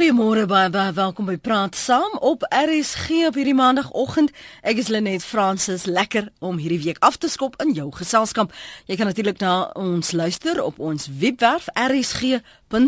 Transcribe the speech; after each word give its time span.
Goeiemôre 0.00 0.46
baie 0.48 0.70
baie 0.72 0.94
welkom 0.96 1.26
by 1.28 1.34
Praat 1.36 1.76
Saam 1.76 2.14
op 2.24 2.40
RSG 2.48 3.28
op 3.28 3.36
hierdie 3.36 3.52
maandagooggend. 3.52 4.30
Ek 4.64 4.80
is 4.80 4.88
Lenet 4.88 5.20
Fransis, 5.20 5.84
lekker 5.84 6.30
om 6.40 6.56
hierdie 6.56 6.80
week 6.86 6.96
af 7.04 7.18
te 7.20 7.28
skop 7.28 7.58
in 7.60 7.74
jou 7.76 7.92
geselskap. 7.92 8.48
Jy 8.88 8.96
kan 8.96 9.10
natuurlik 9.10 9.44
na 9.44 9.68
ons 9.76 10.16
luister 10.16 10.56
op 10.64 10.80
ons 10.80 11.04
webwerf 11.20 11.68
rsg.co.za. 11.76 12.80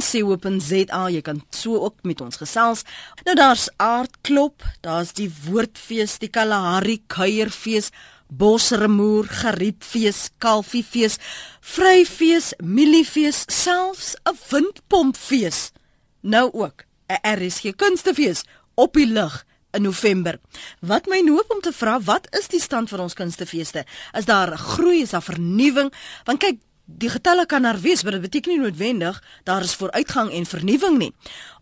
Jy 1.12 1.20
kan 1.26 1.42
so 1.52 1.76
ook 1.84 2.00
met 2.08 2.24
ons 2.24 2.40
gesels. 2.40 2.80
Nou 3.26 3.36
daar's 3.36 3.68
aardklop, 3.76 4.64
daar's 4.80 5.12
die 5.12 5.28
woordfees, 5.42 6.16
die 6.22 6.32
Kalahari 6.32 7.04
kuierfees, 7.12 7.92
Bosremoer, 8.32 9.28
Geriepfees, 9.42 10.30
Kalfiefees, 10.40 11.20
Vryfees, 11.60 12.56
Miliefees, 12.64 13.44
selfs 13.52 14.16
'n 14.24 14.32
windpompfees. 14.48 15.76
Nou 16.22 16.48
ook 16.56 16.88
'n 17.08 17.20
RSG 17.38 17.74
Kunstefees 17.76 18.44
op 18.74 18.94
die 18.94 19.06
lig 19.06 19.44
in 19.72 19.82
November. 19.82 20.40
Wat 20.80 21.06
my 21.06 21.20
noop 21.24 21.50
om 21.50 21.60
te 21.60 21.72
vra, 21.72 22.00
wat 22.00 22.28
is 22.36 22.48
die 22.52 22.60
stand 22.60 22.88
van 22.88 23.00
ons 23.00 23.14
kunstefeeste? 23.14 23.84
Is 24.12 24.28
daar 24.28 24.56
groei, 24.58 25.02
is 25.02 25.10
daar 25.10 25.24
vernuwing? 25.24 25.92
Want 26.24 26.38
kyk, 26.38 26.60
die 26.84 27.08
getalle 27.08 27.46
kan 27.46 27.62
daar 27.62 27.80
wees, 27.80 28.02
maar 28.02 28.16
dit 28.16 28.26
beteken 28.26 28.52
nie 28.52 28.60
noodwendig 28.60 29.22
daar 29.48 29.62
is 29.64 29.74
vooruitgang 29.74 30.32
en 30.32 30.46
vernuwing 30.46 30.98
nie. 30.98 31.12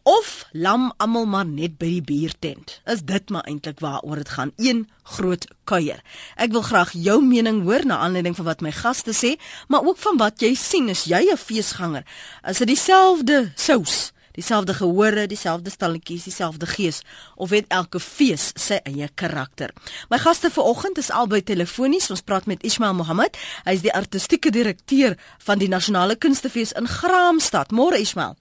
Of 0.02 0.46
lam 0.52 0.92
almal 0.96 1.26
maar 1.28 1.46
net 1.46 1.76
by 1.78 1.90
die 1.98 2.02
biertent. 2.02 2.80
Is 2.88 3.04
dit 3.06 3.30
maar 3.30 3.44
eintlik 3.46 3.82
waaroor 3.84 4.22
dit 4.22 4.32
gaan? 4.32 4.52
Een 4.56 4.86
groot 5.02 5.44
kuier. 5.64 6.00
Ek 6.40 6.54
wil 6.56 6.64
graag 6.66 6.94
jou 6.96 7.20
mening 7.22 7.62
hoor 7.68 7.84
na 7.86 8.00
aanleiding 8.00 8.36
van 8.36 8.48
wat 8.48 8.64
my 8.64 8.72
gaste 8.72 9.14
sê, 9.14 9.36
maar 9.68 9.84
ook 9.86 10.00
van 10.00 10.18
wat 10.18 10.40
jy 10.40 10.54
sien 10.54 10.88
as 10.90 11.04
jy 11.04 11.20
'n 11.30 11.36
feesganger. 11.36 12.04
Is 12.48 12.58
dit 12.58 12.66
dieselfde 12.66 13.52
sous? 13.54 14.12
Dieselfde 14.36 14.74
gehore, 14.74 15.26
dieselfde 15.26 15.70
stalletjies, 15.70 16.24
dieselfde 16.24 16.66
gees 16.66 17.02
of 17.36 17.50
het 17.50 17.68
elke 17.68 18.00
fees 18.00 18.50
sy 18.54 18.80
eie 18.84 19.08
karakter. 19.14 19.70
My 20.10 20.18
gaste 20.18 20.50
vanoggend 20.50 20.98
is 20.98 21.10
albei 21.10 21.42
telefonies. 21.42 22.10
Ons 22.10 22.24
praat 22.26 22.46
met 22.46 22.62
Ismail 22.62 22.94
Mohammed. 22.94 23.38
Hy 23.64 23.76
is 23.78 23.84
die 23.86 23.94
artistieke 23.94 24.50
direkteur 24.50 25.16
van 25.44 25.58
die 25.58 25.68
Nasionale 25.68 26.16
Kunstefees 26.16 26.72
in 26.72 26.88
Graamsstad. 26.88 27.72
Môre 27.72 28.00
Ismail. 28.00 28.36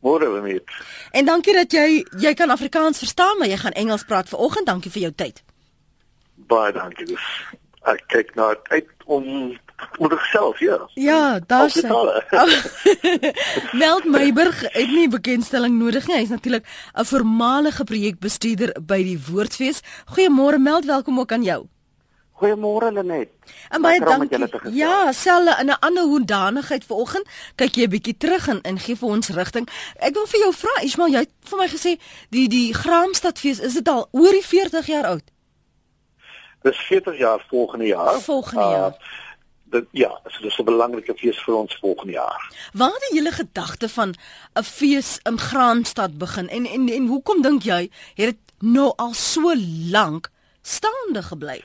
Môre 0.00 0.30
Wemit. 0.30 0.64
En 1.10 1.26
dankie 1.26 1.54
dat 1.56 1.72
jy 1.74 2.04
jy 2.22 2.34
kan 2.38 2.50
Afrikaans 2.54 2.98
verstaan, 3.02 3.38
maar 3.38 3.50
jy 3.50 3.56
gaan 3.58 3.72
Engels 3.72 4.04
praat 4.06 4.28
vanoggend. 4.28 4.66
Dankie 4.66 4.92
vir 4.94 5.08
jou 5.08 5.14
tyd. 5.14 5.42
Baie 6.48 6.72
dankie. 6.72 7.18
Ek 7.90 8.04
kyk 8.12 8.34
nou 8.38 8.52
uit 8.70 8.88
om 9.06 9.26
moet 9.98 10.14
self 10.20 10.58
ja. 10.58 10.88
Ja, 10.94 11.38
daar's 11.46 11.74
Meld 13.72 14.04
Meiburg 14.04 14.60
het 14.60 14.90
nie 14.90 15.08
bekendstelling 15.08 15.78
nodig 15.78 16.06
nie. 16.06 16.16
Hy's 16.16 16.28
natuurlik 16.28 16.66
'n 16.94 17.04
voormalige 17.04 17.84
projekbestuurder 17.84 18.76
by 18.82 19.02
die 19.02 19.18
Woordfees. 19.30 19.80
Goeiemôre 20.14 20.58
Meld, 20.58 20.84
welkom 20.84 21.18
ook 21.18 21.32
aan 21.32 21.42
jou. 21.42 21.66
Goeiemôre 22.38 22.92
Lenet. 22.92 23.28
En 23.68 23.82
baie 23.82 24.00
dankie. 24.00 24.46
Ja, 24.72 25.12
selle 25.12 25.56
in 25.60 25.66
'n 25.66 25.78
ander 25.80 26.02
hoedanigheid 26.02 26.84
vanoggend. 26.84 27.28
Kyk 27.54 27.74
jy 27.74 27.82
'n 27.84 27.90
bietjie 27.90 28.16
terug 28.16 28.48
en 28.48 28.60
en 28.62 28.78
gee 28.78 28.96
vir 28.96 29.08
ons 29.08 29.28
rigting. 29.28 29.68
Ek 29.96 30.14
wil 30.14 30.26
vir 30.26 30.40
jou 30.40 30.52
vra, 30.54 30.82
Ismail, 30.82 31.10
jy 31.10 31.18
het 31.18 31.30
vir 31.40 31.58
my 31.58 31.68
gesê 31.68 32.00
die 32.30 32.48
die 32.48 32.74
Graamstadfees, 32.74 33.58
is 33.60 33.74
dit 33.74 33.88
al 33.88 34.08
oor 34.10 34.32
die 34.32 34.46
40 34.46 34.86
jaar 34.86 35.04
oud? 35.04 35.22
Dis 36.62 36.76
40 36.76 37.18
jaar 37.18 37.44
volgende 37.48 37.86
jaar. 37.86 38.20
Volgende 38.20 38.62
jaar. 38.62 38.90
Uh, 38.90 39.27
dit 39.70 39.86
ja, 39.90 40.20
so 40.26 40.42
dis 40.42 40.58
'n 40.58 40.64
belangrike 40.64 41.14
fees 41.16 41.38
vir 41.44 41.54
ons 41.54 41.78
volgende 41.80 42.12
jaar. 42.12 42.52
Waar 42.72 43.00
het 43.04 43.10
julle 43.12 43.32
gedagte 43.32 43.88
van 43.88 44.14
'n 44.54 44.62
fees 44.62 45.20
in 45.22 45.38
Graanstad 45.38 46.18
begin 46.18 46.48
en 46.48 46.66
en 46.66 46.88
en 46.88 47.06
hoekom 47.06 47.42
dink 47.42 47.62
jy 47.62 47.90
het 48.14 48.26
dit 48.26 48.38
nou 48.58 48.92
al 48.96 49.14
so 49.14 49.54
lank 49.90 50.30
staande 50.62 51.22
gebly? 51.22 51.62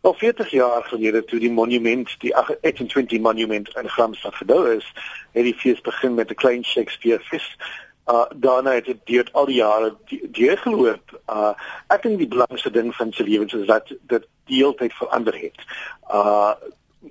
Wel 0.00 0.14
40 0.14 0.50
jaar 0.50 0.82
gelede 0.82 1.24
toe 1.24 1.38
die 1.38 1.52
monument, 1.52 2.20
die 2.20 2.36
28 2.36 3.20
monument 3.20 3.68
in 3.76 3.88
Graanstad 3.88 4.34
gebou 4.34 4.76
is, 4.76 4.92
het 5.32 5.44
die 5.44 5.54
fees 5.54 5.80
begin 5.80 6.14
met 6.14 6.30
'n 6.30 6.34
klein 6.34 6.64
Shakespeare 6.64 7.20
fees. 7.20 7.56
Uh 8.06 8.24
daarna 8.34 8.70
het 8.70 8.84
dit 8.84 8.98
deur 9.04 9.28
al 9.32 9.46
die 9.46 9.54
jare 9.54 9.96
deurgeloop. 10.30 11.20
Uh 11.26 11.52
ek 11.86 12.02
dink 12.02 12.18
die 12.18 12.28
belangrikste 12.28 12.70
ding 12.70 12.94
van 12.94 13.12
sy 13.12 13.22
lewens 13.22 13.52
is 13.52 13.66
dat 13.66 13.88
dit 13.88 14.26
die 14.44 14.56
hele 14.56 14.74
tyd 14.74 14.92
verander 14.92 15.38
het. 15.40 15.60
Uh 16.12 16.52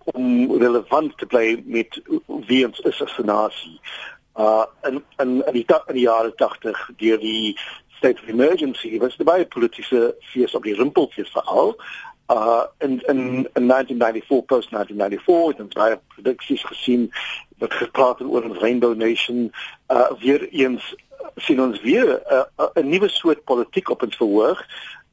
om 0.03 0.57
relevant 0.57 1.17
te 1.17 1.25
bly 1.25 1.63
met 1.65 2.01
wie 2.47 2.65
ons 2.65 2.79
is 2.79 3.01
as 3.01 3.17
'n 3.17 3.25
nasie. 3.25 3.79
Uh 4.35 4.65
in 4.81 5.03
in 5.17 5.43
in 5.45 5.53
die 5.53 5.65
in 5.87 5.93
die 5.93 6.07
jare 6.07 6.35
80 6.35 6.89
deur 6.97 7.19
die 7.19 7.59
state 7.97 8.21
of 8.21 8.27
emergency 8.27 8.99
was 8.99 9.15
die 9.17 9.25
baie 9.25 9.45
politieke 9.45 10.15
fees 10.19 10.55
op 10.55 10.63
die 10.63 10.75
rimpeltjies 10.75 11.29
veral. 11.31 11.75
Uh 12.27 12.63
in 12.79 13.01
in 13.05 13.49
in 13.53 13.67
1994 13.67 14.45
post 14.45 14.71
1994 14.71 15.47
het 15.47 15.61
ons 15.61 15.73
baie 15.73 15.99
produksies 16.15 16.63
gesien 16.63 17.11
wat 17.57 17.73
gepraat 17.73 18.19
het 18.19 18.27
oor 18.27 18.45
'n 18.45 18.57
rainbow 18.59 18.95
nation. 18.95 19.51
Uh 19.87 20.11
weer 20.19 20.49
eens 20.49 20.95
sien 21.35 21.61
ons 21.61 21.81
weer 21.81 22.21
'n 22.25 22.45
uh, 22.57 22.69
'n 22.73 22.89
nuwe 22.89 23.09
soort 23.09 23.43
politiek 23.43 23.89
op 23.89 24.03
ons 24.03 24.15
verhoog. 24.15 24.65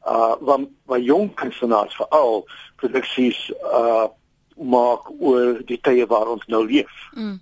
Uh 0.07 0.35
waar 0.41 0.65
waar 0.85 1.01
jong 1.01 1.35
kunstenaars 1.35 1.95
veral 1.95 2.49
produksies 2.77 3.53
uh 3.63 4.07
maak 4.61 5.09
oor 5.19 5.61
die 5.67 5.81
tye 5.81 6.07
waar 6.07 6.29
ons 6.37 6.47
nou 6.47 6.65
leef. 6.67 6.93
Mm. 7.15 7.41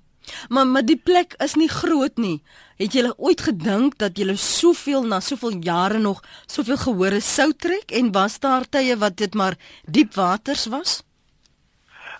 Maar 0.48 0.66
maar 0.66 0.84
die 0.84 1.00
plek 1.04 1.34
is 1.42 1.54
nie 1.54 1.68
groot 1.68 2.16
nie. 2.16 2.42
Het 2.76 2.92
julle 2.92 3.14
ooit 3.16 3.40
gedink 3.40 3.98
dat 3.98 4.18
julle 4.18 4.36
soveel 4.36 5.02
na 5.02 5.20
soveel 5.20 5.56
jare 5.60 5.98
nog 5.98 6.22
soveel 6.46 6.76
gehore 6.76 7.20
sou 7.20 7.52
trek 7.52 7.90
en 7.90 8.12
was 8.12 8.38
daar 8.38 8.68
tye 8.68 8.96
wat 8.96 9.16
dit 9.16 9.34
maar 9.34 9.56
diep 9.84 10.14
waters 10.14 10.66
was? 10.66 11.02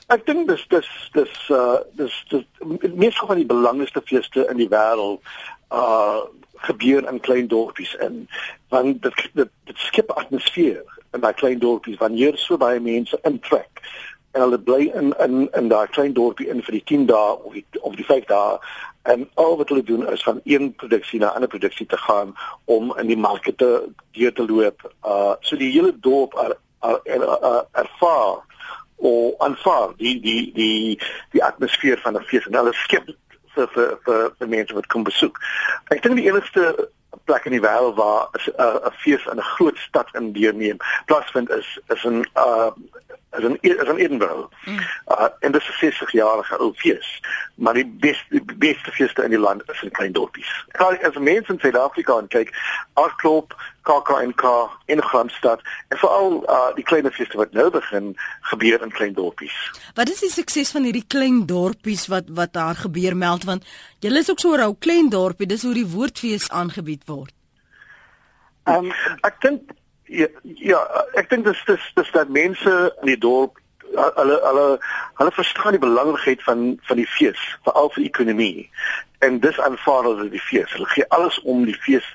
Ek 0.09 0.25
dink 0.27 0.49
dis 0.49 0.65
dis 0.73 0.89
dis 1.13 1.37
uh 1.53 1.79
dis 2.01 2.15
dis 2.31 2.45
meestal 2.95 3.27
van 3.27 3.43
die 3.43 3.47
belangrikste 3.47 4.03
feeste 4.05 4.47
in 4.51 4.57
die 4.57 4.71
wêreld 4.73 5.21
uh 5.71 6.25
gebeur 6.59 7.07
in 7.07 7.21
klein 7.21 7.47
dorpies 7.47 7.95
in 8.03 8.25
want 8.69 9.03
dit 9.03 9.29
dit, 9.35 9.51
dit 9.65 9.79
skep 9.79 10.11
atmosfeer 10.11 10.83
in 11.15 11.23
daai 11.23 11.35
klein 11.35 11.61
dorpies 11.63 12.01
wanneer 12.01 12.37
so 12.37 12.59
baie 12.59 12.81
mense 12.81 13.19
intrek 13.29 13.83
en 14.33 14.41
hulle 14.41 14.59
bly 14.59 14.91
in 15.01 15.15
in 15.25 15.49
in 15.53 15.69
daai 15.69 15.87
klein 15.87 16.13
dorpie 16.13 16.49
in 16.49 16.63
vir 16.63 16.79
die 16.79 16.85
10 16.85 17.07
dae 17.07 17.37
of 17.37 17.53
die 17.53 17.65
of 17.81 17.97
die 17.97 18.05
5 18.05 18.25
dae 18.33 18.59
en 19.13 19.29
al 19.35 19.57
wat 19.57 19.69
hulle 19.69 19.83
doen 19.83 20.09
is 20.13 20.23
van 20.23 20.41
een 20.45 20.75
produksie 20.75 21.21
na 21.21 21.31
'n 21.31 21.35
ander 21.35 21.49
produksie 21.49 21.87
te 21.87 21.97
gaan 21.97 22.35
om 22.65 22.97
in 22.99 23.07
die 23.07 23.17
markte 23.17 23.55
te 23.55 23.71
deur 24.13 24.33
te 24.33 24.47
loop. 24.47 24.93
Uh 25.05 25.35
so 25.41 25.57
die 25.57 25.73
hele 25.73 25.93
dorp 26.01 26.35
er, 26.35 26.57
er, 26.81 27.01
er, 27.05 27.23
er, 27.23 27.65
ervaar 27.73 28.45
of 28.97 29.39
aanvaar 29.39 29.97
die 29.97 30.21
die 30.21 30.53
die 30.53 31.01
die 31.31 31.45
atmosfeer 31.45 31.99
van 31.99 32.17
'n 32.17 32.25
fees 32.25 32.47
en 32.47 32.55
hulle 32.55 32.73
skep 32.73 33.09
vir 33.55 33.69
vir 33.75 33.99
vir, 34.05 34.31
vir 34.39 34.49
mense 34.49 34.75
wat 34.75 34.87
kom 34.87 35.03
besoek. 35.03 35.39
Ek 35.89 36.03
dink 36.03 36.17
die 36.17 36.29
enigste 36.29 36.91
plek 37.25 37.45
in 37.45 37.53
die 37.53 37.67
wêreld 37.67 37.97
waar 37.97 38.29
'n 38.33 38.93
fees 38.93 39.25
in 39.27 39.39
'n 39.39 39.51
groot 39.55 39.79
stad 39.79 40.09
in 40.15 40.33
deurneem 40.33 40.77
plaasvind 41.07 41.51
is 41.51 41.79
is 41.89 42.05
in 42.05 42.27
uh 42.35 42.71
as 43.31 43.45
in 43.45 43.59
as 43.81 43.89
in 43.89 43.97
Edinburgh. 43.97 44.49
Mm. 44.65 44.79
Uh 45.07 45.29
en 45.41 45.53
dit 45.53 45.61
is 45.61 45.69
'n 45.69 45.79
60 45.79 46.13
jarige 46.13 46.59
ou 46.59 46.73
fees, 46.75 47.21
maar 47.55 47.75
die 47.75 47.87
beste 47.87 48.25
die 48.29 48.57
beste 48.57 48.91
feeste 48.91 49.23
in 49.23 49.31
die 49.31 49.39
land 49.39 49.63
is 49.67 49.83
in 49.83 49.91
klein 49.91 50.13
dorpies. 50.13 50.65
Kyk 50.69 51.03
as 51.03 51.19
mense 51.19 51.53
in 51.53 51.59
Suid-Afrika 51.59 52.23
kyk, 52.29 52.55
Arkloop, 52.95 53.55
KAKNK 53.83 54.45
in 54.87 55.03
Graamsstad 55.03 55.61
en 55.89 55.99
veral 55.99 56.45
uh 56.49 56.75
die 56.75 56.85
klein 56.85 57.13
feeste 57.13 57.37
wat 57.37 57.53
nou 57.53 57.71
begin 57.71 58.17
gebeur 58.41 58.83
in 58.83 58.91
klein 58.91 59.15
dorpies. 59.15 59.57
Wat 59.95 60.09
is 60.09 60.21
die 60.21 60.31
sukses 60.31 60.71
van 60.71 60.83
hierdie 60.83 61.07
klein 61.07 61.47
dorpies 61.47 62.07
wat 62.07 62.25
wat 62.29 62.53
daar 62.53 62.75
gebeur 62.75 63.17
meld 63.17 63.45
want 63.45 63.65
julle 64.01 64.19
is 64.19 64.31
ook 64.31 64.41
so 64.41 64.55
'n 64.55 64.61
ou 64.61 64.77
klein 64.79 65.09
dorpie, 65.09 65.47
dis 65.47 65.63
hoe 65.63 65.75
die 65.75 65.87
woordfees 65.87 66.51
aangebied 66.51 67.03
word. 67.07 67.33
Um, 68.69 68.93
ek 69.25 69.41
dink 69.41 69.71
Ja, 70.09 70.27
ja 70.43 70.79
ek 71.21 71.31
dink 71.31 71.45
dis 71.45 71.65
dis 71.69 71.91
dis 71.95 72.11
dat 72.13 72.29
mense 72.33 72.75
in 73.01 73.11
die 73.13 73.21
dorp 73.21 73.59
hulle 73.95 74.39
hulle 74.43 74.79
hulle 75.21 75.33
verstaan 75.33 75.77
die 75.77 75.83
belangrikheid 75.83 76.43
van 76.43 76.81
van 76.89 76.97
die 76.97 77.07
fees, 77.07 77.41
veral 77.65 77.91
vir 77.95 78.03
die 78.03 78.11
ekonomie. 78.11 78.71
En 79.25 79.41
dis 79.41 79.61
aanvaar 79.61 80.09
hulle 80.09 80.29
die 80.33 80.43
fees. 80.43 80.73
Hulle 80.73 80.89
gee 80.95 81.09
alles 81.09 81.41
om 81.43 81.65
die 81.65 81.77
fees 81.87 82.07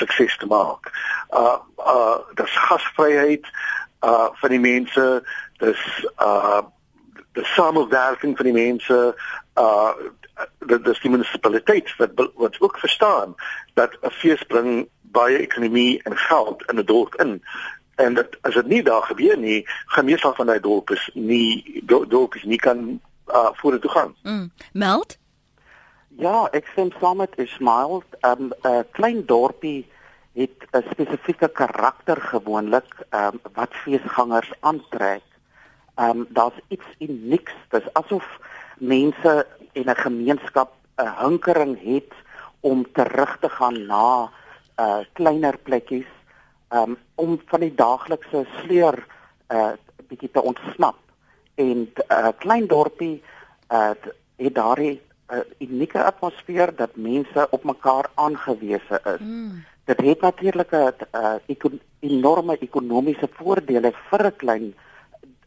sukses 0.00 0.36
te 0.36 0.46
maak. 0.46 0.92
Uh 1.30 1.58
uh 1.78 2.18
dis 2.40 2.58
gasvryheid 2.68 3.46
uh 4.04 4.28
van 4.40 4.56
die 4.56 4.62
mense, 4.62 5.06
dis 5.64 5.84
uh 6.18 6.62
die 7.36 7.44
samewerking 7.54 8.36
van 8.36 8.50
die 8.50 8.56
mense, 8.56 8.98
uh 9.56 9.92
dit 10.70 10.86
is 10.86 11.00
die 11.02 11.10
munisipaliteit 11.10 11.90
wat 11.98 12.14
wat 12.38 12.60
ook 12.60 12.78
verstaan 12.78 13.34
dat 13.74 13.96
'n 14.02 14.10
fees 14.10 14.42
bring 14.42 14.88
baie 15.12 15.38
ekonomie 15.38 16.02
en 16.02 16.16
geld 16.16 16.62
in 16.70 16.78
'n 16.78 16.84
dorp 16.84 17.14
in. 17.14 17.42
En 17.96 18.14
dat 18.14 18.36
as 18.40 18.54
dit 18.54 18.66
nie 18.66 18.82
daar 18.82 19.02
gebeur 19.02 19.38
nie, 19.38 19.68
gaan 19.86 20.04
meestal 20.04 20.34
van 20.34 20.46
daai 20.46 20.60
dorpe 20.60 20.98
nie 21.14 21.82
dorpe 21.84 22.38
nie 22.42 22.58
kan 22.58 23.00
uh, 23.26 23.48
vorentoe 23.52 23.90
gaan. 23.90 24.14
Mm. 24.22 24.50
Meld? 24.72 25.18
Ja, 26.08 26.48
ek 26.50 26.66
stem 26.72 26.90
saam 27.00 27.16
met 27.16 27.36
Ismail. 27.36 28.02
'n 28.22 28.28
um, 28.30 28.52
uh, 28.62 28.80
Klein 28.90 29.26
dorpie 29.26 29.86
het 30.34 30.66
'n 30.70 30.84
spesifieke 30.90 31.48
karakter 31.48 32.20
gewoonlik 32.20 32.90
um, 33.10 33.40
wat 33.54 33.74
feesgangers 33.82 34.52
aantrek. 34.60 35.22
Ehm 35.94 36.10
um, 36.10 36.26
daar's 36.28 36.58
iets 36.68 36.86
unieks. 36.98 37.52
Dit 37.68 37.82
is 37.82 37.92
asof 37.92 38.26
mense 38.78 39.46
en 39.72 39.90
'n 39.90 39.96
gemeenskap 39.96 40.70
'n 40.96 41.14
hinkering 41.18 41.78
het 41.82 42.12
om 42.60 42.86
terug 42.92 43.38
te 43.40 43.48
gaan 43.48 43.86
na 43.86 44.30
uh 44.78 45.02
kleiner 45.12 45.58
plekkies 45.58 46.08
um, 46.70 46.96
om 47.14 47.40
van 47.46 47.60
die 47.60 47.74
daaglikse 47.74 48.46
sleur 48.60 49.06
uh 49.50 49.72
bietjie 50.08 50.30
te 50.32 50.42
ontsnap. 50.42 50.96
En 51.54 51.78
'n 51.78 51.92
uh, 52.10 52.28
klein 52.38 52.66
dorpie 52.66 53.22
uh 53.70 53.92
het 54.38 54.54
daardie 54.54 55.00
uh, 55.32 55.40
unieke 55.58 56.02
atmosfeer 56.02 56.72
dat 56.76 56.96
mense 56.96 57.46
op 57.50 57.64
mekaar 57.64 58.10
aangewese 58.14 59.00
is. 59.04 59.20
Mm. 59.20 59.64
Dit 59.84 60.00
het 60.00 60.20
natuurlik 60.20 60.70
'n 60.72 60.92
uh, 61.12 61.34
eko 61.46 61.70
enorme 62.00 62.56
ekonomiese 62.58 63.28
voordele 63.32 63.92
vir 64.10 64.26
'n 64.26 64.36
klein 64.36 64.74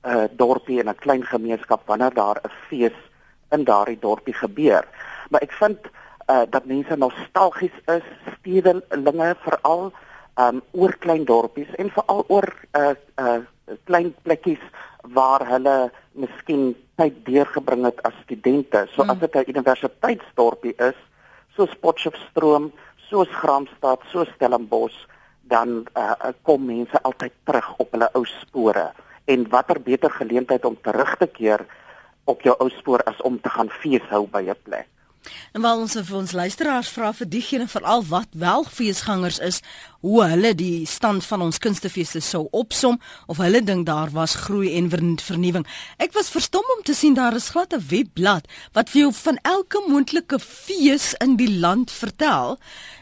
uh 0.06 0.26
dorpie 0.32 0.80
en 0.80 0.90
'n 0.90 0.96
klein 0.96 1.24
gemeenskap 1.24 1.88
wanneer 1.88 2.14
daar 2.14 2.42
'n 2.44 2.52
fees 2.68 2.98
in 3.50 3.64
daardie 3.64 4.00
dorpie 4.00 4.34
gebeur. 4.34 4.88
Maar 5.30 5.42
ek 5.42 5.52
vind 5.52 5.80
uh 6.32 6.44
dat 6.50 6.66
mense 6.66 6.96
nostalgies 6.98 7.78
is, 7.86 8.06
stedelinge 8.40 9.36
veral 9.46 9.92
um 10.40 10.62
oor 10.72 10.96
klein 11.04 11.26
dorpies 11.26 11.72
en 11.78 11.92
veral 11.92 12.24
oor 12.28 12.48
uh 12.78 12.94
uh 13.20 13.42
klein 13.84 14.14
plekkies 14.24 14.64
waar 15.02 15.46
hulle 15.48 15.92
miskien 16.12 16.76
tyd 17.00 17.18
deurgebring 17.26 17.86
het 17.88 18.02
as 18.08 18.16
studente. 18.24 18.86
So 18.94 19.02
as 19.04 19.18
hmm. 19.18 19.20
dit 19.20 19.36
'n 19.36 19.50
universiteitsdorpie 19.56 20.76
is, 20.78 20.98
soos 21.56 21.74
Potchefstroom, 21.82 22.72
soos 23.10 23.30
Gramstad, 23.42 24.00
soos 24.12 24.30
Stellenbosch, 24.36 25.08
dan 25.42 25.86
uh, 25.98 26.32
kom 26.42 26.66
mense 26.66 27.02
altyd 27.02 27.34
terug 27.44 27.74
op 27.78 27.92
hulle 27.92 28.10
ou 28.14 28.26
spore. 28.26 28.92
En 29.26 29.50
watter 29.50 29.82
beter 29.82 30.12
geleentheid 30.12 30.66
om 30.66 30.78
terug 30.82 31.16
te 31.18 31.28
keer 31.28 31.66
op 32.24 32.42
jou 32.42 32.56
ou 32.60 32.70
spoor 32.70 33.04
as 33.04 33.22
om 33.22 33.42
te 33.42 33.50
gaan 33.50 33.70
feeshou 33.70 34.28
by 34.28 34.44
'n 34.48 34.56
plek. 34.64 34.88
En 35.52 35.62
wel 35.62 35.80
ons 35.84 35.94
vir 35.94 36.18
ons 36.18 36.32
luisteraars 36.32 36.90
vra 36.90 37.12
vir 37.14 37.28
diegene 37.30 37.68
veral 37.68 38.06
wat 38.10 38.28
wel 38.32 38.64
feesgangers 38.64 39.40
is, 39.40 39.62
hoe 40.02 40.24
hulle 40.26 40.54
die 40.58 40.86
stand 40.90 41.26
van 41.26 41.44
ons 41.46 41.60
kunstefeeste 41.62 42.22
sou 42.26 42.48
opsom 42.58 42.98
of 43.30 43.38
hulle 43.44 43.62
dink 43.62 43.86
daar 43.86 44.10
was 44.16 44.34
groei 44.48 44.74
en 44.78 44.90
vernuwing. 44.90 45.66
Ek 46.02 46.16
was 46.18 46.32
verstom 46.34 46.66
om 46.78 46.82
te 46.84 46.96
sien 46.98 47.14
daar 47.18 47.38
is 47.38 47.52
glad 47.54 47.74
'n 47.74 47.86
webblad 47.90 48.48
wat 48.74 48.90
vir 48.90 49.02
jou 49.02 49.14
van 49.14 49.38
elke 49.42 49.84
moontlike 49.88 50.40
fees 50.40 51.14
in 51.20 51.36
die 51.38 51.60
land 51.60 51.92
vertel 51.92 52.58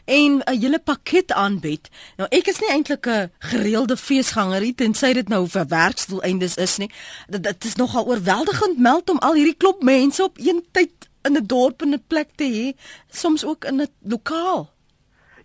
en 0.05 0.41
'n 0.45 0.59
hele 0.59 0.79
pakket 0.79 1.31
aanbied. 1.31 1.89
Nou 2.17 2.27
ek 2.31 2.47
is 2.47 2.59
nie 2.59 2.69
eintlik 2.69 3.07
'n 3.07 3.31
gereelde 3.39 3.97
feesganger 3.97 4.61
nie, 4.61 4.75
tensy 4.75 5.13
dit 5.13 5.29
nou 5.29 5.47
vir 5.47 5.67
werksdoeleindes 5.67 6.55
is 6.55 6.77
nie. 6.77 6.91
Dit, 7.29 7.43
dit 7.43 7.65
is 7.65 7.75
nogal 7.75 8.05
oorweldigend 8.05 8.77
meld 8.77 9.09
om 9.09 9.17
al 9.17 9.33
hierdie 9.33 9.57
klop 9.57 9.83
mense 9.83 10.23
op 10.23 10.37
een 10.37 10.65
tyd 10.71 11.08
in 11.21 11.37
'n 11.37 11.45
dorp 11.45 11.81
en 11.81 11.93
'n 11.93 12.03
plek 12.07 12.29
te 12.35 12.43
hê, 12.43 12.65
soms 13.09 13.45
ook 13.45 13.65
in 13.65 13.81
'n 13.81 13.87
lokaal. 14.03 14.69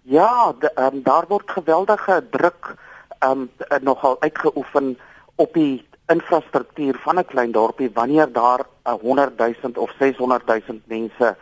Ja, 0.03 0.53
de, 0.59 0.71
um, 0.75 1.03
daar 1.03 1.25
word 1.29 1.51
geweldige 1.51 2.25
druk 2.31 2.75
um 3.21 3.51
nogal 3.81 4.17
uitgeoefen 4.21 4.99
op 5.35 5.55
die 5.55 5.87
infrastruktuur 6.07 6.99
van 7.03 7.19
'n 7.19 7.25
klein 7.25 7.53
dorpie 7.53 7.91
wanneer 7.95 8.33
daar 8.33 8.61
'n 8.85 8.99
100 9.01 9.39
000 9.39 9.53
of 9.75 9.91
600 9.99 10.47
000 10.47 10.81
mense 10.85 11.37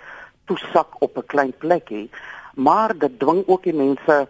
toesak 0.44 0.88
op 0.99 1.17
'n 1.17 1.26
klein 1.26 1.52
plekie, 1.58 2.11
maar 2.55 2.99
dit 2.99 3.19
dwing 3.19 3.43
ook 3.46 3.62
die 3.62 3.75
mense 3.75 4.28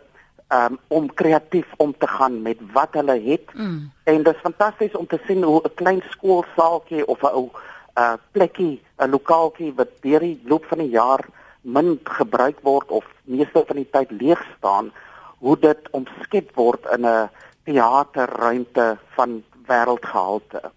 um 0.48 0.78
om 0.88 1.14
kreatief 1.14 1.66
om 1.76 1.94
te 1.98 2.06
gaan 2.06 2.42
met 2.42 2.58
wat 2.72 2.88
hulle 2.90 3.20
het. 3.20 3.54
Mm. 3.54 3.92
En 4.04 4.22
dit 4.22 4.34
is 4.34 4.40
fantasties 4.40 4.96
om 4.96 5.06
te 5.06 5.20
sien 5.26 5.42
hoe 5.42 5.60
'n 5.64 5.74
klein 5.74 6.02
skoolsaaltjie 6.08 7.06
of 7.06 7.22
'n 7.22 7.34
ou 7.34 7.50
'n 7.96 8.18
plekkie, 8.32 8.82
'n 8.98 9.10
lokaaltjie 9.10 9.72
wat 9.76 9.90
deur 10.00 10.20
die 10.20 10.40
loop 10.44 10.64
van 10.64 10.78
die 10.78 10.90
jaar 10.90 11.24
min 11.62 12.00
gebruik 12.04 12.60
word 12.62 12.90
of 12.90 13.04
meeste 13.24 13.64
van 13.66 13.76
die 13.76 13.90
tyd 13.90 14.10
leeg 14.10 14.42
staan, 14.58 14.92
hoe 15.38 15.56
dit 15.58 15.90
omskep 15.90 16.54
word 16.54 16.86
in 16.94 17.06
'n 17.06 17.30
teaterruimte 17.64 18.98
van 19.16 19.42
wêreldgehalte. 19.66 20.70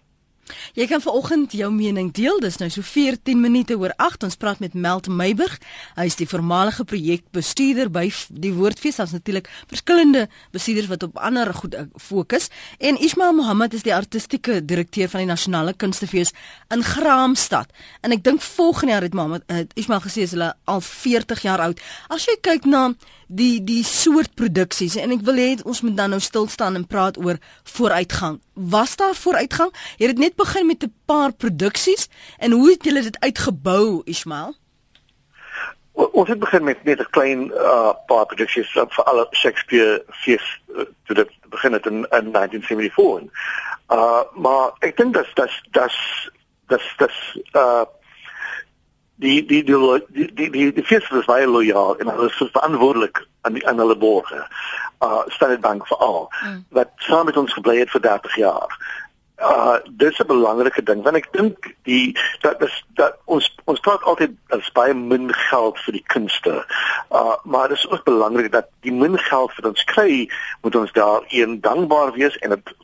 Jy 0.76 0.86
kan 0.90 1.02
vanoggend 1.02 1.52
jou 1.52 1.70
mening 1.72 2.12
deel. 2.14 2.38
Dis 2.40 2.58
nou 2.60 2.68
so 2.70 2.82
14 2.84 3.40
minute 3.40 3.76
oor 3.78 3.92
8. 3.96 4.26
Ons 4.28 4.38
praat 4.40 4.60
met 4.62 4.74
Melt 4.74 5.08
Meiburg. 5.08 5.58
Hy 5.96 6.06
is 6.10 6.18
die 6.18 6.28
voormalige 6.28 6.84
projekbestuurder 6.84 7.90
by 7.90 8.06
die 8.30 8.52
Woordfees. 8.56 9.00
Ons 9.02 9.14
natuurlik 9.16 9.50
verskillende 9.70 10.26
bestuurders 10.54 10.90
wat 10.92 11.06
op 11.08 11.18
ander 11.18 11.52
goed 11.54 11.74
eh, 11.74 11.86
fokus. 11.96 12.48
En 12.78 13.00
Ismail 13.00 13.34
Mohammed 13.38 13.74
is 13.74 13.86
die 13.86 13.94
artistieke 13.94 14.60
direkteur 14.64 15.10
van 15.12 15.24
die 15.24 15.30
Nasionale 15.30 15.74
Kunstefees 15.74 16.32
in 16.74 16.84
Graamsstad. 16.84 17.72
En 18.00 18.14
ek 18.14 18.24
dink 18.26 18.42
volgende 18.42 18.92
jaar 18.92 19.06
het 19.06 19.14
Mohammed 19.14 19.44
uh, 19.50 19.64
Ismail 19.74 20.02
gesê 20.04 20.26
is 20.26 20.34
hulle 20.36 20.52
al 20.64 20.80
40 20.80 21.42
jaar 21.46 21.62
oud. 21.66 21.82
As 22.12 22.26
jy 22.28 22.36
kyk 22.42 22.68
na 22.70 22.88
die 23.26 23.64
die 23.64 23.82
soort 23.84 24.34
produksies 24.38 24.96
en 25.00 25.14
ek 25.14 25.24
wil 25.26 25.38
hê 25.40 25.48
ons 25.66 25.82
moet 25.82 25.96
dan 25.98 26.14
nou 26.14 26.20
stil 26.22 26.46
staan 26.48 26.78
en 26.78 26.86
praat 26.86 27.18
oor 27.18 27.40
vooruitgang. 27.76 28.38
Was 28.54 28.96
daar 28.96 29.14
vooruitgang? 29.14 29.72
Jy 29.98 30.12
het 30.12 30.18
net 30.18 30.36
begin 30.36 30.66
met 30.66 30.84
'n 30.84 30.94
paar 31.06 31.32
produksies 31.32 32.08
en 32.38 32.52
hoe 32.52 32.70
het 32.70 32.84
julle 32.84 33.02
dit 33.02 33.20
uitgebou, 33.20 34.02
Ismail? 34.04 34.54
Ons 35.92 36.28
het 36.28 36.38
begin 36.38 36.64
met 36.64 36.84
net 36.84 37.00
'n 37.00 37.10
klein 37.10 37.50
uh, 37.50 37.92
paar 38.06 38.26
produksies 38.26 38.70
vir 38.72 39.04
alle 39.04 39.26
Shakespeare 39.32 40.04
fees 40.10 40.60
uh, 40.68 40.84
toe 41.06 41.16
dit 41.16 41.30
begin 41.48 41.72
het 41.72 41.86
in, 41.86 42.06
in 42.10 42.32
1974. 42.32 43.30
Uh 43.90 44.22
maar 44.34 44.72
ek 44.78 44.96
dink 44.96 45.14
dat 45.14 45.26
dat 45.34 45.50
dat 45.70 45.94
dat 46.66 46.82
dat 46.96 47.12
uh 47.52 47.84
die 49.16 49.46
die 49.46 49.62
die 49.64 50.00
die 50.12 50.28
die 50.34 50.50
die, 50.50 50.72
die 50.72 50.84
feesers 50.84 51.20
is 51.20 51.30
baie 51.30 51.46
lojaal 51.48 51.96
en 51.98 52.12
hulle 52.12 52.28
is 52.28 52.42
verantwoordelik 52.52 53.22
aan 53.40 53.56
die 53.56 53.66
aan 53.68 53.80
hulle 53.80 53.96
borge. 53.96 54.44
Uh 55.04 55.24
Standard 55.28 55.60
Bank 55.60 55.86
vir 55.88 55.96
al 55.96 56.28
mm. 56.28 56.62
wat 56.76 56.92
saam 57.08 57.28
met 57.30 57.36
ons 57.36 57.52
gebly 57.52 57.78
het 57.78 57.90
vir 57.90 58.04
30 58.08 58.36
jaar. 58.42 58.76
Uh 59.36 59.76
dis 60.02 60.18
'n 60.20 60.26
belangrike 60.26 60.82
ding 60.82 61.02
want 61.02 61.16
ek 61.16 61.32
dink 61.32 61.72
die 61.88 62.16
dat 62.40 62.62
is 62.62 62.84
dat 63.00 63.16
ons 63.24 63.48
ons 63.64 63.80
praat 63.80 64.02
altyd 64.02 64.36
dat 64.48 64.72
baie 64.72 64.94
min 64.94 65.32
geld 65.32 65.80
vir 65.84 65.92
die 65.92 66.06
kunste. 66.14 66.64
Uh 67.10 67.36
maar 67.44 67.68
dit 67.68 67.78
is 67.78 67.88
ook 67.90 68.04
belangrik 68.04 68.52
dat 68.52 68.68
die 68.80 68.92
min 68.92 69.18
geld 69.18 69.52
wat 69.56 69.70
ons 69.72 69.84
kry, 69.84 70.28
moet 70.62 70.76
ons 70.76 70.92
daar 70.92 71.24
een 71.28 71.60
dankbaar 71.60 72.12
wees 72.12 72.36
en 72.38 72.50
dit 72.50 72.74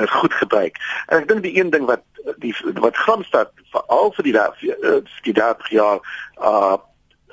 uh, 0.00 0.08
goed 0.20 0.34
gebruik. 0.34 0.76
En 1.06 1.18
ek 1.18 1.28
dink 1.28 1.42
die 1.42 1.56
een 1.58 1.70
ding 1.70 1.86
wat 1.86 2.02
die 2.42 2.54
wat 2.80 2.96
Gramstad 2.96 3.50
veral 3.70 4.12
vir 4.16 4.28
die 4.28 4.36
uh, 4.36 4.98
die 5.22 5.32
30 5.32 5.70
jaar 5.70 6.02
uh 6.40 6.76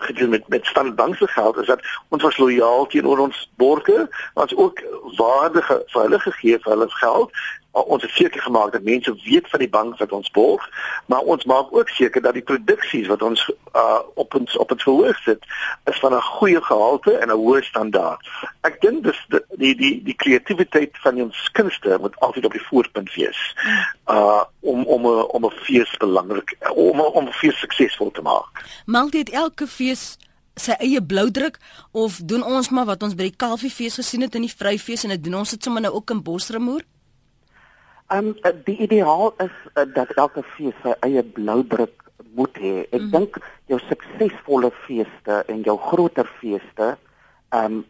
gedoen 0.04 0.30
met 0.30 0.48
met 0.48 0.66
standbank 0.66 1.16
se 1.16 1.28
geld 1.28 1.58
is 1.58 1.68
dat 1.68 1.82
ons 2.10 2.24
was 2.24 2.38
lojaal 2.38 2.86
teenoor 2.86 3.20
ons 3.20 3.52
borgers, 3.56 4.10
ons 4.34 4.56
ook 4.56 4.82
waardige 5.16 5.84
vir 5.88 6.02
hulle 6.02 6.20
gegee 6.20 6.60
vir 6.60 6.72
hulle 6.72 6.90
geld 6.90 7.32
ons 7.74 8.02
het 8.02 8.12
seker 8.12 8.42
gemaak 8.42 8.72
dat 8.72 8.84
mense 8.84 9.14
weet 9.26 9.50
van 9.50 9.60
die 9.60 9.70
bank 9.70 9.98
wat 9.98 10.12
ons 10.12 10.32
borg, 10.32 10.70
maar 11.06 11.20
ons 11.20 11.46
maak 11.50 11.74
ook 11.74 11.90
seker 11.90 12.22
dat 12.22 12.34
die 12.34 12.46
produksies 12.46 13.08
wat 13.08 13.22
ons 13.22 13.50
uh, 13.76 14.00
op 14.14 14.36
ons 14.38 14.58
op 14.58 14.70
het 14.70 14.82
verhoog 14.82 15.18
sit, 15.26 15.46
is 15.90 16.00
van 16.00 16.14
'n 16.14 16.22
goeie 16.22 16.62
gehalte 16.62 17.18
en 17.18 17.28
'n 17.28 17.40
hoë 17.42 17.64
standaard. 17.64 18.28
Ek 18.62 18.82
dink 18.82 19.04
dis 19.04 19.20
die 19.30 19.42
die 19.50 19.76
die, 19.76 20.04
die 20.04 20.16
kreatiwiteit 20.16 20.98
van 21.02 21.22
ons 21.22 21.50
kunste 21.52 21.98
moet 22.02 22.20
altyd 22.20 22.46
op 22.46 22.52
die 22.52 22.68
voorpunt 22.70 23.14
wees. 23.14 23.56
Uh 24.08 24.44
om 24.60 24.86
om 24.86 25.06
om 25.06 25.46
'n 25.46 25.52
fees 25.66 25.98
belangrik 25.98 26.56
om 26.76 27.00
om 27.00 27.28
'n 27.28 27.34
fees 27.34 27.60
suksesvol 27.60 28.12
te 28.12 28.22
maak. 28.22 28.66
Maak 28.86 29.12
dit 29.12 29.30
elke 29.30 29.68
fees 29.68 30.18
sy 30.56 30.72
eie 30.72 31.02
bloudruk 31.02 31.58
of 31.92 32.20
doen 32.24 32.44
ons 32.44 32.70
maar 32.70 32.86
wat 32.86 33.04
ons 33.04 33.16
by 33.16 33.24
die 33.24 33.36
Kalfiefees 33.36 33.96
gesien 33.96 34.22
het 34.22 34.36
in 34.36 34.46
die 34.46 34.56
Vryfees 34.58 35.04
en 35.04 35.10
dit 35.10 35.24
doen 35.24 35.42
ons 35.42 35.50
dit 35.50 35.64
sommer 35.64 35.82
nou 35.82 35.94
ook 35.94 36.10
in 36.10 36.24
Bosremoer? 36.24 36.84
Um 38.14 38.36
die 38.66 38.78
ideaal 38.78 39.34
is 39.42 39.54
uh, 39.74 39.86
dat 39.94 40.12
elke 40.22 40.44
fees 40.56 40.76
sy 40.84 40.94
eie 41.08 41.24
bloudruk 41.24 42.04
moet 42.38 42.58
hê. 42.62 42.74
Ek 42.92 43.02
mm. 43.02 43.12
dink 43.14 43.40
jou 43.72 43.80
suksesvolle 43.88 44.70
feeste 44.86 45.40
en 45.50 45.64
jou 45.66 45.78
groter 45.90 46.30
feeste 46.42 46.94
um 47.58 47.84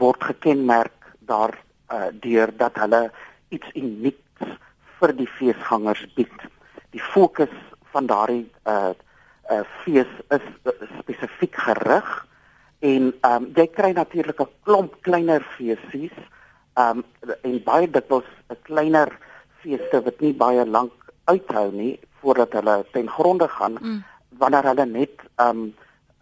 word 0.00 0.24
gekenmerk 0.32 1.12
daar 1.30 1.54
uh, 1.94 2.08
deur 2.24 2.50
dat 2.58 2.78
hulle 2.82 3.04
iets 3.54 3.70
unieks 3.78 4.56
vir 4.98 5.14
die 5.20 5.28
feesgangers 5.38 6.02
bied. 6.16 6.48
Die 6.94 7.02
fokus 7.12 7.54
van 7.94 8.10
daardie 8.10 8.46
uh 8.66 8.94
uh 9.48 9.62
fees 9.84 10.10
is 10.34 10.48
uh, 10.68 10.74
spesifiek 10.98 11.54
gerig 11.68 12.10
en 12.84 13.12
um 13.30 13.46
jy 13.56 13.68
kry 13.78 13.92
natuurlik 13.94 14.42
'n 14.42 14.50
klomp 14.66 14.98
kleiner 15.06 15.46
feesies 15.54 16.18
um 16.74 17.06
en 17.46 17.62
baie 17.70 17.86
dikwels 17.86 18.28
'n 18.50 18.58
kleiner 18.66 19.14
feeste 19.62 20.02
wat 20.04 20.20
nie 20.20 20.34
baie 20.34 20.66
lank 20.66 20.92
uithou 21.24 21.70
nie 21.72 21.98
voordat 22.20 22.52
hulle 22.52 22.84
ten 22.92 23.08
gronde 23.08 23.48
gaan 23.48 23.78
mm. 23.80 24.02
wanneer 24.38 24.70
hulle 24.72 24.86
net 24.86 25.28
um 25.36 25.68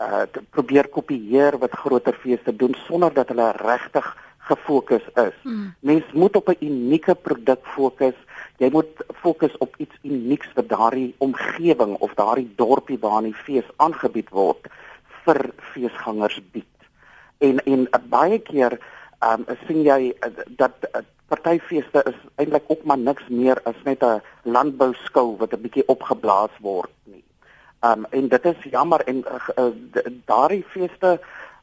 uh 0.01 0.25
probeer 0.53 0.89
kopieer 0.93 1.57
wat 1.59 1.73
groter 1.73 2.17
feeste 2.21 2.53
doen 2.57 2.75
sonder 2.87 3.13
dat 3.13 3.29
hulle 3.33 3.53
regtig 3.57 4.17
gefokus 4.47 5.03
is. 5.15 5.37
Hmm. 5.43 5.75
Mens 5.81 6.05
moet 6.13 6.37
op 6.37 6.49
'n 6.49 6.57
unieke 6.61 7.15
produk 7.15 7.63
fokus. 7.63 8.15
Jy 8.57 8.71
moet 8.71 9.05
fokus 9.15 9.57
op 9.59 9.75
iets 9.77 9.97
unieks 10.03 10.49
vir 10.55 10.67
daardie 10.67 11.15
omgewing 11.19 11.97
of 11.99 12.15
daardie 12.15 12.53
dorpie 12.57 12.99
waar 12.99 13.23
die 13.23 13.35
fees 13.35 13.69
aangebied 13.77 14.31
word 14.31 14.69
vir 15.25 15.51
feesgangers 15.73 16.41
bied. 16.53 16.77
En 17.39 17.65
en 17.65 17.81
uh, 17.81 18.01
baie 18.09 18.39
keer 18.39 18.79
ehm 19.19 19.45
um, 19.49 19.57
sien 19.67 19.83
jy 19.83 20.15
uh, 20.21 20.31
dat 20.49 20.75
uh, 20.83 21.01
partyfeeste 21.29 22.03
is 22.07 22.19
eintlik 22.37 22.65
ook 22.67 22.85
maar 22.85 22.99
niks 22.99 23.29
meer 23.29 23.61
as 23.65 23.79
net 23.85 24.03
'n 24.03 24.23
landbou 24.43 24.93
skou 25.05 25.37
wat 25.37 25.53
'n 25.53 25.63
bietjie 25.63 25.89
opgeblaas 25.89 26.55
word 26.61 26.93
nie. 27.05 27.25
Um, 27.81 28.07
en 28.11 28.29
dit 28.29 28.45
is 28.45 28.61
jammer 28.71 29.01
en 29.07 29.25
uh, 29.25 29.49
uh, 29.59 29.73
daardie 30.25 30.65
feeste 30.69 31.21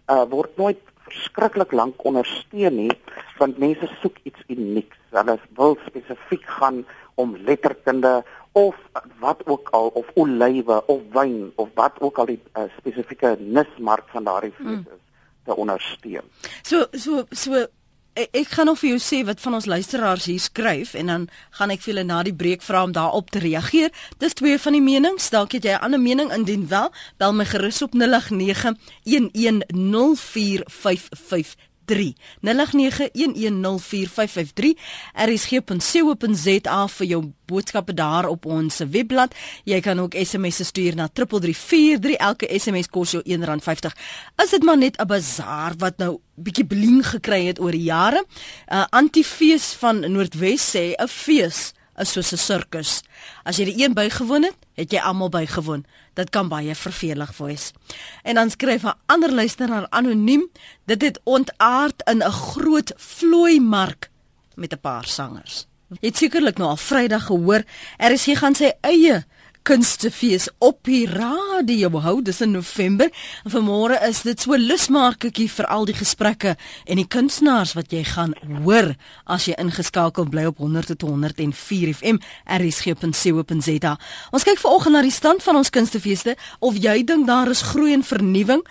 uh, 0.07 0.25
word 0.29 0.57
nooit 0.57 0.79
verskriklik 1.07 1.71
lank 1.71 2.03
ondersteun 2.05 2.75
nie 2.75 2.91
want 3.37 3.57
mense 3.57 3.87
soek 4.01 4.17
iets 4.23 4.41
unieks. 4.47 4.97
Hulle 5.09 5.39
wil 5.55 5.77
spesifiek 5.85 6.45
gaan 6.45 6.85
om 7.15 7.35
letterkunde 7.45 8.23
of 8.51 8.75
wat 9.19 9.41
ook 9.45 9.69
al 9.69 9.87
of 9.87 10.09
olywe 10.13 10.85
of 10.85 11.01
wyn 11.11 11.51
of 11.55 11.69
wat 11.73 11.99
ook 11.99 12.17
al 12.17 12.25
die 12.25 12.39
uh, 12.53 12.63
spesifieke 12.77 13.35
nismark 13.39 14.09
van 14.13 14.23
daardie 14.23 14.53
fees 14.57 14.65
mm. 14.65 14.85
is 14.85 14.99
mm. 14.99 15.45
te 15.45 15.55
ondersteun. 15.55 16.29
So 16.61 16.85
so 16.91 17.23
so 17.31 17.65
ek, 18.13 18.29
ek 18.31 18.47
gaan 18.47 18.65
nog 18.65 18.79
vir 18.79 18.89
jou 18.93 18.99
sê 19.01 19.25
wat 19.25 19.41
van 19.41 19.53
ons 19.53 19.65
luisteraars 19.65 20.25
hier 20.25 20.39
skryf 20.39 20.93
en 20.93 21.05
dan 21.11 21.27
gaan 21.59 21.73
ek 21.73 21.81
vir 21.81 21.93
hulle 21.93 22.05
na 22.07 22.23
die 22.23 22.35
breek 22.35 22.61
vra 22.61 22.83
om 22.83 22.91
daarop 22.91 23.29
te 23.33 23.39
reageer. 23.39 23.91
Dis 24.17 24.33
twee 24.33 24.57
van 24.59 24.73
die 24.73 24.81
menings. 24.81 25.29
Dalk 25.29 25.51
het 25.51 25.63
jy 25.63 25.73
'n 25.73 25.83
ander 25.83 25.99
mening 25.99 26.31
indien 26.31 26.67
wel, 26.67 26.91
bel 27.17 27.33
my 27.33 27.45
gerus 27.45 27.81
op 27.81 27.93
0891104553. 31.85 32.41
0891104553 32.43 34.75
rsg.co.za 35.13 36.87
vir 36.87 37.07
jou 37.07 37.31
boodskappe 37.45 37.93
daar 37.93 38.27
op 38.29 38.45
ons 38.45 38.81
webblad. 38.89 39.35
Jy 39.63 39.79
kan 39.83 39.99
ook 39.99 40.15
SMS'e 40.17 40.63
stuur 40.63 40.95
na 40.95 41.07
3343. 41.07 42.17
Elke 42.17 42.59
SMS 42.59 42.87
kos 42.87 43.11
jou 43.17 43.23
R1.50. 43.23 43.91
Is 44.43 44.55
dit 44.55 44.63
maar 44.63 44.77
net 44.77 45.01
'n 45.01 45.07
bazaar 45.07 45.73
wat 45.77 45.97
nou 45.97 46.19
bietjie 46.35 46.65
bling 46.65 47.05
gekry 47.05 47.45
het 47.45 47.59
oor 47.59 47.71
die 47.71 47.83
jare? 47.83 48.25
'n 48.25 48.75
uh, 48.75 48.85
Antifees 48.89 49.73
van 49.73 50.11
Noordwes 50.11 50.75
sê 50.75 50.95
'n 50.95 51.07
fees 51.07 51.73
is 51.97 52.11
soos 52.11 52.33
'n 52.33 52.37
sirkus. 52.37 53.01
As 53.43 53.57
jy 53.57 53.65
die 53.65 53.83
een 53.83 53.93
bygewoon 53.93 54.43
het, 54.43 54.55
het 54.75 54.91
jy 54.91 54.99
almal 54.99 55.29
bygewoon. 55.29 55.85
Dit 56.13 56.29
kan 56.29 56.47
baie 56.47 56.75
vervelig 56.75 57.37
wees. 57.37 57.71
En 58.23 58.35
dan 58.35 58.49
skryf 58.49 58.83
'n 58.83 58.97
ander 59.05 59.31
luisteraar 59.31 59.87
anoniem, 59.89 60.49
dit 60.85 61.01
het 61.01 61.19
ontaard 61.23 62.01
in 62.05 62.23
'n 62.23 62.31
groot 62.31 62.93
vlooi 62.95 63.59
mark 63.59 64.09
met 64.55 64.73
'n 64.73 64.79
paar 64.79 65.05
sangers. 65.05 65.67
Jy 65.89 66.07
het 66.07 66.17
sekerlik 66.17 66.57
nou 66.57 66.69
al 66.69 66.77
Vrydag 66.77 67.25
gehoor, 67.25 67.63
er 67.97 68.11
is 68.11 68.25
hier 68.25 68.37
gaan 68.37 68.55
sy 68.55 68.71
eie 68.81 69.25
kunstefees 69.63 70.49
op 70.59 70.83
die 70.83 71.05
radio. 71.07 71.89
Hou 72.03 72.21
dis 72.21 72.41
in 72.43 72.51
November. 72.51 73.09
Vanmôre 73.47 73.95
is 74.07 74.21
dit 74.27 74.39
so 74.39 74.57
lusmakertjie 74.59 75.47
vir 75.51 75.67
al 75.71 75.87
die 75.87 75.95
gesprekke 75.95 76.55
en 76.85 76.99
die 76.99 77.07
kunstenaars 77.07 77.73
wat 77.77 77.93
jy 77.95 78.03
gaan 78.07 78.35
hoor 78.63 78.93
as 79.23 79.47
jy 79.47 79.55
ingeskakel 79.61 80.27
bly 80.31 80.45
op 80.51 80.59
100.104 80.59 81.93
FM 81.95 82.19
rsg.co.za 82.43 83.93
ons 84.33 84.47
kyk 84.47 84.59
vanoggend 84.61 84.97
na 84.97 85.03
die 85.05 85.13
stand 85.15 85.43
van 85.45 85.59
ons 85.59 85.71
kunstefeeste 85.73 86.35
of 86.59 86.77
jy 86.79 86.99
dink 87.07 87.27
daar 87.27 87.51
is 87.51 87.63
groei 87.73 87.93
en 87.95 88.03
vernuwing 88.03 88.63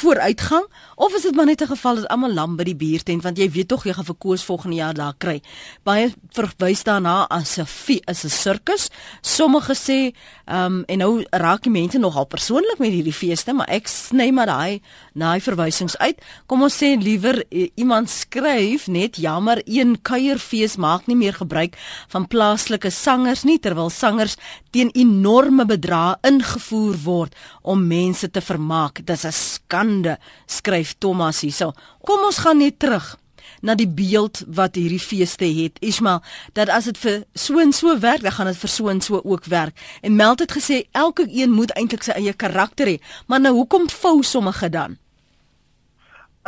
vooruitgang 0.00 0.66
of 1.00 1.14
is 1.16 1.28
dit 1.28 1.36
maar 1.36 1.46
net 1.46 1.62
'n 1.62 1.72
geval 1.72 2.02
dat 2.02 2.08
almal 2.08 2.32
lam 2.34 2.56
by 2.56 2.64
die 2.64 2.76
biertent 2.76 3.22
want 3.22 3.38
jy 3.38 3.50
weet 3.50 3.68
tog 3.68 3.84
jy 3.84 3.92
gaan 3.92 4.04
verkoos 4.04 4.44
volgende 4.44 4.76
jaar 4.76 4.94
daar 4.94 5.14
kry. 5.18 5.40
Baie 5.82 6.12
verwys 6.34 6.82
daarna 6.82 7.26
as 7.28 7.58
'n 7.58 7.66
is 8.06 8.24
'n 8.24 8.28
sirkus. 8.28 8.88
Sommige 9.20 9.74
sê 9.74 10.14
Ehm 10.50 10.80
um, 10.80 10.84
en 10.90 10.98
nou 10.98 11.24
raak 11.30 11.62
die 11.62 11.70
mense 11.70 11.98
nogal 11.98 12.24
persoonlik 12.26 12.80
met 12.82 12.90
hierdie 12.90 13.14
feeste, 13.14 13.52
maar 13.54 13.68
ek 13.70 13.86
sny 13.86 14.32
maar 14.34 14.50
daai 14.50 14.80
daai 15.14 15.38
verwysings 15.38 15.94
uit. 16.02 16.18
Kom 16.50 16.64
ons 16.66 16.74
sê 16.74 16.96
liewer 16.98 17.38
iemand 17.78 18.10
skryf 18.10 18.88
net 18.90 19.20
jammer 19.22 19.62
een 19.62 19.94
kuierfees 20.02 20.74
maak 20.76 21.06
nie 21.06 21.14
meer 21.14 21.38
gebruik 21.38 21.78
van 22.10 22.26
plaaslike 22.26 22.90
sangers 22.90 23.44
nie 23.46 23.60
terwyl 23.62 23.94
sangers 23.94 24.34
teen 24.74 24.90
enorme 24.98 25.68
bedrae 25.70 26.18
ingevoer 26.26 26.98
word 27.04 27.38
om 27.62 27.86
mense 27.86 28.26
te 28.26 28.42
vermaak. 28.42 29.06
Dis 29.06 29.24
'n 29.24 29.32
skande, 29.32 30.18
skryf 30.46 30.98
Thomas 30.98 31.40
hierso. 31.40 31.72
Kom 32.02 32.26
ons 32.26 32.38
gaan 32.38 32.58
net 32.58 32.78
terug 32.78 33.20
na 33.60 33.74
die 33.74 33.88
beeld 33.88 34.42
wat 34.46 34.74
hierdie 34.74 35.00
feeste 35.00 35.44
het. 35.44 35.78
Ismail, 35.84 36.22
dat 36.52 36.68
as 36.68 36.88
dit 36.90 36.98
vir 36.98 37.22
so 37.34 37.58
en 37.58 37.72
so 37.72 37.98
werk, 37.98 38.24
dan 38.24 38.32
gaan 38.32 38.50
dit 38.50 38.58
vir 38.58 38.72
so 38.72 38.88
en 38.88 39.00
so 39.00 39.20
ook 39.24 39.44
werk. 39.44 39.76
En 40.00 40.16
Meld 40.16 40.38
het 40.38 40.52
gesê 40.52 40.82
elke 40.92 41.26
een 41.28 41.52
moet 41.52 41.72
eintlik 41.76 42.02
sy 42.02 42.16
eie 42.16 42.32
karakter 42.32 42.86
hê. 42.86 42.98
Maar 43.26 43.40
nou 43.40 43.54
hoekom 43.54 43.88
vou 43.90 44.22
sommige 44.22 44.68
dan? 44.68 44.98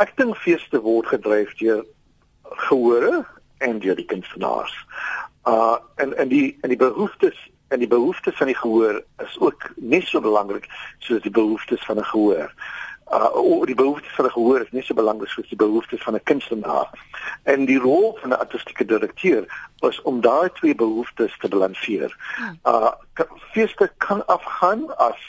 Ek 0.01 0.15
dink 0.17 0.37
feeste 0.41 0.81
word 0.81 1.07
gedryf 1.07 1.53
deur 1.61 1.85
gehore 2.67 3.25
en 3.57 3.79
deur 3.79 3.95
die 3.95 4.09
kunstenaars. 4.09 4.73
Uh 5.47 5.77
en 5.95 6.17
en 6.17 6.27
die 6.27 6.57
en 6.61 6.69
die 6.69 6.79
behoeftes 6.79 7.37
en 7.73 7.79
die 7.79 7.87
behoeftes 7.87 8.37
van 8.37 8.47
die 8.47 8.57
gehoor 8.57 9.01
is 9.23 9.35
ook 9.39 9.69
net 9.75 10.07
so 10.07 10.21
belangrik 10.21 10.67
soos 10.99 11.21
die 11.21 11.33
behoeftes 11.33 11.85
van 11.85 11.97
'n 11.97 12.11
gehoor 12.13 12.53
uh 13.11 13.65
die 13.65 13.75
behoeftes 13.75 14.15
van 14.15 14.25
'n 14.25 14.31
gehoor 14.31 14.61
is 14.61 14.71
nie 14.71 14.83
so 14.83 14.93
belangrik 14.93 15.29
soos 15.29 15.49
die 15.49 15.57
behoeftes 15.57 16.03
van 16.03 16.15
'n 16.15 16.23
kunstenaar. 16.23 16.89
En 17.43 17.65
die 17.65 17.79
rol 17.79 18.17
van 18.21 18.29
'n 18.29 18.39
artistieke 18.39 18.85
direkteur 18.85 19.71
is 19.79 20.01
om 20.01 20.21
daai 20.21 20.49
twee 20.53 20.75
behoeftes 20.75 21.37
te 21.37 21.47
balanseer. 21.47 22.15
Hmm. 22.35 22.59
Uh 22.63 22.91
feeste 23.51 23.91
kan 23.97 24.25
afgaan 24.25 24.97
as 24.97 25.21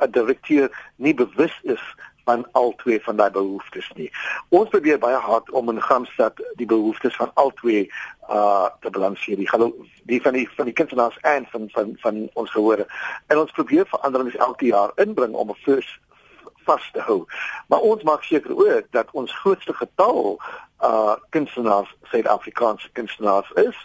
'n 0.00 0.10
direkteur 0.10 0.92
nie 0.96 1.14
bewus 1.14 1.58
is 1.62 1.94
van 2.24 2.46
al 2.52 2.74
twee 2.76 3.02
van 3.02 3.16
daai 3.16 3.30
behoeftes 3.30 3.90
nie. 3.94 4.10
Ons 4.48 4.68
probeer 4.68 4.98
baie 4.98 5.16
hard 5.16 5.50
om 5.50 5.70
in 5.72 5.82
Gamstad 5.82 6.42
die 6.60 6.66
behoeftes 6.66 7.16
van 7.16 7.30
al 7.34 7.50
twee 7.60 7.92
uh 8.30 8.68
te 8.80 8.90
balanseer. 8.90 9.36
Die 9.36 9.48
die 10.04 10.20
van 10.22 10.32
die 10.32 10.48
van 10.56 10.64
die 10.64 10.74
kunstenaars 10.74 11.18
en 11.20 11.46
van 11.52 11.68
van 11.76 11.96
van 12.00 12.28
ons 12.32 12.50
gehore. 12.50 12.86
En 13.26 13.38
ons 13.38 13.50
probeer 13.50 13.86
veranderings 13.86 14.36
elke 14.36 14.66
jaar 14.66 14.92
inbring 14.96 15.34
om 15.34 15.50
'n 15.50 15.62
first 15.64 15.98
vas 16.68 16.88
te 16.92 17.00
hou. 17.00 17.20
Maar 17.68 17.86
ons 17.92 18.02
maak 18.02 18.22
seker 18.22 18.56
ook 18.56 18.90
dat 18.96 19.12
ons 19.12 19.38
grootste 19.40 19.74
getal 19.80 20.36
uh 20.88 21.16
kunstenaars 21.34 21.94
Suid-Afrikaanse 22.10 22.90
kunstenaars 22.92 23.50
is. 23.68 23.78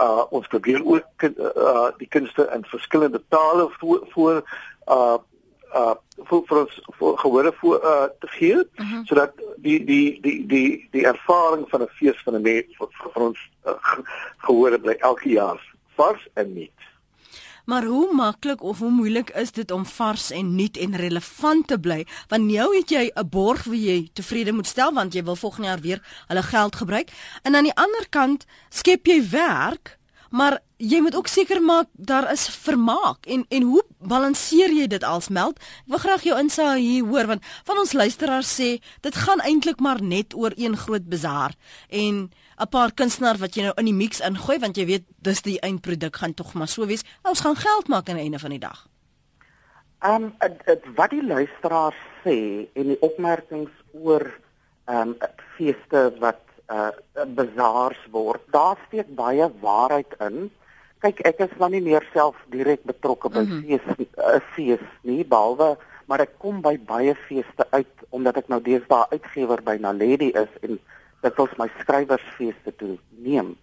Uh 0.00 0.24
ons 0.30 0.46
probeer 0.46 0.84
ook 0.84 1.22
uh 1.22 1.88
die 1.98 2.08
kunste 2.08 2.48
in 2.54 2.64
verskillende 2.74 3.22
tale 3.28 3.68
voor 3.78 4.06
voor 4.14 4.36
uh 4.86 5.18
uh 5.74 5.94
vir 6.28 6.42
vir 6.48 6.58
ons 6.60 6.78
vir 6.98 7.18
gewone 7.24 7.52
voor 7.60 7.84
uh 7.92 8.06
te 8.20 8.28
gee 8.36 8.54
uh 8.54 8.64
mhm. 8.76 8.94
-huh. 8.94 9.04
sodat 9.04 9.32
die 9.56 9.84
die 9.84 10.20
die 10.20 10.46
die 10.46 10.88
die 10.90 11.06
ervaring 11.06 11.68
van 11.68 11.82
'n 11.82 11.92
fees 11.98 12.22
van 12.22 12.34
'n 12.34 12.42
mens 12.42 12.76
vir, 12.78 12.88
vir 13.12 13.22
ons 13.22 13.38
uh, 13.66 13.98
gewone 14.46 14.78
bly 14.78 14.96
elke 14.98 15.28
jaar 15.28 15.60
vars 15.94 16.28
en 16.34 16.52
nuut. 16.52 16.89
Maar 17.64 17.84
hoe 17.84 18.14
maklik 18.14 18.62
of 18.62 18.78
hoe 18.78 18.90
moeilik 18.90 19.30
is 19.30 19.52
dit 19.52 19.70
om 19.70 19.86
vars 19.86 20.30
en 20.30 20.54
nuut 20.54 20.76
en 20.76 20.96
relevant 20.96 21.66
te 21.66 21.78
bly? 21.78 22.06
Want 22.28 22.44
nou 22.44 22.76
het 22.76 22.90
jy 22.90 23.10
'n 23.14 23.28
borg 23.28 23.64
wie 23.64 23.84
jy 23.90 24.10
tevrede 24.12 24.52
moet 24.52 24.66
stel 24.66 24.92
want 24.92 25.14
jy 25.14 25.22
wil 25.24 25.36
volgende 25.36 25.68
jaar 25.68 25.80
weer 25.80 26.02
hulle 26.26 26.42
geld 26.42 26.76
gebruik. 26.76 27.10
En 27.42 27.54
aan 27.54 27.64
die 27.64 27.76
ander 27.76 28.06
kant 28.08 28.44
skep 28.68 29.06
jy 29.06 29.28
werk, 29.30 29.98
maar 30.30 30.60
jy 30.76 31.00
moet 31.00 31.14
ook 31.14 31.26
seker 31.26 31.60
maak 31.62 31.86
daar 31.92 32.32
is 32.32 32.48
vermaak. 32.48 33.26
En 33.26 33.44
en 33.48 33.62
hoe 33.62 33.82
balanseer 33.98 34.72
jy 34.72 34.86
dit 34.86 35.04
als 35.04 35.28
meld? 35.28 35.58
Ek 35.58 35.92
wil 35.92 35.98
graag 35.98 36.22
jou 36.22 36.38
insaag 36.38 36.78
hier 36.78 37.04
hoor 37.04 37.26
want 37.26 37.44
van 37.64 37.78
ons 37.78 37.92
luisteraars 37.92 38.52
sê 38.60 38.70
dit 39.00 39.14
gaan 39.14 39.40
eintlik 39.40 39.80
maar 39.80 40.02
net 40.02 40.34
oor 40.34 40.52
een 40.56 40.76
groot 40.76 41.08
bazaar. 41.08 41.54
En 41.88 42.30
'n 42.60 42.68
paar 42.68 42.92
kunstenaars 42.92 43.40
wat 43.40 43.54
jy 43.54 43.62
nou 43.62 43.74
in 43.80 43.88
die 43.88 43.96
mix 43.96 44.20
ingooi 44.20 44.58
want 44.58 44.76
jy 44.76 44.86
weet 44.86 45.06
dis 45.22 45.42
die 45.42 45.58
eindproduk 45.60 46.16
gaan 46.16 46.34
tog 46.34 46.54
maar 46.54 46.68
so 46.68 46.86
wees. 46.86 47.04
Ons 47.22 47.40
gaan 47.40 47.56
geld 47.56 47.88
maak 47.88 48.08
aan 48.08 48.20
die 48.20 48.24
einde 48.28 48.38
van 48.38 48.50
die 48.50 48.60
dag. 48.60 48.86
Ehm 50.00 50.24
um, 50.24 50.94
wat 50.94 51.10
die 51.10 51.24
luisteraars 51.24 52.00
sê 52.24 52.68
en 52.74 52.92
die 52.92 53.00
opmerkings 53.00 53.72
oor 53.92 54.26
ehm 54.86 55.08
um, 55.08 55.16
feeste 55.56 56.12
wat 56.20 56.40
uh 56.70 56.90
bazaars 57.34 57.98
word, 58.10 58.42
daar 58.50 58.78
steek 58.86 59.14
baie 59.14 59.50
waarheid 59.60 60.12
in. 60.20 60.50
Kyk, 61.00 61.20
ek 61.20 61.38
is 61.38 61.56
nou 61.58 61.70
nie 61.70 61.82
meer 61.82 62.06
self 62.12 62.36
direk 62.50 62.84
betrokke 62.84 63.28
by 63.28 63.40
mm 63.40 63.50
-hmm. 63.50 63.62
fees 63.64 64.06
uh, 64.16 64.40
fees 64.54 64.84
nie, 65.02 65.24
behalwe 65.24 65.76
maar 66.10 66.24
ek 66.26 66.40
kom 66.42 66.58
by 66.58 66.74
baie 66.82 67.14
feeste 67.28 67.66
uit 67.70 68.06
omdat 68.10 68.40
ek 68.42 68.48
nou 68.50 68.58
deesdae 68.66 69.06
uitgewer 69.14 69.62
by 69.62 69.76
Naledi 69.78 70.32
is 70.34 70.50
en 70.66 70.80
dit 71.20 71.36
was 71.36 71.56
my 71.58 71.68
skrywersfeeste 71.80 72.74
toe 72.76 72.96
neem. 73.24 73.56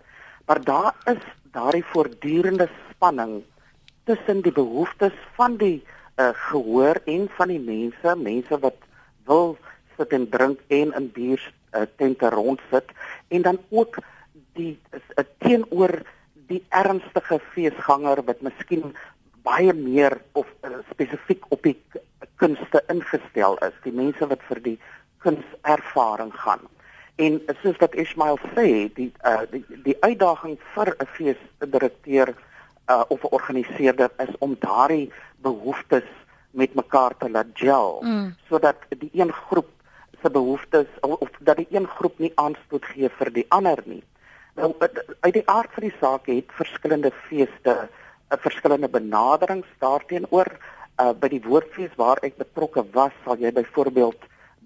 Maar 0.46 0.64
daar 0.64 0.96
is 1.06 1.24
daardie 1.52 1.86
voortdurende 1.86 2.70
spanning 2.90 3.44
tussen 4.04 4.42
die 4.42 4.52
behoeftes 4.52 5.16
van 5.36 5.58
die 5.58 5.84
uh, 6.18 6.30
gehoor 6.50 7.02
en 7.06 7.28
van 7.38 7.48
die 7.52 7.60
mense, 7.60 8.16
mense 8.16 8.60
wat 8.60 8.78
wil 9.26 9.58
sit 9.98 10.14
en 10.16 10.30
drink 10.30 10.62
en 10.68 10.94
in 11.00 11.10
bier 11.14 11.42
uh, 11.74 11.84
tente 11.98 12.30
rondsit 12.30 12.94
en 13.28 13.42
dan 13.42 13.60
ook 13.70 14.00
die 14.58 14.78
uh, 14.94 15.26
teenoor 15.44 16.00
die 16.48 16.64
ernstige 16.70 17.40
feesganger 17.54 18.24
wat 18.30 18.42
miskien 18.46 18.94
baie 19.48 19.74
meer 19.74 20.18
of 20.32 20.48
uh, 20.64 20.80
spesifiek 20.92 21.44
op 21.50 21.64
die 21.68 21.76
kunste 22.42 22.84
ingestel 22.92 23.58
is, 23.66 23.76
die 23.84 23.96
mense 23.96 24.28
wat 24.30 24.44
vir 24.50 24.64
die 24.64 24.78
kunservaring 25.24 26.34
gaan. 26.44 26.64
En 27.18 27.40
soos 27.64 27.78
wat 27.82 27.96
Ismail 27.98 28.38
sê, 28.54 28.68
die 28.94 29.10
uh, 29.26 29.42
die, 29.50 29.64
die 29.86 29.98
uitdaging 30.06 30.60
vir 30.76 30.94
'n 30.94 31.08
feesdirekteur 31.18 32.30
uh, 32.34 33.04
of 33.08 33.24
'n 33.24 33.34
organiseerder 33.40 34.12
is 34.18 34.34
om 34.40 34.56
daardie 34.60 35.12
behoeftes 35.42 36.10
met 36.52 36.74
mekaar 36.74 37.18
te 37.18 37.30
laat 37.30 37.52
gel 37.54 38.00
mm. 38.02 38.36
sodat 38.50 38.78
die 38.90 39.10
een 39.14 39.34
groep 39.34 39.70
se 40.22 40.30
behoeftes 40.30 40.88
of, 41.02 41.20
of 41.20 41.30
dat 41.40 41.58
die 41.58 41.68
een 41.70 41.88
groep 41.88 42.20
nie 42.20 42.32
aanstoot 42.36 42.86
gee 42.86 43.10
vir 43.10 43.34
die 43.34 43.46
ander 43.50 43.82
nie. 43.86 44.04
Nou 44.56 44.74
uit 45.20 45.34
die 45.34 45.48
aard 45.50 45.74
van 45.74 45.84
die 45.84 45.98
saak 46.00 46.26
het 46.26 46.54
verskillende 46.62 47.12
feeste 47.28 47.74
'n 47.74 47.90
uh, 48.34 48.42
verskillende 48.46 48.90
benaderings 48.90 49.68
daarteenoor 49.80 50.50
uh, 50.54 51.14
by 51.14 51.28
die 51.28 51.44
woordfees 51.46 51.94
waar 51.96 52.18
ek 52.22 52.38
betrokke 52.38 52.86
was, 52.92 53.14
sal 53.24 53.38
jy 53.38 53.52
byvoorbeeld 53.52 54.22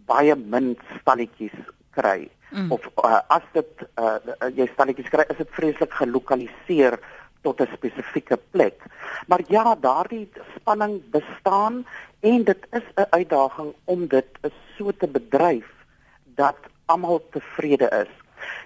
baie 0.06 0.36
min 0.36 0.78
stalletjies 1.00 1.56
kry. 1.96 2.30
Mm. 2.52 2.72
Of 2.72 2.88
uh, 3.00 3.22
as 3.32 3.46
dit 3.56 3.84
uh, 3.96 4.20
jy 4.56 4.68
stalletjies 4.74 5.12
kry, 5.12 5.26
is 5.30 5.40
dit 5.40 5.52
vreeslik 5.56 5.94
gelokaliseer 6.00 7.00
tot 7.42 7.62
'n 7.62 7.70
spesifieke 7.74 8.38
plek. 8.52 8.84
Maar 9.28 9.42
ja, 9.48 9.76
daardie 9.76 10.30
spanning 10.56 11.02
bestaan 11.12 11.86
en 12.20 12.44
dit 12.44 12.68
is 12.72 12.86
'n 12.96 13.08
uitdaging 13.10 13.74
om 13.86 14.08
dit 14.08 14.30
so 14.78 14.92
te 14.92 15.08
bedryf 15.08 15.70
dat 16.36 16.58
almal 16.86 17.24
tevrede 17.32 17.90
is. 18.06 18.14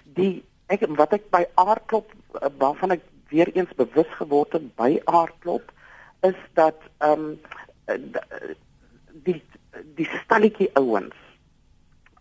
Die 0.02 0.44
ek 0.66 0.86
wat 0.96 1.12
ek 1.12 1.30
by 1.30 1.44
aardklop 1.54 2.12
uh, 2.12 2.48
waarvan 2.58 2.90
ek 2.90 3.02
weer 3.28 3.50
eens 3.54 3.74
bewus 3.76 4.10
geword 4.18 4.52
het 4.52 4.74
by 4.76 5.00
aardklop 5.04 5.72
is 6.22 6.38
dat 6.54 6.78
ehm 6.98 7.36
um, 7.86 8.10
die 9.26 9.42
die 9.94 10.08
stalletjie 10.22 10.70
ouens 10.74 11.25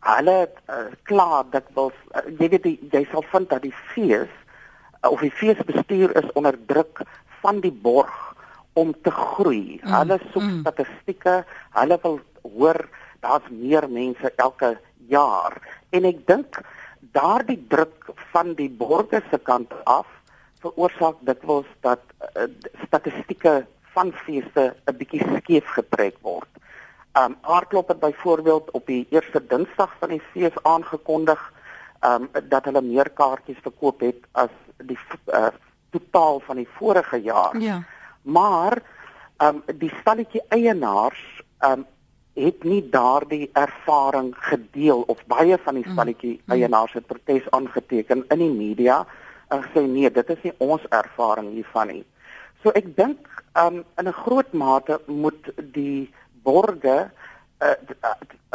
hulle 0.05 0.37
uh, 0.45 0.87
klaar 1.09 1.45
dat 1.53 1.69
wil 1.77 1.91
uh, 2.13 2.23
jy 2.39 2.49
weet 2.53 2.65
die, 2.65 2.77
jy 2.93 3.03
sal 3.11 3.25
vind 3.31 3.49
dat 3.49 3.63
die 3.65 3.73
fees 3.93 4.31
uh, 5.01 5.09
of 5.09 5.23
die 5.25 5.33
feesbestuur 5.33 6.13
is 6.21 6.29
onder 6.37 6.57
druk 6.69 7.01
van 7.41 7.61
die 7.63 7.73
borg 7.73 8.13
om 8.75 8.93
te 9.05 9.11
groei. 9.11 9.79
Mm, 9.81 9.91
hulle 9.93 10.19
soek 10.31 10.43
mm. 10.43 10.61
statistieke, 10.65 11.35
hulle 11.79 11.99
wil 12.03 12.19
hoor 12.43 12.81
daar's 13.25 13.47
meer 13.49 13.87
mense 13.89 14.31
elke 14.35 14.75
jaar 15.09 15.57
en 15.95 16.05
ek 16.09 16.25
dink 16.29 16.59
daardie 17.15 17.59
druk 17.71 18.11
van 18.33 18.53
die 18.59 18.69
borgers 18.69 19.25
se 19.31 19.39
kant 19.49 19.71
af 19.89 20.09
veroorsaak 20.65 21.21
dikwels 21.29 21.69
dat 21.85 22.01
uh, 22.35 22.49
statistieke 22.87 23.63
van 23.95 24.11
feeste 24.25 24.73
'n 24.85 24.97
bietjie 24.99 25.23
skeef 25.37 25.67
getrek 25.77 26.17
word. 26.21 26.49
Um 27.15 27.37
Aardklop 27.41 27.87
het 27.87 27.99
byvoorbeeld 27.99 28.71
op 28.71 28.85
die 28.87 29.07
eerste 29.09 29.39
Dinsdag 29.47 29.95
van 29.99 30.09
die 30.09 30.21
fees 30.31 30.55
aangekondig 30.63 31.53
um 32.03 32.29
dat 32.49 32.65
hulle 32.67 32.81
meer 32.81 33.09
kaartjies 33.09 33.61
verkoop 33.63 34.03
het 34.03 34.25
as 34.31 34.51
die 34.83 34.97
uh, 35.33 35.47
totaal 35.95 36.41
van 36.45 36.59
die 36.59 36.67
vorige 36.77 37.21
jaar. 37.23 37.57
Ja. 37.59 37.83
Maar 38.21 38.81
um 39.43 39.63
die 39.79 39.91
stalletjie 40.01 40.43
eienaars 40.49 41.21
um 41.65 41.85
het 42.35 42.63
nie 42.67 42.81
daardie 42.91 43.49
ervaring 43.53 44.33
gedeel 44.49 45.05
of 45.07 45.23
baie 45.31 45.57
van 45.63 45.79
die 45.79 45.85
mm. 45.85 45.93
stalletjie 45.95 46.33
mm. 46.35 46.51
eienaars 46.51 46.93
het 46.93 47.07
protes 47.07 47.47
aangeteken 47.49 48.25
in 48.27 48.43
die 48.43 48.51
media 48.51 49.05
en 49.47 49.63
gesê 49.63 49.85
nee, 49.87 50.11
dit 50.11 50.29
is 50.29 50.43
nie 50.43 50.53
ons 50.57 50.83
ervaring 50.89 51.53
hiervan 51.53 51.93
nie. 51.93 52.03
So 52.63 52.75
ek 52.75 52.91
dink 52.97 53.31
um 53.55 53.83
in 53.95 54.07
'n 54.07 54.19
groot 54.25 54.51
mate 54.53 54.99
moet 55.07 55.51
die 55.71 56.11
borge 56.45 56.97
uh, 57.65 57.77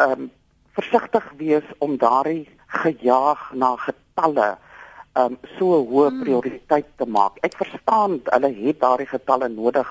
um 0.07 0.31
versigtig 0.79 1.27
wees 1.37 1.67
om 1.79 1.99
daardie 1.99 2.49
gejaag 2.83 3.51
na 3.53 3.75
getalle 3.87 4.51
um 5.19 5.37
so 5.59 5.81
'n 5.81 5.89
hoë 5.91 6.09
hmm. 6.09 6.21
prioriteit 6.23 6.91
te 6.97 7.07
maak. 7.07 7.39
Ek 7.43 7.57
verstaan 7.59 8.21
hulle 8.25 8.51
het 8.63 8.81
daardie 8.81 9.11
getalle 9.11 9.49
nodig 9.49 9.89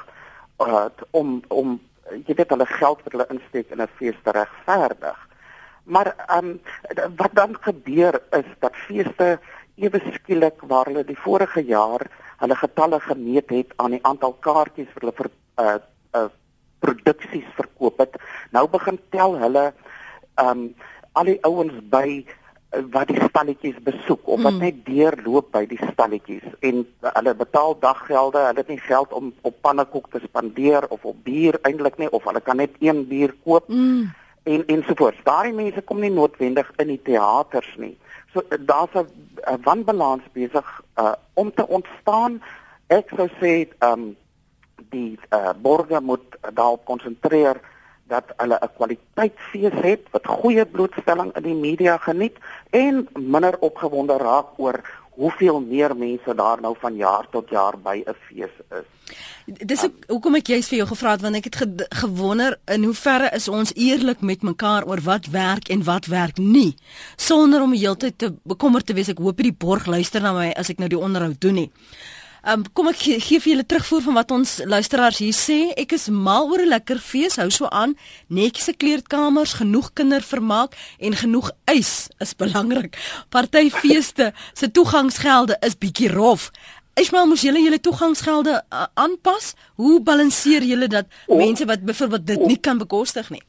uh, 0.63 0.87
om 1.11 1.41
om 1.47 1.79
jy 2.25 2.35
weet 2.35 2.53
hulle 2.55 2.65
geld 2.65 3.03
wat 3.03 3.13
hulle 3.13 3.31
insteek 3.35 3.71
in 3.71 3.81
'n 3.81 3.95
fees 3.99 4.15
te 4.23 4.31
regverdig. 4.31 5.19
Maar 5.83 6.15
um 6.37 6.59
wat 7.17 7.33
dan 7.33 7.57
gebeur 7.61 8.21
is 8.31 8.49
dat 8.59 8.75
feeste 8.87 9.39
ewe 9.75 9.99
skielik 10.13 10.61
waar 10.61 10.85
hulle 10.85 11.03
die 11.03 11.19
vorige 11.19 11.61
jaar 11.63 12.07
hulle 12.39 12.55
getalle 12.55 12.99
gemeet 12.99 13.49
het 13.49 13.73
aan 13.75 13.91
die 13.91 14.03
aantal 14.03 14.33
kaartjies 14.39 14.91
vir 14.93 15.01
hulle 15.01 15.17
vir 15.19 15.29
uh 15.63 15.77
uh 16.15 16.29
produksies 16.79 17.47
verkoop 17.55 17.99
het. 18.03 18.17
Nou 18.55 18.67
begin 18.71 18.99
tel 19.09 19.37
hulle 19.39 19.71
um 20.41 20.69
al 21.17 21.31
die 21.31 21.39
ouens 21.47 21.75
by 21.91 22.07
uh, 22.21 22.83
wat 22.93 23.09
die 23.11 23.19
stalletjies 23.23 23.79
besoek 23.83 24.27
of 24.27 24.43
wat 24.45 24.55
mm. 24.55 24.61
net 24.63 24.83
deurloop 24.85 25.49
by 25.55 25.65
die 25.69 25.79
stalletjies 25.91 26.45
en 26.59 26.83
uh, 26.85 27.11
hulle 27.17 27.33
betaal 27.39 27.75
daggelde, 27.81 28.45
hulle 28.45 28.63
het 28.63 28.71
nie 28.71 28.81
geld 28.85 29.13
om 29.17 29.33
op 29.41 29.57
pannekoek 29.65 30.11
te 30.13 30.21
spandeer 30.23 30.87
of 30.93 31.05
op 31.09 31.17
bier 31.25 31.59
eintlik 31.67 31.97
nie 31.99 32.11
of 32.13 32.27
hulle 32.29 32.43
kan 32.45 32.61
net 32.61 32.77
een 32.79 33.05
bier 33.09 33.35
koop. 33.43 33.67
Mm. 33.67 34.09
En 34.49 34.63
ensovoorts. 34.71 35.19
Daai 35.27 35.51
mense 35.53 35.81
kom 35.85 35.99
nie 36.01 36.09
noodwendig 36.09 36.69
in 36.81 36.87
die 36.93 37.01
teaters 37.05 37.69
nie. 37.77 37.97
So 38.33 38.41
daar's 38.65 38.95
'n 38.95 39.61
wanbalans 39.63 40.23
besig 40.33 40.65
uh, 40.95 41.13
om 41.33 41.53
te 41.53 41.67
ontstaan. 41.67 42.41
Ek 42.87 43.11
sou 43.17 43.27
sê 43.41 43.67
ehm 43.79 43.91
um, 43.91 44.15
die 44.89 45.19
uh, 45.29 45.49
borgers 45.61 46.03
moet 46.03 46.37
daarop 46.53 46.85
konsentreer 46.85 47.59
dat 48.09 48.25
hulle 48.37 48.57
'n 48.61 48.73
kwaliteitsfees 48.77 49.77
het 49.85 50.03
wat 50.11 50.25
goeie 50.25 50.65
blootstelling 50.65 51.35
in 51.35 51.43
die 51.43 51.59
media 51.67 51.97
geniet 51.97 52.37
en 52.69 53.07
minder 53.13 53.59
opgewonde 53.59 54.17
raak 54.17 54.57
oor 54.57 54.81
hoeveel 55.19 55.59
meer 55.59 55.95
mense 55.95 56.35
daar 56.35 56.61
nou 56.61 56.75
van 56.79 56.95
jaar 56.95 57.25
tot 57.31 57.49
jaar 57.49 57.75
by 57.77 58.03
'n 58.05 58.15
fees 58.27 58.55
is. 58.79 58.87
Dis 59.45 59.83
ook, 59.83 59.95
hoekom 60.07 60.35
ek 60.35 60.47
juist 60.47 60.69
vir 60.69 60.77
jou 60.77 60.87
gevra 60.87 61.11
het 61.11 61.21
want 61.21 61.35
ek 61.35 61.43
het 61.43 61.55
ge, 61.55 61.87
gewonder 61.89 62.59
in 62.65 62.83
hoeverre 62.83 63.29
is 63.33 63.47
ons 63.47 63.73
eerlik 63.75 64.21
met 64.21 64.41
mekaar 64.41 64.85
oor 64.87 65.01
wat 65.01 65.25
werk 65.25 65.69
en 65.69 65.83
wat 65.83 66.05
werk 66.05 66.37
nie 66.37 66.75
sonder 67.15 67.61
om 67.61 67.73
heeltyd 67.73 68.17
te 68.17 68.33
bekommerd 68.43 68.85
te 68.85 68.93
wees 68.93 69.09
ek 69.09 69.17
hoop 69.17 69.37
die 69.37 69.53
borg 69.53 69.85
luister 69.85 70.21
na 70.21 70.33
my 70.33 70.51
as 70.51 70.69
ek 70.69 70.77
nou 70.77 70.87
die 70.87 70.99
onderhoud 70.99 71.41
doen 71.41 71.53
nie. 71.53 71.71
Um, 72.47 72.63
kom 72.71 72.87
ek 72.87 73.01
gee, 73.01 73.19
gee 73.19 73.39
vir 73.43 73.51
julle 73.51 73.65
terugvoer 73.67 74.03
van 74.05 74.15
wat 74.15 74.29
ons 74.31 74.51
luisteraars 74.63 75.17
hier 75.19 75.35
sê. 75.35 75.57
Ek 75.75 75.91
is 75.91 76.07
mal 76.07 76.47
oor 76.47 76.63
'n 76.63 76.71
lekker 76.71 76.99
fees, 76.99 77.35
hou 77.35 77.49
so 77.49 77.67
aan. 77.67 77.97
Netjiese 78.27 78.73
kleedkamers, 78.77 79.59
genoeg 79.59 79.91
kindervermaak 79.93 80.75
en 80.99 81.13
genoeg 81.13 81.51
ys 81.67 82.07
is 82.19 82.33
belangrik. 82.35 82.95
Partyfeeste 83.29 84.33
se 84.53 84.71
toegangsgelde 84.71 85.57
is 85.59 85.75
bietjie 85.75 86.09
rof. 86.09 86.51
Ismael, 86.95 87.27
moes 87.27 87.41
julle 87.41 87.61
julle 87.61 87.79
toegangsgelde 87.79 88.63
uh, 88.69 88.85
aanpas? 88.93 89.53
Hoe 89.75 90.01
balanseer 90.01 90.63
julle 90.63 90.87
dat 90.87 91.05
o, 91.27 91.35
mense 91.35 91.65
wat 91.65 91.83
byvoorbeeld 91.83 92.27
dit 92.27 92.39
o, 92.39 92.45
nie 92.45 92.57
kan 92.57 92.77
bekostig 92.77 93.29
nie? 93.29 93.43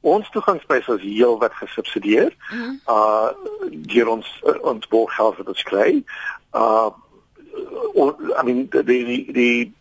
Ons 0.00 0.30
toegangspryse 0.30 0.92
is 0.98 1.02
heel 1.02 1.38
wat 1.38 1.52
gesubsidieer. 1.54 2.36
Mm 2.50 2.60
-hmm. 2.60 2.80
Uh 2.86 3.28
deur 3.70 4.08
ons 4.08 4.28
uh, 4.44 4.60
ons 4.62 4.88
borghelf 4.88 5.36
wat 5.36 5.48
ons 5.48 5.62
kry. 5.62 6.04
Uh 6.52 6.92
I 7.54 8.42
mean 8.42 8.68
die 8.70 8.84
die 8.84 9.32
die 9.32 9.72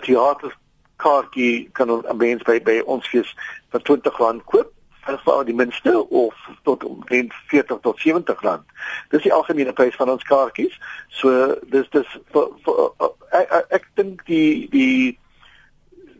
theater 0.00 0.54
kaartjie 0.96 1.68
kan 1.72 1.90
'n 1.90 2.16
mens 2.16 2.42
by 2.42 2.60
by 2.62 2.80
ons 2.86 3.08
fees 3.08 3.34
vir 3.70 3.80
20 3.80 4.18
rand 4.18 4.44
koop 4.44 4.70
vir 5.04 5.44
die 5.44 5.54
minste 5.54 6.08
of 6.08 6.34
tot 6.62 6.84
omtrent 6.84 7.32
40 7.46 7.80
tot 7.80 7.98
70 8.00 8.40
rand. 8.40 8.64
Dis 9.10 9.22
die 9.22 9.32
algemene 9.32 9.72
prys 9.72 9.96
van 9.96 10.10
ons 10.10 10.22
kaartjies. 10.22 10.78
So 11.08 11.54
dis 11.72 11.88
dis 11.90 12.08
vir, 12.32 12.48
vir, 12.64 12.80
uh, 13.00 13.10
ek, 13.32 13.52
ek 13.70 13.90
dink 14.00 14.24
die 14.26 14.68
die 14.72 15.18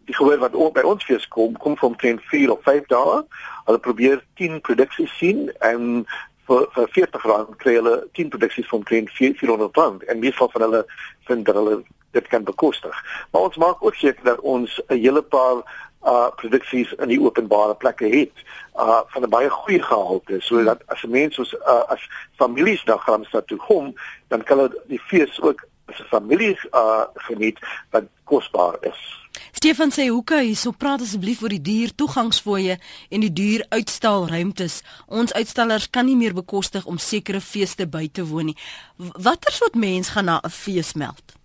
die 0.05 0.15
gehoor 0.15 0.39
wat 0.43 0.55
ook 0.55 0.75
by 0.77 0.85
ons 0.85 1.05
fees 1.05 1.25
kom 1.33 1.57
kom 1.57 1.79
van 1.81 1.95
omtrent 1.95 2.21
4 2.29 2.53
of 2.53 2.63
5 2.69 2.91
dae. 2.93 3.23
Hulle 3.65 3.79
probeer 3.79 4.21
10 4.37 4.61
produksies 4.61 5.17
sien 5.17 5.49
en 5.65 6.05
vir 6.47 6.69
vir 6.75 6.89
40 6.89 7.25
rand 7.25 7.57
kry 7.57 7.75
hulle 7.75 7.95
10 8.13 8.29
produksies 8.29 8.69
van 8.69 8.79
omtrent 8.79 9.11
400 9.11 9.77
rand 9.77 10.05
en 10.05 10.19
meestal 10.19 10.51
van 10.53 10.67
hulle 10.67 10.85
vind 11.29 11.47
dat 11.47 11.55
hulle 11.55 11.83
dit 12.15 12.27
kan 12.29 12.45
bekostig. 12.45 13.05
Maar 13.31 13.43
ons 13.43 13.57
maak 13.57 13.83
ook 13.85 13.95
seker 13.95 14.25
dat 14.25 14.41
ons 14.41 14.81
'n 14.89 14.99
hele 14.99 15.23
paar 15.23 15.63
uh 16.05 16.29
produksies 16.37 16.93
in 16.93 17.09
die 17.09 17.21
openbare 17.21 17.75
plekke 17.75 18.07
het 18.07 18.37
uh 18.77 19.01
van 19.07 19.23
'n 19.23 19.31
baie 19.31 19.51
goeie 19.51 19.83
gehalte 19.83 20.41
sodat 20.41 20.83
as 20.87 21.03
'n 21.03 21.11
mens 21.11 21.35
soos 21.35 21.55
uh, 21.55 21.85
as 21.89 22.09
families 22.37 22.85
na 22.85 22.97
Gramstad 22.97 23.47
toe 23.47 23.59
kom, 23.59 23.95
dan 24.29 24.43
kan 24.43 24.59
hulle 24.59 24.83
die 24.87 25.01
fees 25.01 25.41
ook 25.41 25.67
as 25.87 26.01
'n 26.01 26.09
familie 26.09 26.59
uh 26.73 27.05
geniet 27.15 27.59
wat 27.91 28.05
kosbaar 28.25 28.77
is. 28.81 29.24
Stefan 29.55 29.93
sê 29.95 30.09
hoeka 30.11 30.41
hierso 30.43 30.73
praat 30.75 31.05
asseblief 31.05 31.43
oor 31.45 31.53
die 31.55 31.63
duur 31.63 31.93
toegangsfooie 31.95 32.75
en 33.15 33.23
die 33.23 33.31
duur 33.31 33.63
uitstalruimtes. 33.71 34.81
Ons 35.07 35.35
uitstallers 35.37 35.87
kan 35.95 36.09
nie 36.11 36.17
meer 36.19 36.35
bekostig 36.35 36.89
om 36.91 36.99
sekere 36.99 37.39
feeste 37.41 37.87
by 37.87 38.09
te 38.11 38.25
woon 38.27 38.51
nie. 38.51 38.57
Watter 38.99 39.55
soort 39.55 39.79
mens 39.79 40.11
gaan 40.11 40.27
na 40.27 40.41
'n 40.43 40.51
fees 40.51 40.95
meld? 40.95 41.39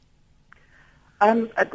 Ehm 1.22 1.45
um, 1.45 1.69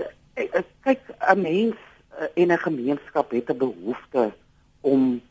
kyk 0.82 1.00
'n 1.30 1.40
mens 1.40 1.78
uh, 2.18 2.26
en 2.34 2.50
'n 2.50 2.58
gemeenskap 2.66 3.30
het 3.30 3.50
'n 3.50 3.58
behoefte 3.58 4.32
om 4.80 5.22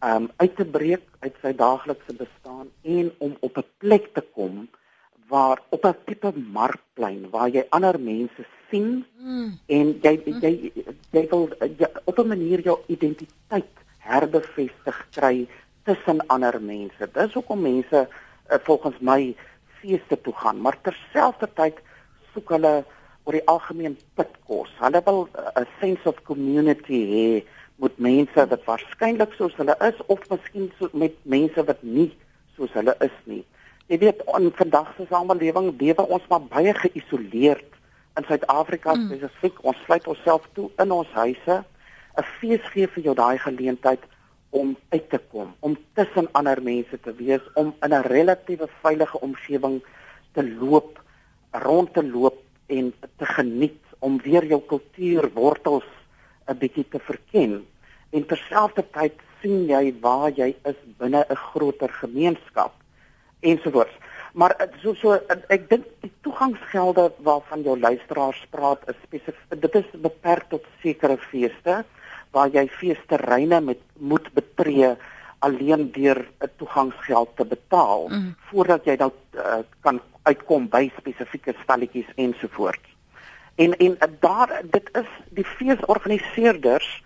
ehm 0.00 0.16
um, 0.16 0.30
uit 0.36 0.56
te 0.56 0.64
breek 0.64 1.06
uit 1.20 1.34
sy 1.42 1.52
daaglikse 1.54 2.14
bestaan 2.14 2.66
en 2.82 3.12
om 3.18 3.36
op 3.40 3.56
'n 3.56 3.66
plek 3.78 4.14
te 4.14 4.24
kom 4.34 4.68
waar 5.30 5.58
op 5.70 5.84
'n 5.86 5.96
tipe 6.06 6.32
markplein 6.58 7.30
waar 7.30 7.48
jy 7.48 7.64
ander 7.70 8.00
mense 8.00 8.42
sien 8.70 9.04
mm. 9.18 9.58
en 9.66 9.86
jy 10.02 10.14
jy 10.42 10.52
jy 11.10 11.24
wil 11.30 11.48
jy, 11.78 11.88
op 12.04 12.18
'n 12.18 12.28
manier 12.28 12.60
jou 12.60 12.78
identiteit 12.86 13.74
herbevestig 13.98 14.98
kry 15.10 15.46
tussen 15.84 16.26
ander 16.26 16.60
mense. 16.62 17.08
Dis 17.12 17.34
hoekom 17.34 17.62
mense 17.62 18.08
uh, 18.08 18.58
volgens 18.66 18.98
my 19.00 19.34
feeste 19.80 20.20
toe 20.20 20.34
gaan, 20.34 20.60
maar 20.60 20.76
terselfdertyd 20.82 21.78
soek 22.34 22.50
hulle 22.56 22.74
oor 23.24 23.36
die 23.36 23.46
algemeen 23.46 23.96
pitkos. 24.14 24.72
Hulle 24.80 25.00
wil 25.04 25.28
'n 25.54 25.66
sense 25.80 26.08
of 26.08 26.22
community 26.22 27.00
hê 27.14 27.28
met 27.80 27.98
mense 27.98 28.46
wat 28.52 28.64
waarskynlik 28.64 29.32
soos 29.38 29.54
hulle 29.56 29.76
is 29.88 29.98
of 30.06 30.28
miskien 30.28 30.70
so 30.78 30.88
met 30.92 31.14
mense 31.22 31.64
wat 31.64 31.82
nie 31.82 32.10
soos 32.56 32.72
hulle 32.72 32.94
is 33.00 33.16
nie. 33.24 33.44
Jy 33.90 33.96
weet, 33.98 34.20
in 34.38 34.52
vandag 34.54 34.92
se 34.94 35.04
samelewing 35.10 35.72
lewe 35.80 36.04
ons 36.14 36.26
maar 36.30 36.44
baie 36.46 36.70
geïsoleerd 36.78 37.72
in 38.20 38.26
Suid-Afrika 38.28 38.92
mm. 38.94 39.08
spesifiek. 39.08 39.56
Ons 39.66 39.80
sluit 39.82 40.04
onsself 40.12 40.44
toe 40.54 40.68
in 40.84 40.92
ons 40.94 41.10
huise. 41.16 41.56
'n 42.20 42.26
Fees 42.36 42.68
gee 42.70 42.86
vir 42.86 43.08
jou 43.08 43.14
daai 43.18 43.38
geleentheid 43.42 44.04
om 44.54 44.76
uit 44.94 45.08
te 45.10 45.18
kom, 45.32 45.50
om 45.66 45.74
tussen 45.98 46.28
ander 46.38 46.62
mense 46.62 47.00
te 47.02 47.14
wees, 47.18 47.42
om 47.54 47.74
in 47.82 47.94
'n 47.94 48.06
relatiewe 48.06 48.68
veilige 48.82 49.20
omgewing 49.26 49.82
te 50.38 50.44
loop, 50.46 51.02
rond 51.50 51.90
te 51.94 52.04
loop 52.06 52.38
en 52.66 52.92
te 53.18 53.26
geniet 53.26 53.82
om 53.98 54.22
weer 54.22 54.46
jou 54.46 54.60
kultuur 54.60 55.30
wortels 55.34 55.88
'n 56.46 56.58
bietjie 56.58 56.86
te 56.88 56.98
verken. 56.98 57.66
En 58.10 58.26
terselfdertyd 58.26 59.18
sien 59.42 59.66
jy 59.66 59.94
waar 60.00 60.30
jy 60.30 60.54
is 60.62 60.78
binne 60.98 61.26
'n 61.26 61.42
groter 61.50 61.90
gemeenskap 61.90 62.72
ensovoorts. 63.40 63.96
Maar 64.32 64.50
eh, 64.50 64.68
so 64.82 64.94
so 64.94 65.12
eh, 65.12 65.36
ek 65.48 65.68
dink 65.70 65.86
die 66.04 66.12
toegangsgelde 66.26 67.10
waarvan 67.26 67.62
jou 67.62 67.78
luisteraars 67.78 68.42
praat 68.50 68.82
is 68.88 68.98
spesifiek 69.02 69.62
dit 69.62 69.80
is 69.82 69.88
beperk 70.02 70.48
tot 70.48 70.66
sekere 70.82 71.18
feeste 71.30 71.82
waar 72.30 72.52
jy 72.54 72.68
feesterreine 72.70 73.60
met 73.60 73.80
moet 73.98 74.28
betree 74.34 74.94
alleen 75.40 75.90
deur 75.92 76.28
'n 76.40 76.50
toegangsgeld 76.56 77.36
te 77.36 77.44
betaal 77.44 78.08
mm. 78.08 78.34
voordat 78.50 78.84
jy 78.84 78.96
dan 78.96 79.12
uh, 79.34 79.64
kan 79.80 80.00
uitkom 80.22 80.68
by 80.68 80.90
spesifieke 80.96 81.54
stalletjies 81.62 82.10
ensovoorts. 82.14 82.88
En 83.54 83.76
en 83.76 83.98
daar 84.20 84.62
dit 84.70 84.90
is 84.92 85.10
die 85.30 85.44
feesorganiseerders 85.44 87.02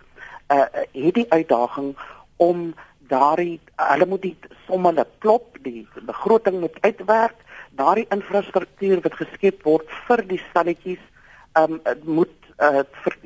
uh 0.51 0.67
het 0.91 1.13
die 1.13 1.31
uitdaging 1.31 1.95
om 2.35 2.75
daardie 3.09 3.59
hulle 3.75 4.05
moet 4.05 4.21
die 4.21 4.35
somme 4.67 4.91
net 4.91 5.11
klop, 5.19 5.57
die 5.63 5.87
begroting 6.07 6.59
moet 6.63 6.77
uitwerk, 6.81 7.37
daardie 7.79 8.07
infrastruktuur 8.15 9.01
wat 9.03 9.17
geskep 9.19 9.63
word 9.67 9.89
vir 10.07 10.23
die 10.31 10.41
stalletjies, 10.49 11.01
ehm 11.55 11.79
um, 11.83 11.99
moet 12.19 12.51
uh, 12.63 12.83
vir, 13.03 13.17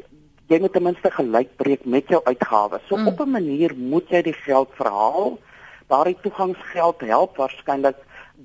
jy 0.50 0.60
moet 0.63 0.74
ten 0.74 0.84
minste 0.84 1.12
gelyk 1.13 1.52
breek 1.62 1.86
met 1.86 2.10
jou 2.10 2.22
uitgawes. 2.26 2.86
So 2.89 2.98
mm. 2.98 3.08
op 3.08 3.20
'n 3.22 3.36
manier 3.38 3.76
moet 3.76 4.10
jy 4.10 4.22
die 4.22 4.38
geld 4.46 4.70
verhaal. 4.74 5.38
Daardie 5.88 6.18
toegangsgeld 6.22 7.02
help 7.02 7.38
waarskynlik 7.38 7.98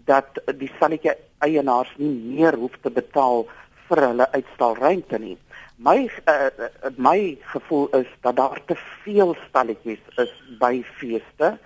dat 0.04 0.38
die 0.58 0.70
stalletjie 0.76 1.14
eienaars 1.38 1.92
nie 1.96 2.12
meer 2.36 2.56
hoef 2.56 2.76
te 2.82 2.90
betaal 2.90 3.46
vir 3.88 4.00
hulle 4.08 4.26
uitstalruimte 4.32 5.18
nie. 5.18 5.36
My 5.76 6.10
uh, 6.26 6.90
my 6.96 7.38
gevoel 7.40 7.88
is 7.88 8.06
dat 8.20 8.36
daar 8.36 8.60
te 8.66 8.76
veel 9.02 9.36
stalletjies 9.48 10.00
is 10.16 10.32
by 10.58 10.82
feeste 10.96 11.58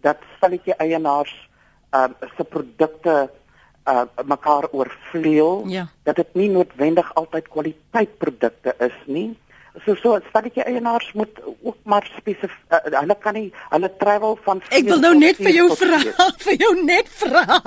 dat 0.00 0.16
stalletjie 0.36 0.74
eienaars 0.74 1.32
uh, 1.94 2.04
se 2.36 2.44
produkte 2.44 3.30
uh, 3.88 4.02
mekaar 4.24 4.68
oorvleuel 4.70 5.64
ja. 5.66 5.88
dat 6.02 6.16
dit 6.16 6.34
nie 6.34 6.50
noodwendig 6.50 7.14
altyd 7.14 7.48
kwaliteit 7.48 8.18
produkte 8.18 8.74
is 8.78 8.96
nie 9.06 9.38
so 9.82 9.94
so 10.02 10.18
stadjie 10.28 10.62
eienaars 10.62 11.10
moet 11.18 11.40
ook 11.62 11.76
maar 11.82 12.06
spesifiek 12.16 12.50
uh, 12.70 13.00
hulle 13.00 13.16
kan 13.20 13.34
nie 13.34 13.48
hulle 13.72 13.90
travel 13.98 14.38
van 14.46 14.62
Ek 14.70 14.86
wil 14.88 15.02
nou 15.02 15.14
net 15.18 15.40
vir 15.42 15.56
jou 15.56 15.66
vra 15.80 16.00
vir 16.46 16.56
jou 16.62 16.72
net 16.84 17.10
vra 17.22 17.58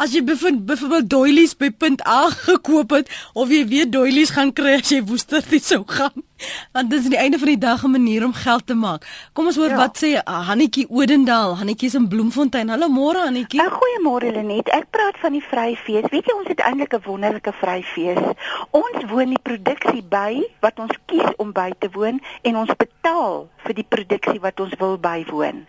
as 0.00 0.14
jy 0.14 0.22
bevind 0.26 0.64
byvoorbeeld 0.70 1.10
doilies 1.10 1.56
by 1.58 1.72
punt 1.84 2.04
A 2.06 2.30
gekoop 2.46 2.94
het 3.00 3.10
of 3.34 3.50
jy 3.50 3.64
weet 3.74 3.94
doilies 3.96 4.34
gaan 4.36 4.54
kry 4.54 4.78
as 4.78 4.94
jy 4.94 5.02
woester 5.10 5.42
dit 5.50 5.64
sou 5.64 5.82
gaan 5.88 6.22
want 6.74 6.90
dit 6.90 7.00
is 7.00 7.08
die 7.08 7.18
einde 7.18 7.38
van 7.38 7.48
die 7.48 7.58
dag 7.58 7.84
'n 7.84 7.90
manier 7.90 8.24
om 8.24 8.32
geld 8.32 8.66
te 8.66 8.74
maak. 8.74 9.06
Kom 9.32 9.46
ons 9.46 9.56
hoor 9.56 9.68
ja. 9.68 9.76
wat 9.76 9.98
sê 9.98 10.10
uh, 10.16 10.46
Hannetjie 10.48 10.86
Odendaal, 10.88 11.56
Hannetjie 11.56 11.90
in 11.94 12.08
Bloemfontein. 12.08 12.68
Hallo 12.68 12.88
môre 12.88 13.18
Hannetjie. 13.18 13.60
Uh, 13.60 13.70
Goeiemôre 13.70 14.32
Lenet. 14.32 14.68
Ek 14.68 14.90
praat 14.90 15.16
van 15.18 15.32
die 15.32 15.44
Vryfees. 15.44 16.08
Weet 16.10 16.26
jy 16.26 16.34
ons 16.38 16.48
het 16.48 16.60
eintlik 16.60 16.94
'n 16.94 17.02
wonderlike 17.04 17.52
Vryfees. 17.52 18.22
Ons 18.70 19.04
woon 19.08 19.28
die 19.28 19.42
produksie 19.42 20.02
by 20.02 20.42
wat 20.60 20.78
ons 20.78 20.94
kies 21.06 21.30
om 21.36 21.52
by 21.52 21.72
te 21.78 21.88
woon 21.92 22.20
en 22.42 22.56
ons 22.56 22.70
betaal 22.76 23.48
vir 23.64 23.74
die 23.74 23.86
produksie 23.88 24.40
wat 24.40 24.60
ons 24.60 24.74
wil 24.78 24.98
bywoon. 24.98 25.66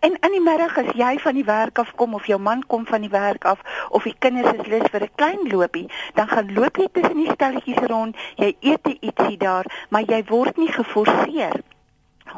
En 0.00 0.16
in 0.20 0.36
die 0.36 0.40
middag 0.40 0.78
as 0.78 0.92
jy 0.94 1.18
van 1.18 1.34
die 1.34 1.44
werk 1.44 1.78
af 1.78 1.94
kom 1.94 2.14
of 2.14 2.26
jou 2.26 2.38
man 2.40 2.66
kom 2.66 2.86
van 2.86 3.00
die 3.00 3.12
werk 3.12 3.44
af 3.44 3.60
of 3.88 4.02
die 4.02 4.16
kinders 4.18 4.52
is 4.58 4.66
lus 4.66 4.88
vir 4.92 5.02
'n 5.02 5.14
klein 5.14 5.48
loopie, 5.50 5.88
dan 6.14 6.28
gaan 6.28 6.54
loop 6.54 6.76
jy 6.76 6.88
tussen 6.92 7.16
die 7.16 7.32
stalletjies 7.32 7.82
rond, 7.86 8.16
jy 8.36 8.56
eet 8.60 8.86
ietsie 9.00 9.36
daar, 9.36 9.66
maar 9.88 10.02
jy 10.02 10.24
word 10.28 10.56
nie 10.56 10.72
geforseer 10.72 11.60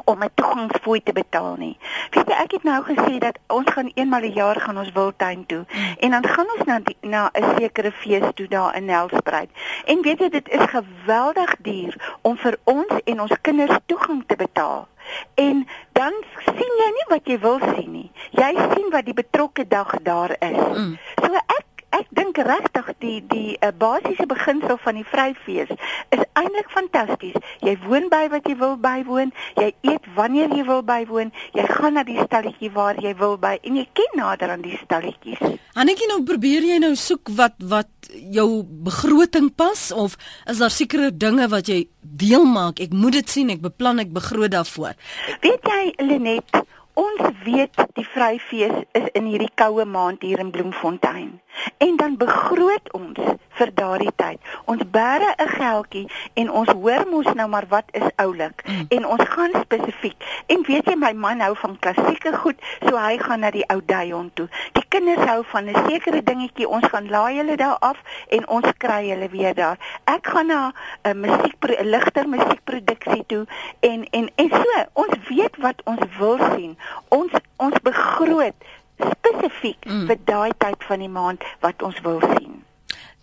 om 0.03 0.23
'n 0.23 0.29
toegangsfooi 0.33 1.03
te 1.03 1.13
betaal 1.13 1.55
nie. 1.57 1.77
Weet 2.11 2.27
jy, 2.27 2.33
ek 2.33 2.51
het 2.51 2.63
nou 2.63 2.83
gesê 2.83 3.17
dat 3.17 3.39
ons 3.47 3.71
gaan 3.71 3.91
eenmal 3.93 4.21
'n 4.21 4.33
jaar 4.33 4.59
gaan 4.59 4.77
ons 4.77 4.91
wildtuin 4.91 5.45
toe 5.45 5.65
en 5.99 6.11
dan 6.11 6.27
gaan 6.27 6.47
ons 6.57 6.65
na 6.65 6.79
die, 6.79 6.97
na 7.01 7.29
'n 7.33 7.55
sekere 7.57 7.91
fees 7.91 8.27
toe 8.33 8.47
daar 8.47 8.75
in 8.75 8.85
Nelspruit. 8.85 9.49
En 9.85 10.01
weet 10.01 10.19
jy, 10.19 10.29
dit 10.29 10.49
is 10.49 10.65
geweldig 10.65 11.55
duur 11.57 12.17
om 12.21 12.37
vir 12.37 12.57
ons 12.63 12.93
en 13.03 13.21
ons 13.21 13.41
kinders 13.41 13.77
toegang 13.85 14.23
te 14.27 14.35
betaal. 14.35 14.87
En 15.35 15.67
dan 15.91 16.13
sien 16.45 16.73
jy 16.81 16.89
nie 16.95 17.07
wat 17.07 17.27
jy 17.27 17.39
wil 17.39 17.59
sien 17.59 17.91
nie. 17.91 18.11
Jy 18.31 18.51
sien 18.73 18.89
wat 18.89 19.05
die 19.05 19.13
betrokke 19.17 19.67
dag 19.67 19.95
daar 20.03 20.35
is. 20.39 20.77
Mm. 20.77 20.97
So 21.21 21.33
ek 21.33 21.65
ek 21.93 22.09
dink 22.17 22.39
regtig 22.41 22.89
die 23.03 23.19
die 23.29 23.55
uh, 23.61 23.69
basiese 23.77 24.25
beginsel 24.29 24.79
van 24.81 24.97
die 24.97 25.05
Vryfees 25.07 25.71
is 26.15 26.23
eintlik 26.39 26.69
fantasties. 26.73 27.37
Jy 27.65 27.75
woon 27.85 28.09
by 28.13 28.25
wat 28.33 28.47
jy 28.49 28.55
wil 28.59 28.75
bywoon, 28.81 29.33
jy 29.59 29.69
eet 29.85 30.07
wanneer 30.17 30.53
jy 30.55 30.65
wil 30.67 30.81
bywoon, 30.85 31.33
jy 31.53 31.67
gaan 31.69 31.97
na 31.97 32.05
die 32.07 32.19
stalletjie 32.23 32.71
waar 32.73 32.97
jy 33.01 33.13
wil 33.19 33.37
by 33.41 33.55
en 33.61 33.77
jy 33.81 33.85
ken 33.93 34.17
nader 34.17 34.53
aan 34.55 34.65
die 34.65 34.77
stalletjies. 34.81 35.41
Annetjie 35.77 36.09
nou 36.09 36.21
probeer 36.25 36.65
jy 36.73 36.79
nou 36.81 36.93
soek 36.99 37.31
wat 37.37 37.57
wat 37.69 37.89
jou 38.13 38.63
begroting 38.85 39.49
pas 39.57 39.89
of 39.91 40.17
is 40.49 40.59
daar 40.61 40.73
sekere 40.73 41.09
dinge 41.09 41.47
wat 41.49 41.69
jy 41.69 41.83
deel 42.01 42.45
maak? 42.45 42.81
Ek 42.83 42.93
moet 42.93 43.19
dit 43.21 43.29
sien, 43.29 43.49
ek 43.53 43.63
beplan, 43.63 44.01
ek 44.03 44.13
begroot 44.13 44.53
daarvoor. 44.53 44.93
Weet 45.41 45.69
jy 45.69 45.81
Lenet, 46.03 46.63
Ons 46.93 47.21
weet 47.43 47.73
die 47.97 48.05
Vryfees 48.05 48.73
is 48.91 49.07
in 49.17 49.25
hierdie 49.25 49.49
koue 49.57 49.85
maand 49.85 50.21
hier 50.21 50.39
in 50.39 50.51
Bloemfontein. 50.53 51.39
En 51.77 51.95
dan 51.97 52.17
begroot 52.17 52.91
ons 52.93 53.17
vir 53.57 53.71
daardie 53.73 54.11
tyd. 54.15 54.37
Ons 54.69 54.81
bære 54.93 55.33
'n 55.37 55.49
geldjie 55.49 56.05
en 56.33 56.51
ons 56.51 56.69
hoor 56.69 57.05
mos 57.09 57.29
nou 57.33 57.47
maar 57.49 57.65
wat 57.69 57.89
is 57.91 58.09
oulik 58.15 58.63
mm. 58.65 58.85
en 58.89 59.05
ons 59.05 59.23
gaan 59.29 59.53
spesifiek. 59.61 60.17
En 60.47 60.61
weet 60.67 60.85
jy 60.85 60.95
my 60.95 61.13
man 61.13 61.41
hou 61.41 61.55
van 61.55 61.77
klassieke 61.79 62.33
goed, 62.37 62.61
so 62.87 62.97
hy 62.97 63.17
gaan 63.17 63.39
na 63.39 63.51
die 63.51 63.65
ou 63.73 63.81
Dion 63.85 64.31
toe. 64.33 64.47
Die 64.73 64.85
kinders 64.87 65.25
hou 65.29 65.43
van 65.53 65.69
'n 65.69 65.85
sekere 65.89 66.23
dingetjie, 66.23 66.69
ons 66.69 66.85
gaan 66.85 67.09
laai 67.09 67.37
hulle 67.37 67.55
daar 67.55 67.77
af 67.79 67.97
en 68.29 68.47
ons 68.47 68.69
kry 68.77 69.09
hulle 69.09 69.29
weer 69.29 69.53
daar. 69.53 69.77
Ek 70.05 70.27
gaan 70.27 70.47
na 70.47 70.73
'n 71.03 71.19
musiek 71.19 71.57
ligter 71.81 72.29
musiekproduksie 72.29 73.23
toe 73.25 73.45
en 73.79 74.05
en 74.09 74.29
en 74.35 74.49
so, 74.49 74.85
ons 74.93 75.13
weet 75.29 75.57
wat 75.57 75.81
ons 75.85 76.01
wil 76.17 76.37
sien 76.55 76.77
ons 77.09 77.31
ons 77.57 77.77
begroot 77.83 78.69
spesifiek 78.97 79.85
mm. 79.85 80.05
vir 80.09 80.19
daai 80.25 80.51
tyd 80.57 80.89
van 80.89 80.99
die 80.99 81.11
maand 81.11 81.43
wat 81.65 81.81
ons 81.83 81.99
wil 82.05 82.21
sien. 82.35 82.63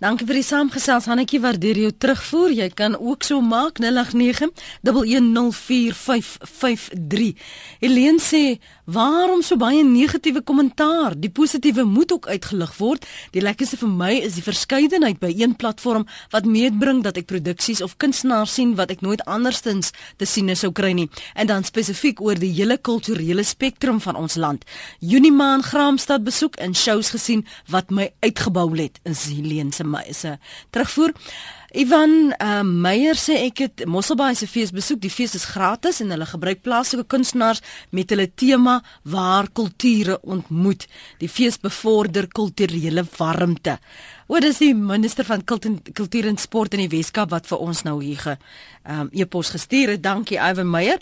Dankie 0.00 0.24
vir 0.24 0.38
die 0.38 0.46
saamgesels 0.48 1.04
Hannetjie 1.10 1.42
waardeer 1.44 1.76
jou 1.76 1.90
terugvoer. 1.92 2.54
Jy 2.56 2.72
kan 2.72 2.96
ook 2.96 3.20
so 3.26 3.44
maak 3.44 3.76
089 3.84 4.48
1104553. 4.88 7.36
Helene 7.84 8.16
sê 8.24 8.56
Waarom 8.90 9.42
so 9.42 9.54
baie 9.54 9.84
negatiewe 9.86 10.40
kommentaar? 10.42 11.14
Die 11.14 11.30
positiewe 11.30 11.84
moet 11.86 12.10
ook 12.12 12.26
uitgelig 12.26 12.72
word. 12.80 13.04
Die 13.30 13.42
lekkerste 13.42 13.76
vir 13.78 13.90
my 13.92 14.08
is 14.18 14.34
die 14.34 14.42
verskeidenheid 14.42 15.20
by 15.22 15.30
een 15.36 15.54
platform 15.54 16.08
wat 16.32 16.48
meebring 16.48 17.04
dat 17.04 17.20
ek 17.20 17.28
produksies 17.30 17.84
of 17.86 17.94
kunstenaars 18.02 18.56
sien 18.58 18.72
wat 18.80 18.90
ek 18.90 19.04
nooit 19.06 19.22
andersins 19.30 19.92
te 20.18 20.26
sien 20.26 20.50
sou 20.58 20.72
kry 20.74 20.90
nie. 20.96 21.06
En 21.38 21.46
dan 21.46 21.68
spesifiek 21.68 22.18
oor 22.24 22.40
die 22.40 22.50
hele 22.56 22.80
kulturele 22.82 23.44
spektrum 23.46 24.00
van 24.02 24.18
ons 24.18 24.34
land. 24.34 24.66
Junie 24.98 25.30
maand 25.30 25.68
Graamsstad 25.70 26.26
besoek 26.26 26.58
en 26.58 26.74
shows 26.74 27.12
gesien 27.14 27.46
wat 27.70 27.94
my 27.94 28.10
uitgebou 28.26 28.72
het 28.74 28.98
in 29.04 29.14
Helene 29.14 29.70
se 29.70 29.86
se 30.10 30.38
terugvoer. 30.70 31.14
Ivan 31.70 32.32
uh, 32.34 32.62
Meyer 32.66 33.14
sê 33.14 33.36
ek 33.46 33.60
het 33.62 33.82
Mosselbaai 33.86 34.34
se 34.34 34.48
fees 34.50 34.72
besoek. 34.74 34.98
Die 35.04 35.12
fees 35.12 35.36
is 35.38 35.46
gratis 35.52 36.00
en 36.02 36.10
hulle 36.10 36.26
gebruik 36.26 36.64
plaaslike 36.66 37.06
kunstenaars 37.06 37.62
met 37.94 38.10
hulle 38.10 38.26
tema 38.26 38.80
waar 39.06 39.46
kulture 39.54 40.18
ontmoet. 40.26 40.88
Die 41.22 41.30
fees 41.30 41.60
bevorder 41.62 42.26
kulturele 42.26 43.06
warmte. 43.14 43.78
Wat 44.30 44.44
is 44.46 44.60
die 44.62 44.74
minister 44.78 45.26
van 45.26 45.40
kultuur 45.44 46.26
en 46.30 46.36
sport 46.38 46.76
in 46.76 46.84
die 46.84 46.92
Weskaap 46.92 47.32
wat 47.34 47.48
vir 47.50 47.62
ons 47.64 47.80
nou 47.82 47.96
hier 47.98 48.18
ge 48.22 48.36
um, 48.86 49.08
e-pos 49.10 49.48
gestuur 49.50 49.96
het? 49.96 50.04
Dankie 50.04 50.38
Ivan 50.38 50.70
Meyer. 50.70 51.00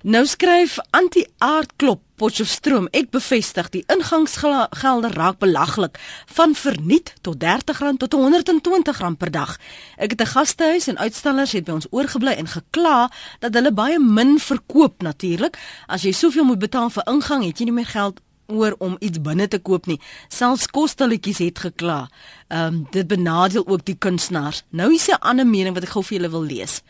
Nou 0.00 0.22
skryf 0.24 0.78
anti-aardklop 0.96 2.00
Potchefstroom. 2.16 2.88
Ek 2.96 3.10
bevestig 3.12 3.68
die 3.74 3.82
ingangsgelde 3.92 5.10
raak 5.12 5.36
belaglik 5.44 6.00
van 6.32 6.56
verniet 6.56 7.12
tot 7.20 7.44
R30 7.44 8.00
tot 8.00 8.16
R120 8.16 9.12
per 9.20 9.34
dag. 9.36 9.58
Ek 10.00 10.16
het 10.16 10.22
'n 10.24 10.32
gastehuis 10.32 10.88
en 10.88 10.98
uitstallers 10.98 11.52
het 11.52 11.64
by 11.64 11.76
ons 11.76 11.90
oorgebly 11.90 12.32
en 12.32 12.48
gekla 12.48 13.10
dat 13.40 13.54
hulle 13.54 13.72
baie 13.72 13.98
min 13.98 14.38
verkoop 14.38 15.02
natuurlik. 15.02 15.58
As 15.86 16.02
jy 16.02 16.12
soveel 16.12 16.44
moet 16.44 16.58
betaal 16.58 16.90
vir 16.90 17.04
ingang, 17.06 17.44
het 17.44 17.58
jy 17.58 17.64
nie 17.64 17.76
meer 17.76 17.92
geld 17.92 18.20
oor 18.50 18.74
om 18.78 18.96
iets 18.98 19.20
binne 19.20 19.48
te 19.48 19.58
koop 19.58 19.86
nie. 19.86 20.00
Selfs 20.28 20.66
kostalletjies 20.66 21.38
het 21.38 21.58
gekla. 21.58 22.08
Ehm 22.48 22.66
um, 22.66 22.86
dit 22.90 23.06
benadeel 23.06 23.66
ook 23.66 23.84
die 23.84 23.96
kunstenaars. 23.98 24.62
Nou 24.70 24.94
is 24.94 25.08
'n 25.08 25.20
ander 25.20 25.46
mening 25.46 25.74
wat 25.74 25.82
ek 25.82 25.94
gou 25.96 26.04
vir 26.04 26.16
julle 26.18 26.30
wil 26.30 26.42
lees. 26.42 26.82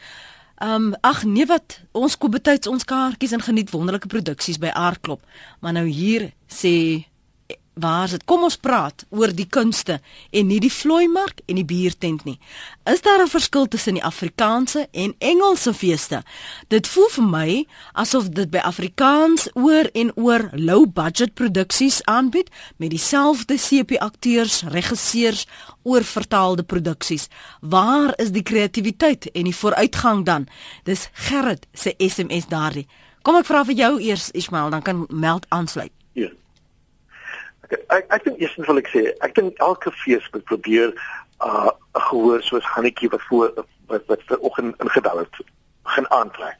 Ehm 0.60 0.70
um, 0.70 0.94
ag 1.00 1.24
nee 1.24 1.46
wat 1.46 1.80
ons 1.92 2.18
koop 2.18 2.30
betyds 2.30 2.66
ons 2.66 2.84
kaartjies 2.84 3.32
en 3.32 3.40
geniet 3.40 3.70
wonderlike 3.70 4.06
produksies 4.06 4.58
by 4.58 4.68
Aardklop. 4.68 5.22
Maar 5.60 5.72
nou 5.72 5.86
hier 5.86 6.32
sê 6.48 7.08
waar 7.74 8.04
is 8.04 8.10
dit? 8.10 8.24
Kom 8.24 8.42
ons 8.42 8.56
praat 8.56 9.04
oor 9.08 9.32
die 9.34 9.46
kunste 9.46 10.00
en 10.30 10.46
nie 10.46 10.60
die 10.60 10.72
vloeimark 10.72 11.40
en 11.46 11.58
die 11.60 11.64
biertent 11.64 12.24
nie. 12.24 12.38
Is 12.84 13.02
daar 13.02 13.22
'n 13.22 13.28
verskil 13.28 13.68
tussen 13.68 13.94
die 13.94 14.04
Afrikaanse 14.04 14.88
en 14.92 15.14
Engelse 15.18 15.74
feeste? 15.74 16.22
Dit 16.68 16.88
voel 16.88 17.08
vir 17.08 17.24
my 17.24 17.66
asof 17.92 18.28
dit 18.28 18.50
by 18.50 18.58
Afrikaans 18.58 19.48
oor 19.54 19.88
en 19.92 20.12
oor 20.16 20.50
low 20.52 20.86
budget 20.92 21.34
produksies 21.34 22.04
aanbied 22.04 22.50
met 22.76 22.90
dieselfde 22.90 23.56
CP 23.56 23.98
akteurs, 23.98 24.62
regisseurs 24.62 25.46
oor 25.82 26.04
vertaalde 26.04 26.62
produksies. 26.62 27.28
Waar 27.60 28.12
is 28.16 28.30
die 28.30 28.42
kreatiwiteit 28.42 29.30
en 29.32 29.44
die 29.44 29.56
vooruitgang 29.56 30.24
dan? 30.24 30.48
Dis 30.82 31.08
Gerrit 31.12 31.66
se 31.72 31.94
SMS 31.98 32.46
daardie. 32.46 32.86
Kom 33.22 33.36
ek 33.36 33.46
vra 33.46 33.64
vir 33.64 33.74
jou 33.74 34.00
eers 34.00 34.30
Ismail, 34.30 34.70
dan 34.70 34.82
kan 34.82 35.06
Meld 35.08 35.46
aansluit. 35.48 35.92
Ja. 36.12 36.28
Ek 37.70 38.06
ek 38.10 38.24
dink 38.24 38.40
eerstens 38.42 38.66
wil 38.66 38.80
ek 38.82 38.90
sê, 38.90 39.02
ek 39.26 39.34
dink 39.34 39.58
elke 39.62 39.92
fees 40.02 40.26
moet 40.34 40.44
probeer 40.50 40.94
uh 41.46 41.70
gehoor 42.08 42.42
soos 42.42 42.66
Hannetjie 42.74 43.10
wat 43.14 43.22
voor 43.28 43.52
wat 43.92 44.06
wat 44.12 44.22
vanoggend 44.28 44.82
ingedal 44.84 45.22
het 45.22 45.40
gaan 45.94 46.10
aantrek. 46.10 46.58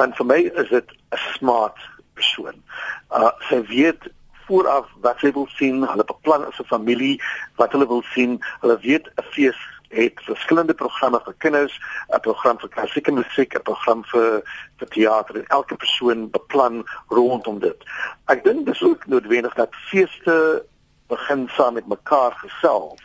Want 0.00 0.16
vir 0.16 0.26
my 0.26 0.40
is 0.62 0.68
dit 0.68 0.92
'n 1.16 1.22
smart 1.34 1.78
persoon. 2.14 2.62
Uh 3.10 3.32
sy 3.48 3.60
weet 3.72 4.08
vooraf 4.46 4.86
wat 5.00 5.18
sy 5.20 5.32
wil 5.32 5.48
sien, 5.56 5.82
hulle 5.86 6.04
beplan 6.04 6.46
as 6.46 6.60
'n 6.60 6.72
familie 6.74 7.20
wat 7.56 7.72
hulle 7.72 7.86
wil 7.86 8.02
sien. 8.14 8.40
Hulle 8.60 8.78
weet 8.78 9.06
'n 9.16 9.28
fees 9.32 9.60
het 9.90 10.20
verskillende 10.22 10.74
programme 10.74 11.20
vir 11.24 11.34
kinders, 11.38 11.80
'n 12.14 12.20
program 12.20 12.58
vir 12.58 12.68
klassieke 12.68 13.12
musiek, 13.12 13.54
'n 13.54 13.62
program 13.62 14.04
vir 14.04 14.42
vir 14.78 14.88
teater 14.88 15.36
en 15.36 15.46
elke 15.46 15.76
persoon 15.76 16.30
beplan 16.30 16.84
rondom 17.08 17.58
dit. 17.58 17.84
Ek 18.26 18.44
dink 18.44 18.66
dis 18.66 18.82
ook 18.82 19.06
noodwendig 19.06 19.54
dat 19.54 19.74
feeste 19.90 20.64
begin 21.06 21.48
saam 21.56 21.74
met 21.74 21.86
mekaar 21.86 22.32
gesels 22.32 23.02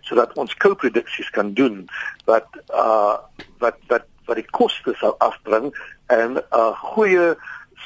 sodat 0.00 0.32
ons 0.40 0.56
co-produksies 0.56 1.30
kan 1.30 1.52
doen 1.54 1.88
wat 2.24 2.46
uh 2.70 3.16
wat 3.58 3.76
wat 3.88 4.06
wat 4.28 4.36
die 4.36 4.50
koste 4.50 4.94
sal 5.00 5.16
afbring 5.24 5.72
en 6.06 6.36
'n 6.36 6.44
uh, 6.52 6.72
goeie 6.94 7.36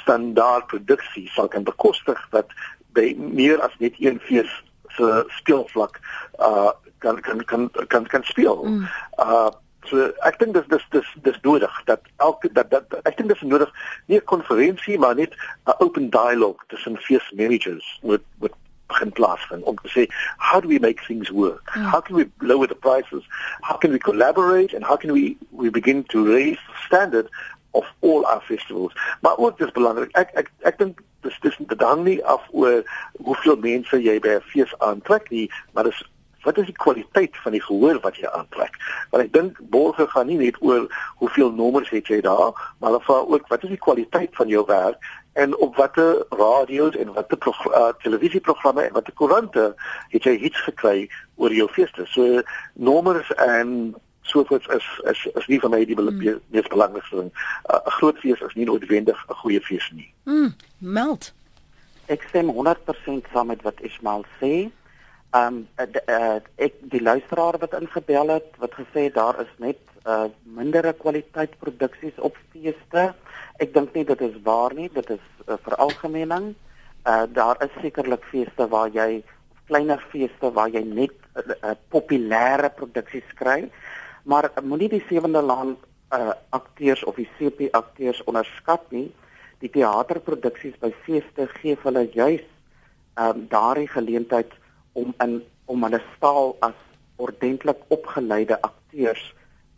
standaard 0.02 0.66
produksie 0.66 1.28
sal 1.35 1.48
kan 1.48 1.64
bekostig 1.64 2.20
wat 2.31 2.50
by 2.92 3.14
meer 3.18 3.61
as 3.61 3.74
net 3.78 3.94
een 3.98 4.20
fees 4.20 4.52
se 4.96 5.24
speelvlak 5.38 6.00
uh 6.38 6.70
kan 7.03 7.21
kan 7.21 7.45
kan 7.45 7.69
kan 7.88 8.07
kan 8.07 8.25
speel. 8.31 8.65
Mm. 8.65 8.87
Uh 9.19 9.51
so 9.91 10.09
ek 10.29 10.38
dink 10.38 10.55
dis 10.55 10.67
dis 10.71 10.85
dis 10.95 11.09
dis 11.27 11.38
nodig 11.43 11.79
dat 11.91 12.01
elke 12.27 12.51
dat 12.59 12.71
dat 12.71 12.99
ek 13.03 13.17
dink 13.19 13.33
dis 13.33 13.47
nodig 13.53 13.71
nie 14.07 14.19
'n 14.19 14.31
konferensie 14.35 14.99
maar 14.99 15.15
net 15.15 15.35
'n 15.67 15.79
open 15.85 16.11
dialogue 16.11 16.62
tussen 16.69 16.97
fees 17.07 17.27
managers 17.35 17.87
met 18.03 18.23
met 18.41 18.55
begin 18.93 19.12
plaasvind 19.12 19.62
om 19.65 19.77
te 19.83 19.88
sê 19.88 20.03
how 20.37 20.61
do 20.61 20.69
we 20.69 20.79
make 20.79 21.01
things 21.07 21.31
work? 21.31 21.65
Mm. 21.75 21.88
How 21.93 22.01
can 22.01 22.17
we 22.17 22.25
lower 22.38 22.67
the 22.67 22.81
prices? 22.88 23.25
How 23.61 23.77
can 23.77 23.91
we 23.91 23.99
collaborate 23.99 24.75
and 24.75 24.85
how 24.85 24.97
can 24.97 25.12
we 25.12 25.37
we 25.51 25.71
begin 25.71 26.05
to 26.12 26.19
raise 26.35 26.61
the 26.69 26.77
standard 26.87 27.29
of 27.71 27.85
all 28.01 28.25
our 28.27 28.41
festivals? 28.41 28.93
Maar 29.21 29.37
ook 29.37 29.59
dis 29.59 29.73
belangrik. 29.73 30.11
Ek 30.12 30.31
ek 30.35 30.51
ek 30.61 30.79
dink 30.79 31.01
dis 31.23 31.38
dis 31.41 31.57
dit 31.59 31.83
hang 31.83 32.05
nie 32.05 32.25
af 32.25 32.43
oor 32.51 32.83
hoeveel 33.25 33.57
mense 33.57 34.03
jy 34.03 34.19
by 34.21 34.37
'n 34.38 34.49
fees 34.53 34.73
aantrek 34.79 35.31
nie, 35.31 35.51
maar 35.73 35.85
dis 35.85 36.03
wat 36.42 36.59
is 36.59 36.66
die 36.66 36.76
kwaliteit 36.85 37.37
van 37.42 37.52
die 37.52 37.62
gehoor 37.62 38.00
wat 38.00 38.16
jy 38.16 38.28
aantrek? 38.28 38.76
Want 39.11 39.24
ek 39.24 39.33
dink 39.33 39.59
borge 39.74 40.07
gaan 40.11 40.26
nie 40.26 40.38
net 40.40 40.61
oor 40.61 40.87
hoeveel 41.22 41.52
nommers 41.52 41.90
het 41.90 42.11
jy 42.11 42.20
daar, 42.20 42.52
maar 42.78 42.98
ook 43.09 43.48
wat 43.48 43.62
is 43.62 43.74
die 43.74 43.83
kwaliteit 43.88 44.37
van 44.37 44.48
jou 44.48 44.64
werk 44.66 44.98
en 45.33 45.57
op 45.57 45.76
watter 45.76 46.24
radio's 46.28 46.96
en 46.96 47.12
watter 47.12 47.38
uh, 47.48 47.88
televisieprogramme 48.02 48.83
en 48.83 48.92
watter 48.92 49.14
koerante 49.16 49.74
het 50.12 50.24
jy 50.24 50.37
iets 50.48 50.64
gekry 50.68 51.09
oor 51.37 51.55
jou 51.55 51.68
feeste? 51.72 52.07
So 52.07 52.42
nommers 52.74 53.33
en 53.35 53.94
sovoorts 54.22 54.66
is 54.66 55.00
is 55.11 55.28
is 55.35 55.46
nie 55.46 55.61
vir 55.61 55.70
my 55.70 55.85
die 55.85 55.96
hmm. 55.98 56.40
mees 56.55 56.68
belangrikste 56.68 57.16
ding. 57.16 57.31
'n 57.33 57.74
uh, 57.74 57.94
Groot 57.98 58.18
fees 58.18 58.40
is 58.40 58.55
nie 58.55 58.66
noodwendig 58.66 59.18
'n 59.28 59.40
goeie 59.42 59.61
fees 59.61 59.90
nie. 59.94 60.12
Mm, 60.24 60.55
meld. 60.78 61.33
Ek 62.07 62.22
stem 62.28 62.50
100% 62.50 63.31
saam 63.33 63.46
met 63.46 63.62
wat 63.62 63.81
Ismail 63.81 64.24
sê. 64.40 64.70
Ehm 65.33 65.64
um, 65.81 65.87
uh, 66.12 66.40
ek 66.61 66.75
die 66.92 67.01
luisteraar 67.01 67.57
wat 67.61 67.73
ingebel 67.79 68.35
het 68.35 68.59
wat 68.61 68.75
gesê 68.77 69.07
daar 69.14 69.38
is 69.40 69.53
net 69.64 69.79
uh, 70.05 70.27
mindere 70.45 70.92
kwaliteit 70.92 71.55
produksies 71.62 72.18
op 72.21 72.37
feeste. 72.53 73.05
Ek 73.57 73.73
dink 73.73 73.97
nie 73.97 74.05
dit 74.05 74.21
is 74.29 74.37
waar 74.45 74.77
nie, 74.77 74.90
dit 74.92 75.11
is 75.16 75.25
'n 75.47 75.55
uh, 75.55 75.59
veralgemening. 75.64 76.53
Uh, 77.09 77.25
daar 77.33 77.57
is 77.64 77.81
sekerlik 77.81 78.29
feeste 78.29 78.68
waar 78.68 78.92
jy 78.92 79.25
kleiner 79.73 80.05
feeste 80.12 80.53
waar 80.53 80.68
jy 80.68 80.85
net 80.85 81.16
uh, 81.40 81.49
uh, 81.49 81.75
populêre 81.88 82.68
produksies 82.77 83.33
kry, 83.40 83.71
maar 84.29 84.51
uh, 84.53 84.62
moenie 84.62 84.92
die 84.92 85.05
sewende 85.09 85.40
land 85.42 85.79
uh, 86.12 86.37
akteurs 86.51 87.05
of 87.05 87.16
die 87.16 87.29
CP 87.38 87.73
akteurs 87.73 88.21
onderskat 88.25 88.85
nie. 88.90 89.09
Die 89.64 89.71
teaterproduksies 89.71 90.77
by 90.77 90.92
feeste 91.07 91.49
gee 91.57 91.79
hulle 91.83 92.05
juis 92.12 92.45
ehm 93.16 93.31
um, 93.31 93.49
daardie 93.49 93.88
geleentheid 93.88 94.53
om 94.92 95.14
in 95.24 95.42
om 95.70 95.85
hulle 95.87 96.00
staal 96.16 96.57
as 96.61 96.78
ordentlik 97.16 97.78
opgeleide 97.88 98.59
akteurs 98.62 99.22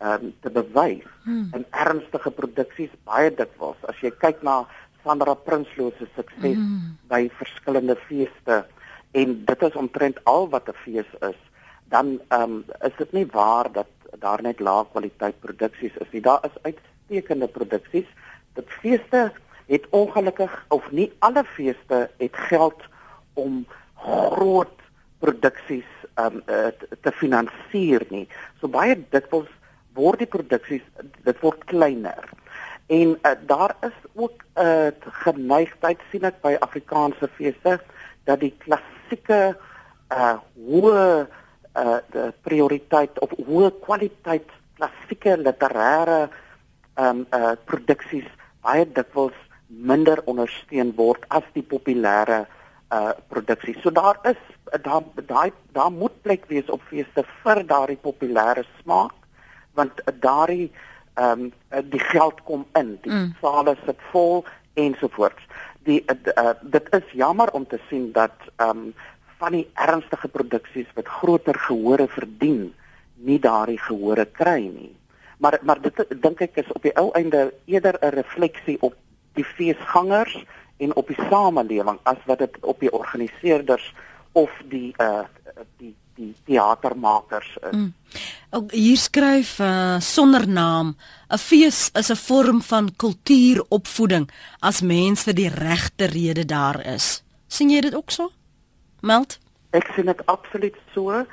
um, 0.01 0.33
te 0.41 0.49
bewys 0.49 1.05
hmm. 1.23 1.51
in 1.53 1.65
ernstige 1.71 2.31
produksies 2.31 2.93
baie 3.07 3.31
dikwels 3.31 3.79
as 3.91 3.99
jy 4.03 4.11
kyk 4.23 4.43
na 4.43 4.63
Sandra 5.05 5.35
Prinsloo 5.35 5.91
se 5.99 6.07
sukses 6.15 6.57
hmm. 6.57 6.95
by 7.11 7.27
verskillende 7.39 7.95
feeste 8.07 8.63
en 9.15 9.35
dit 9.47 9.67
is 9.69 9.77
omtrent 9.79 10.19
al 10.25 10.49
wat 10.53 10.69
'n 10.69 10.79
fees 10.83 11.11
is 11.29 11.39
dan 11.93 12.19
um, 12.29 12.63
is 12.81 12.95
dit 12.97 13.11
nie 13.13 13.27
waar 13.31 13.71
dat 13.71 13.91
daar 14.19 14.41
net 14.41 14.59
lae 14.59 14.85
kwaliteit 14.91 15.39
produksies 15.39 15.95
is 16.03 16.11
nie 16.11 16.21
daar 16.21 16.43
is 16.49 16.61
uitstekende 16.61 17.47
produksies 17.47 18.09
dit 18.53 18.69
feeste 18.81 19.31
het 19.67 19.85
ongelukkig 19.89 20.65
of 20.69 20.91
nie 20.91 21.11
alle 21.19 21.43
feeste 21.43 22.09
het 22.17 22.35
geld 22.49 22.81
om 23.33 23.65
groot 23.95 24.84
produksies 25.25 25.91
um 26.21 26.41
uh, 26.47 26.71
te 27.03 27.11
finansier 27.19 28.05
nie. 28.13 28.25
So 28.61 28.71
baie 28.71 28.95
dikwels 29.13 29.51
word 29.97 30.23
die 30.23 30.31
produksies 30.31 30.83
dit 31.25 31.41
word 31.43 31.65
kleiner. 31.71 32.29
En 32.93 33.15
uh, 33.15 33.33
daar 33.49 33.75
is 33.87 33.97
ook 34.13 34.43
'n 34.55 34.65
uh, 34.65 34.91
geneigtheid 35.25 35.99
sien 36.11 36.25
ek 36.29 36.41
by 36.41 36.55
Afrikaanse 36.59 37.27
feeste 37.37 37.79
dat 38.25 38.39
die 38.39 38.53
klassieke 38.65 39.55
uh 40.13 40.37
hoë 40.69 41.27
uh 41.75 42.29
prioriteit 42.45 43.19
of 43.19 43.33
hoë 43.47 43.71
kwaliteit 43.81 44.49
klassieke 44.77 45.37
literêre 45.37 46.29
um 47.01 47.25
uh 47.33 47.55
produksies 47.65 48.27
baie 48.61 48.85
dikwels 48.85 49.37
minder 49.67 50.21
ondersteun 50.29 50.93
word 50.95 51.25
as 51.29 51.43
die 51.53 51.65
populêre 51.65 52.45
uh 52.91 53.11
produksie. 53.27 53.75
So 53.81 53.91
daar 53.91 54.17
is 54.23 54.41
daar 54.81 55.03
daai 55.25 55.51
daar 55.71 55.91
moet 55.91 56.21
plek 56.21 56.45
wees 56.47 56.69
op 56.69 56.81
feeste 56.89 57.23
vir 57.43 57.63
daardie 57.65 57.99
populêre 58.01 58.65
smaak 58.81 59.13
want 59.73 59.91
daardie 60.19 60.71
ehm 61.15 61.51
um, 61.71 61.89
die 61.89 61.99
geld 61.99 62.43
kom 62.43 62.65
in, 62.73 62.97
die 63.01 63.11
mm. 63.11 63.35
sale 63.41 63.75
sit 63.85 63.99
vol 64.11 64.43
ensovoorts. 64.73 65.43
Die 65.87 66.03
uh, 66.11 66.15
uh, 66.35 66.53
dit 66.61 66.87
is 66.91 67.11
jammer 67.11 67.51
om 67.51 67.67
te 67.67 67.79
sien 67.89 68.11
dat 68.11 68.35
ehm 68.55 68.69
um, 68.69 68.93
van 69.37 69.51
die 69.51 69.67
ernstige 69.73 70.27
produksies 70.27 70.91
wat 70.95 71.07
groter 71.07 71.59
gehore 71.59 72.07
verdien, 72.07 72.73
nie 73.15 73.39
daardie 73.39 73.79
gehore 73.79 74.25
kry 74.25 74.61
nie. 74.67 74.95
Maar 75.37 75.59
maar 75.61 75.81
dit 75.81 76.03
dink 76.21 76.41
ek 76.41 76.61
is 76.63 76.71
op 76.71 76.83
die 76.83 76.95
ou 76.99 77.09
einde 77.11 77.53
eerder 77.65 77.97
'n 78.01 78.15
refleksie 78.15 78.77
op 78.81 78.95
die 79.33 79.43
feesgangers 79.43 80.45
en 80.77 80.95
op 80.95 81.07
die 81.07 81.27
samelewing 81.29 81.99
as 82.03 82.17
wat 82.25 82.39
dit 82.39 82.57
op 82.61 82.79
die 82.79 82.91
organiseerders 82.91 83.93
of 84.31 84.51
die 84.69 84.93
uh 85.01 85.23
die 85.77 85.95
die 86.15 86.31
teatermakers 86.47 87.57
is. 87.61 87.71
Mm. 87.75 87.93
Ook 88.55 88.71
hier 88.71 88.97
skryf 88.97 89.59
uh, 89.59 89.99
sonder 89.99 90.47
naam 90.47 90.95
'n 91.27 91.37
fees 91.37 91.89
is 91.93 92.11
'n 92.11 92.15
vorm 92.15 92.61
van 92.61 92.95
kultuuropvoeding 92.95 94.29
as 94.59 94.81
mens 94.81 95.23
vir 95.23 95.33
die 95.33 95.49
regte 95.49 96.05
rede 96.05 96.45
daar 96.45 96.85
is. 96.85 97.23
sien 97.47 97.69
jy 97.69 97.81
dit 97.81 97.95
ook 97.95 98.11
so? 98.11 98.31
Meld? 99.01 99.39
Ek 99.69 99.91
sien 99.95 100.05
dit 100.05 100.25
absoluut 100.25 100.75
so. 100.93 101.11
Ehm 101.11 101.25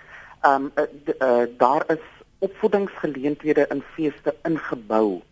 um, 0.42 0.72
uh, 0.74 0.84
uh, 1.20 1.46
daar 1.58 1.84
is 1.86 2.04
opvoedingsgeleenthede 2.38 3.66
in 3.70 3.82
feeste 3.94 4.34
ingebou 4.42 5.22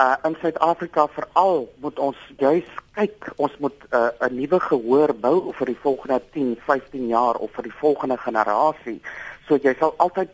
uh 0.00 0.16
in 0.24 0.36
Suid-Afrika 0.40 1.06
veral 1.08 1.68
moet 1.80 1.98
ons 1.98 2.16
juis 2.40 2.68
kyk 2.96 3.32
ons 3.36 3.52
moet 3.58 3.76
'n 3.90 4.12
uh, 4.20 4.30
nuwe 4.30 4.60
gehoor 4.60 5.12
bou 5.14 5.52
vir 5.52 5.66
die 5.66 5.80
volgende 5.82 6.20
10, 6.32 6.56
15 6.66 7.08
jaar 7.08 7.36
of 7.36 7.50
vir 7.52 7.62
die 7.68 7.78
volgende 7.80 8.16
generasie. 8.16 9.00
So 9.48 9.56
jy 9.56 9.74
sal 9.78 9.94
altyd 9.96 10.32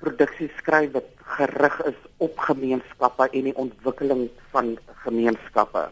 produksies 0.00 0.52
skryf 0.56 0.92
wat 0.92 1.08
gerig 1.36 1.76
is 1.84 2.00
op 2.16 2.38
gemeenskappe 2.38 3.28
en 3.32 3.44
die 3.44 3.56
ontwikkeling 3.56 4.28
van 4.52 4.76
gemeenskappe. 5.04 5.88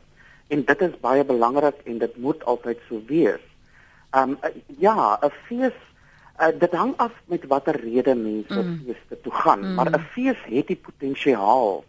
En 0.48 0.64
dit 0.64 0.80
is 0.80 1.00
baie 1.00 1.24
belangrik 1.24 1.80
en 1.84 1.98
dit 1.98 2.16
moet 2.16 2.44
altyd 2.44 2.78
so 2.88 3.00
wees. 3.08 3.44
Um 4.12 4.38
uh, 4.44 4.50
ja, 4.78 5.18
'n 5.20 5.32
fees 5.48 5.78
uh, 6.40 6.52
dit 6.58 6.72
hang 6.72 6.94
af 6.96 7.12
met 7.24 7.46
watter 7.46 7.76
rede 7.76 8.14
mense 8.14 8.62
mm. 8.62 8.82
feeste 8.86 9.20
toe 9.20 9.32
gaan, 9.32 9.60
mm. 9.60 9.74
maar 9.74 9.90
'n 9.90 10.06
fees 10.12 10.40
het 10.44 10.66
die 10.66 10.76
potensiaal 10.76 11.84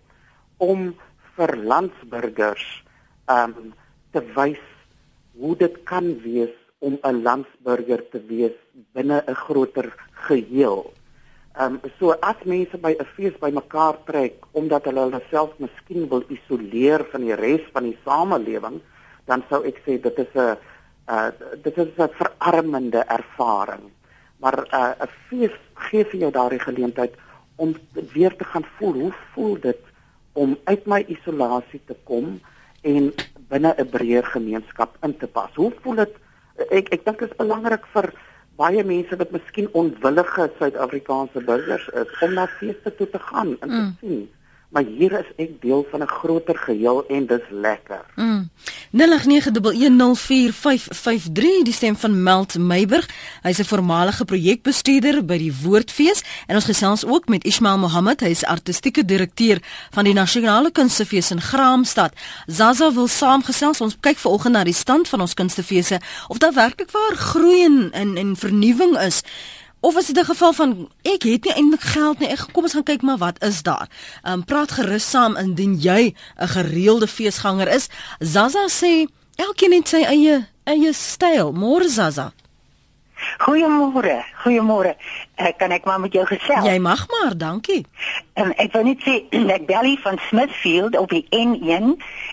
om 0.57 0.95
vir 1.37 1.55
landsburgers 1.71 2.65
um 3.31 3.73
te 4.13 4.21
wys 4.35 4.61
hoe 5.39 5.55
dit 5.57 5.77
kan 5.89 6.09
wees 6.23 6.53
om 6.79 6.99
'n 7.03 7.23
landsburger 7.23 8.01
te 8.11 8.19
wees 8.27 8.57
binne 8.93 9.23
'n 9.27 9.35
groter 9.45 9.93
geheel. 10.27 10.93
Um 11.59 11.79
so 11.99 12.11
as 12.21 12.39
mense 12.45 12.77
by 12.77 12.93
'n 12.99 13.05
fees 13.15 13.35
bymekaar 13.39 13.97
trek 14.05 14.45
omdat 14.51 14.85
hulle 14.85 14.99
hulle 14.99 15.21
self 15.29 15.51
miskien 15.57 16.09
wil 16.09 16.23
isoleer 16.29 17.05
van 17.11 17.21
die 17.21 17.35
res 17.35 17.65
van 17.73 17.83
die 17.83 17.97
samelewing, 18.05 18.81
dan 19.25 19.43
sou 19.49 19.63
ek 19.65 19.77
sê 19.85 20.01
dit 20.01 20.19
is 20.19 20.33
'n 20.35 20.57
uh 21.07 21.31
dit 21.63 21.77
is 21.77 21.97
'n 21.97 22.09
verarmende 22.21 23.01
ervaring. 23.07 23.91
Maar 24.37 24.57
uh, 24.73 24.93
'n 25.05 25.11
fees 25.27 25.55
gee 25.73 26.05
vir 26.05 26.19
jou 26.19 26.31
daardie 26.31 26.59
geleentheid 26.59 27.13
om 27.55 27.75
weer 28.13 28.35
te 28.35 28.43
gaan 28.43 28.65
voel 28.77 28.93
hoe 28.93 29.13
voel 29.33 29.59
dit 29.59 29.79
om 30.33 30.57
uit 30.63 30.85
my 30.85 31.03
isolasie 31.07 31.81
te 31.85 31.95
kom 32.03 32.39
en 32.81 33.13
binne 33.49 33.73
'n 33.77 33.89
breër 33.89 34.25
gemeenskap 34.25 34.97
in 35.01 35.17
te 35.17 35.27
pas. 35.27 35.51
Hoe 35.55 35.71
voel 35.81 35.95
dit? 35.95 36.13
Ek 36.69 36.89
ek 36.93 37.05
dink 37.05 37.19
dit 37.19 37.29
is 37.29 37.37
belangrik 37.37 37.85
vir 37.93 38.13
baie 38.55 38.83
mense 38.83 39.15
wat 39.15 39.31
miskien 39.31 39.69
onwillige 39.73 40.51
Suid-Afrikaanse 40.57 41.41
burgers 41.45 41.87
is 41.87 42.19
om 42.21 42.33
na 42.33 42.47
feeste 42.47 42.95
toe 42.95 43.09
te 43.09 43.19
gaan 43.19 43.57
en 43.59 43.69
te 43.69 43.81
mm. 43.81 43.97
sien 43.99 44.29
maar 44.73 44.83
hier 44.83 45.19
is 45.19 45.25
ek 45.37 45.61
deel 45.61 45.87
van 45.91 46.01
'n 46.01 46.07
groter 46.07 46.57
geheel 46.57 47.05
en 47.07 47.25
dis 47.25 47.41
lekker. 47.49 48.05
Mm. 48.15 48.49
0891104553 48.91 51.63
die 51.63 51.73
stem 51.73 51.95
van 51.95 52.23
Melt 52.23 52.57
Meiburg. 52.57 53.09
Hy's 53.41 53.59
'n 53.59 53.65
voormalige 53.65 54.25
projekbestuurder 54.25 55.25
by 55.25 55.37
die 55.37 55.53
Woordfees 55.63 56.23
en 56.47 56.55
ons 56.55 56.65
gesels 56.65 57.05
ook 57.05 57.27
met 57.27 57.43
Ismail 57.43 57.77
Mohammed, 57.77 58.19
hy's 58.19 58.45
artistieke 58.45 59.05
direkteur 59.05 59.57
van 59.91 60.03
die 60.03 60.13
Nasionale 60.13 60.71
Kunstefees 60.71 61.31
in 61.31 61.41
Graamsstad. 61.41 62.13
Zaza 62.45 62.93
wil 62.93 63.07
saamgesels. 63.07 63.81
Ons 63.81 63.97
kyk 63.99 64.17
vanoggend 64.17 64.53
na 64.53 64.63
die 64.63 64.73
stand 64.73 65.07
van 65.07 65.21
ons 65.21 65.33
kunstefeesse 65.33 65.99
of 66.27 66.37
daar 66.37 66.53
werklik 66.53 66.91
waar 66.91 67.15
groei 67.15 67.63
en 67.63 67.91
en, 67.91 68.17
en 68.17 68.35
vernuwing 68.35 68.99
is. 68.99 69.21
Of 69.83 69.97
is 69.97 70.05
dit 70.05 70.17
'n 70.17 70.25
geval 70.25 70.53
van 70.53 70.89
ek 71.01 71.23
het 71.23 71.43
nie 71.43 71.53
eintlik 71.53 71.81
geld 71.81 72.19
nie. 72.19 72.29
Ek 72.29 72.45
kom 72.51 72.63
ons 72.63 72.73
gaan 72.73 72.83
kyk 72.83 73.01
maar 73.01 73.17
wat 73.17 73.43
is 73.43 73.61
daar. 73.61 73.87
Ehm 74.21 74.33
um, 74.33 74.45
praat 74.45 74.71
gerus 74.71 75.09
saam 75.09 75.35
indien 75.35 75.75
jy 75.75 76.15
'n 76.39 76.47
gereelde 76.47 77.07
feesganger 77.07 77.67
is. 77.67 77.89
Zaza 78.19 78.67
sê 78.67 79.07
elkeen 79.35 79.73
het 79.73 79.87
sy 79.87 80.03
eie 80.03 80.47
eie 80.63 80.93
styl. 80.93 81.51
Môre 81.51 81.89
Zaza. 81.89 82.31
Goeiemôre. 83.37 84.23
Goeiemôre. 84.43 84.95
Uh, 85.39 85.47
kan 85.57 85.71
ek 85.71 85.85
maar 85.85 85.99
met 85.99 86.13
jou 86.13 86.25
gesels? 86.25 86.65
Jy 86.65 86.79
mag 86.79 87.07
maar, 87.07 87.37
dankie. 87.37 87.85
En 88.33 88.45
um, 88.45 88.53
ek 88.57 88.71
wil 88.73 88.87
net 88.87 89.01
sê 89.05 89.13
ek 89.57 89.67
bel 89.69 89.85
hier 89.85 89.99
van 90.01 90.17
Smithfield 90.27 90.97
op 90.97 91.11
die 91.13 91.25
N1 91.37 91.91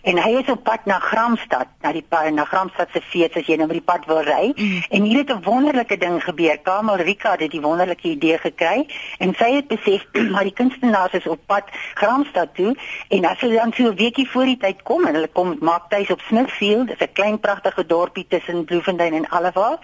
en 0.09 0.21
hy 0.25 0.31
is 0.41 0.49
op 0.49 0.63
pad 0.65 0.87
na 0.89 0.97
Gramstad, 1.05 1.69
na 1.85 1.93
die 1.93 2.05
na 2.33 2.45
Gramstad 2.49 2.89
se 2.93 3.03
fees 3.05 3.37
as 3.37 3.45
jy 3.45 3.59
nou 3.61 3.67
met 3.69 3.81
die 3.81 3.85
pad 3.85 4.07
wil 4.09 4.23
ry. 4.25 4.53
Mm. 4.57 4.81
En 4.89 5.03
hier 5.05 5.19
het 5.19 5.33
'n 5.35 5.45
wonderlike 5.45 5.97
ding 6.01 6.23
gebeur. 6.25 6.59
Kamal 6.59 6.97
Rika 7.05 7.37
het 7.37 7.51
die 7.51 7.61
wonderlike 7.61 8.09
idee 8.09 8.39
gekry 8.39 8.87
en 9.19 9.35
sy 9.35 9.51
het 9.55 9.69
besef 9.69 10.07
maar 10.33 10.45
die 10.45 10.57
kunstenaars 10.57 11.13
is 11.13 11.27
op 11.27 11.41
pad 11.47 11.69
Gramstad 11.95 12.55
toe 12.55 12.77
en 13.09 13.25
as 13.25 13.41
hulle 13.41 13.61
dan 13.61 13.73
so 13.73 13.91
'n 13.91 13.97
weekie 13.97 14.29
voor 14.31 14.45
die 14.45 14.57
tyd 14.57 14.83
kom 14.83 15.07
en 15.07 15.15
hulle 15.15 15.29
kom 15.29 15.57
maak 15.61 15.91
tuis 15.91 16.11
op 16.11 16.21
Smithfield, 16.21 16.89
dit 16.89 17.01
is 17.01 17.07
'n 17.07 17.13
klein 17.13 17.41
pragtige 17.41 17.87
dorpie 17.87 18.27
tussen 18.29 18.65
Bloemfontein 18.65 19.15
en 19.15 19.29
Allewaar 19.29 19.79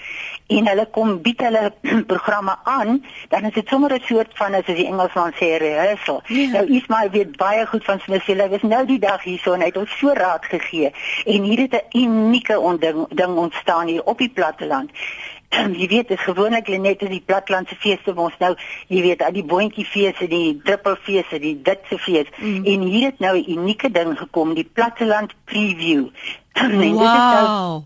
en 0.46 0.68
hulle 0.68 0.88
kom 0.90 1.22
bied 1.22 1.40
hulle 1.40 1.72
programme 2.12 2.57
aan 2.64 3.05
dan 3.29 3.44
is 3.44 3.52
dit 3.52 3.68
sommer 3.68 3.92
'n 3.92 4.02
soort 4.07 4.33
van 4.35 4.55
as 4.55 4.64
die 4.64 4.87
Engelsman 4.87 5.33
sê 5.33 5.57
rehearsal. 5.59 6.06
Ja. 6.07 6.51
Nou 6.51 6.66
Ismail 6.66 7.11
weet 7.11 7.37
baie 7.37 7.66
goed 7.66 7.85
van 7.85 8.01
Smithfield. 8.01 8.40
Hy 8.40 8.49
was 8.49 8.62
nou 8.62 8.87
die 8.87 8.99
dag 8.99 9.23
hier 9.23 9.38
so 9.38 9.53
en 9.53 9.61
hy 9.61 9.66
het 9.66 9.77
ons 9.77 9.99
so 9.99 10.12
raad 10.12 10.45
gegee. 10.45 10.92
En 11.25 11.42
hier 11.42 11.59
het 11.59 11.73
'n 11.73 11.99
unieke 11.99 12.61
onding 12.61 13.07
ding 13.09 13.37
ontstaan 13.37 13.87
hier 13.87 14.05
op 14.05 14.19
die 14.19 14.31
platteland. 14.31 14.90
jy 15.81 15.88
weet 15.88 16.09
dit 16.09 16.21
gewoonlik 16.21 16.69
net 16.69 17.03
in 17.03 17.12
die 17.14 17.23
plattelandse 17.25 17.77
feeste 17.79 18.14
ons 18.14 18.35
nou 18.42 18.53
jy 18.92 19.03
weet 19.03 19.23
al 19.23 19.35
die 19.37 19.45
boontjiefeeste 19.45 20.29
die 20.31 20.61
druppelfeeste 20.64 21.40
die 21.42 21.55
dit 21.62 21.90
se 21.90 21.99
fees 21.99 22.31
mm. 22.37 22.64
en 22.64 22.87
hier 22.90 23.11
het 23.11 23.19
nou 23.19 23.37
'n 23.38 23.51
unieke 23.59 23.90
ding 23.90 24.16
gekom 24.19 24.55
die 24.55 24.69
platteland 24.73 25.35
preview 25.45 26.09
en 26.53 26.79
wow. 26.79 26.81
dit 26.81 27.12
is 27.12 27.29
nou 27.35 27.83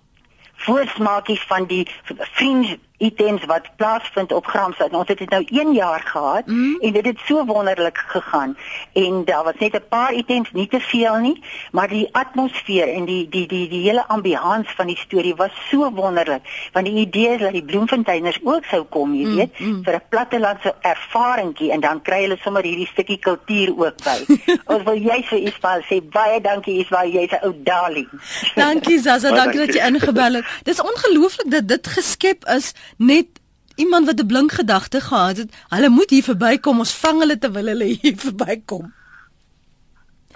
voorsmaakies 0.66 1.42
van 1.48 1.66
die 1.66 1.87
fringe 2.33 2.78
items 3.00 3.44
wat 3.44 3.68
plaasvind 3.76 4.32
op 4.32 4.46
Gramstad. 4.46 4.92
Ons 4.92 5.08
het 5.08 5.18
dit 5.18 5.30
nou 5.30 5.44
1 5.48 5.72
jaar 5.72 6.02
gehad 6.04 6.46
mm. 6.46 6.76
en 6.80 6.92
dit 6.92 7.06
het 7.06 7.18
so 7.24 7.44
wonderlik 7.44 8.04
gegaan. 8.06 8.56
En 8.92 9.24
daar 9.24 9.44
was 9.44 9.58
net 9.58 9.74
'n 9.74 9.88
paar 9.88 10.12
items, 10.12 10.52
nie 10.52 10.68
te 10.68 10.80
veel 10.80 11.16
nie, 11.16 11.42
maar 11.72 11.88
die 11.88 12.08
atmosfeer 12.12 12.88
en 12.88 13.04
die 13.04 13.28
die 13.28 13.46
die 13.46 13.68
die 13.68 13.82
hele 13.82 14.08
ambiance 14.08 14.74
van 14.76 14.86
die 14.86 14.96
storie 14.96 15.34
was 15.34 15.50
so 15.70 15.90
wonderlik. 15.92 16.42
Want 16.72 16.86
die 16.86 16.94
idee 16.94 17.28
is 17.28 17.40
dat 17.40 17.52
die 17.52 17.64
Bloemfonteiners 17.64 18.38
ook 18.42 18.64
sou 18.64 18.82
kom, 18.82 19.14
jy 19.14 19.26
mm, 19.26 19.34
weet, 19.36 19.58
mm, 19.58 19.66
mm. 19.66 19.84
vir 19.84 19.94
'n 19.94 20.02
plattelandse 20.08 20.74
ervaringkie 20.80 21.70
en 21.72 21.80
dan 21.80 22.02
kry 22.02 22.20
hulle 22.22 22.38
sommer 22.42 22.62
hierdie 22.62 22.86
stukkie 22.86 23.18
kultuur 23.18 23.68
ook 23.76 23.96
by. 24.04 24.18
Ons 24.72 24.82
wil 24.82 24.96
jy 24.96 25.22
vir 25.22 25.38
Ismail 25.38 25.82
sê 25.88 26.00
baie 26.10 26.40
dankie 26.40 26.80
Ismail, 26.80 27.10
jy's 27.10 27.32
'n 27.32 27.44
ou 27.46 27.54
darling. 27.64 28.08
Dankie 28.54 28.98
Zaza, 28.98 29.30
dankie 29.30 29.66
dat 29.66 29.74
jy 29.74 29.86
ingebel 29.86 30.34
het. 30.34 30.44
Dis 30.62 30.80
ongelooflik 30.80 31.50
dat 31.50 31.68
dit 31.68 31.86
geskep 31.86 32.44
is 32.44 32.74
net 32.96 33.40
iemand 33.74 34.07
wat 34.07 34.20
'n 34.20 34.26
blink 34.26 34.53
gedagte 34.53 35.00
gehad 35.00 35.37
het, 35.37 35.50
hulle 35.68 35.88
moet 35.88 36.11
hier 36.11 36.22
verbykom, 36.22 36.79
ons 36.79 36.94
vang 36.94 37.20
hulle 37.20 37.38
terwyl 37.38 37.66
hulle 37.66 37.85
hier 37.85 38.16
verbykom. 38.29 38.92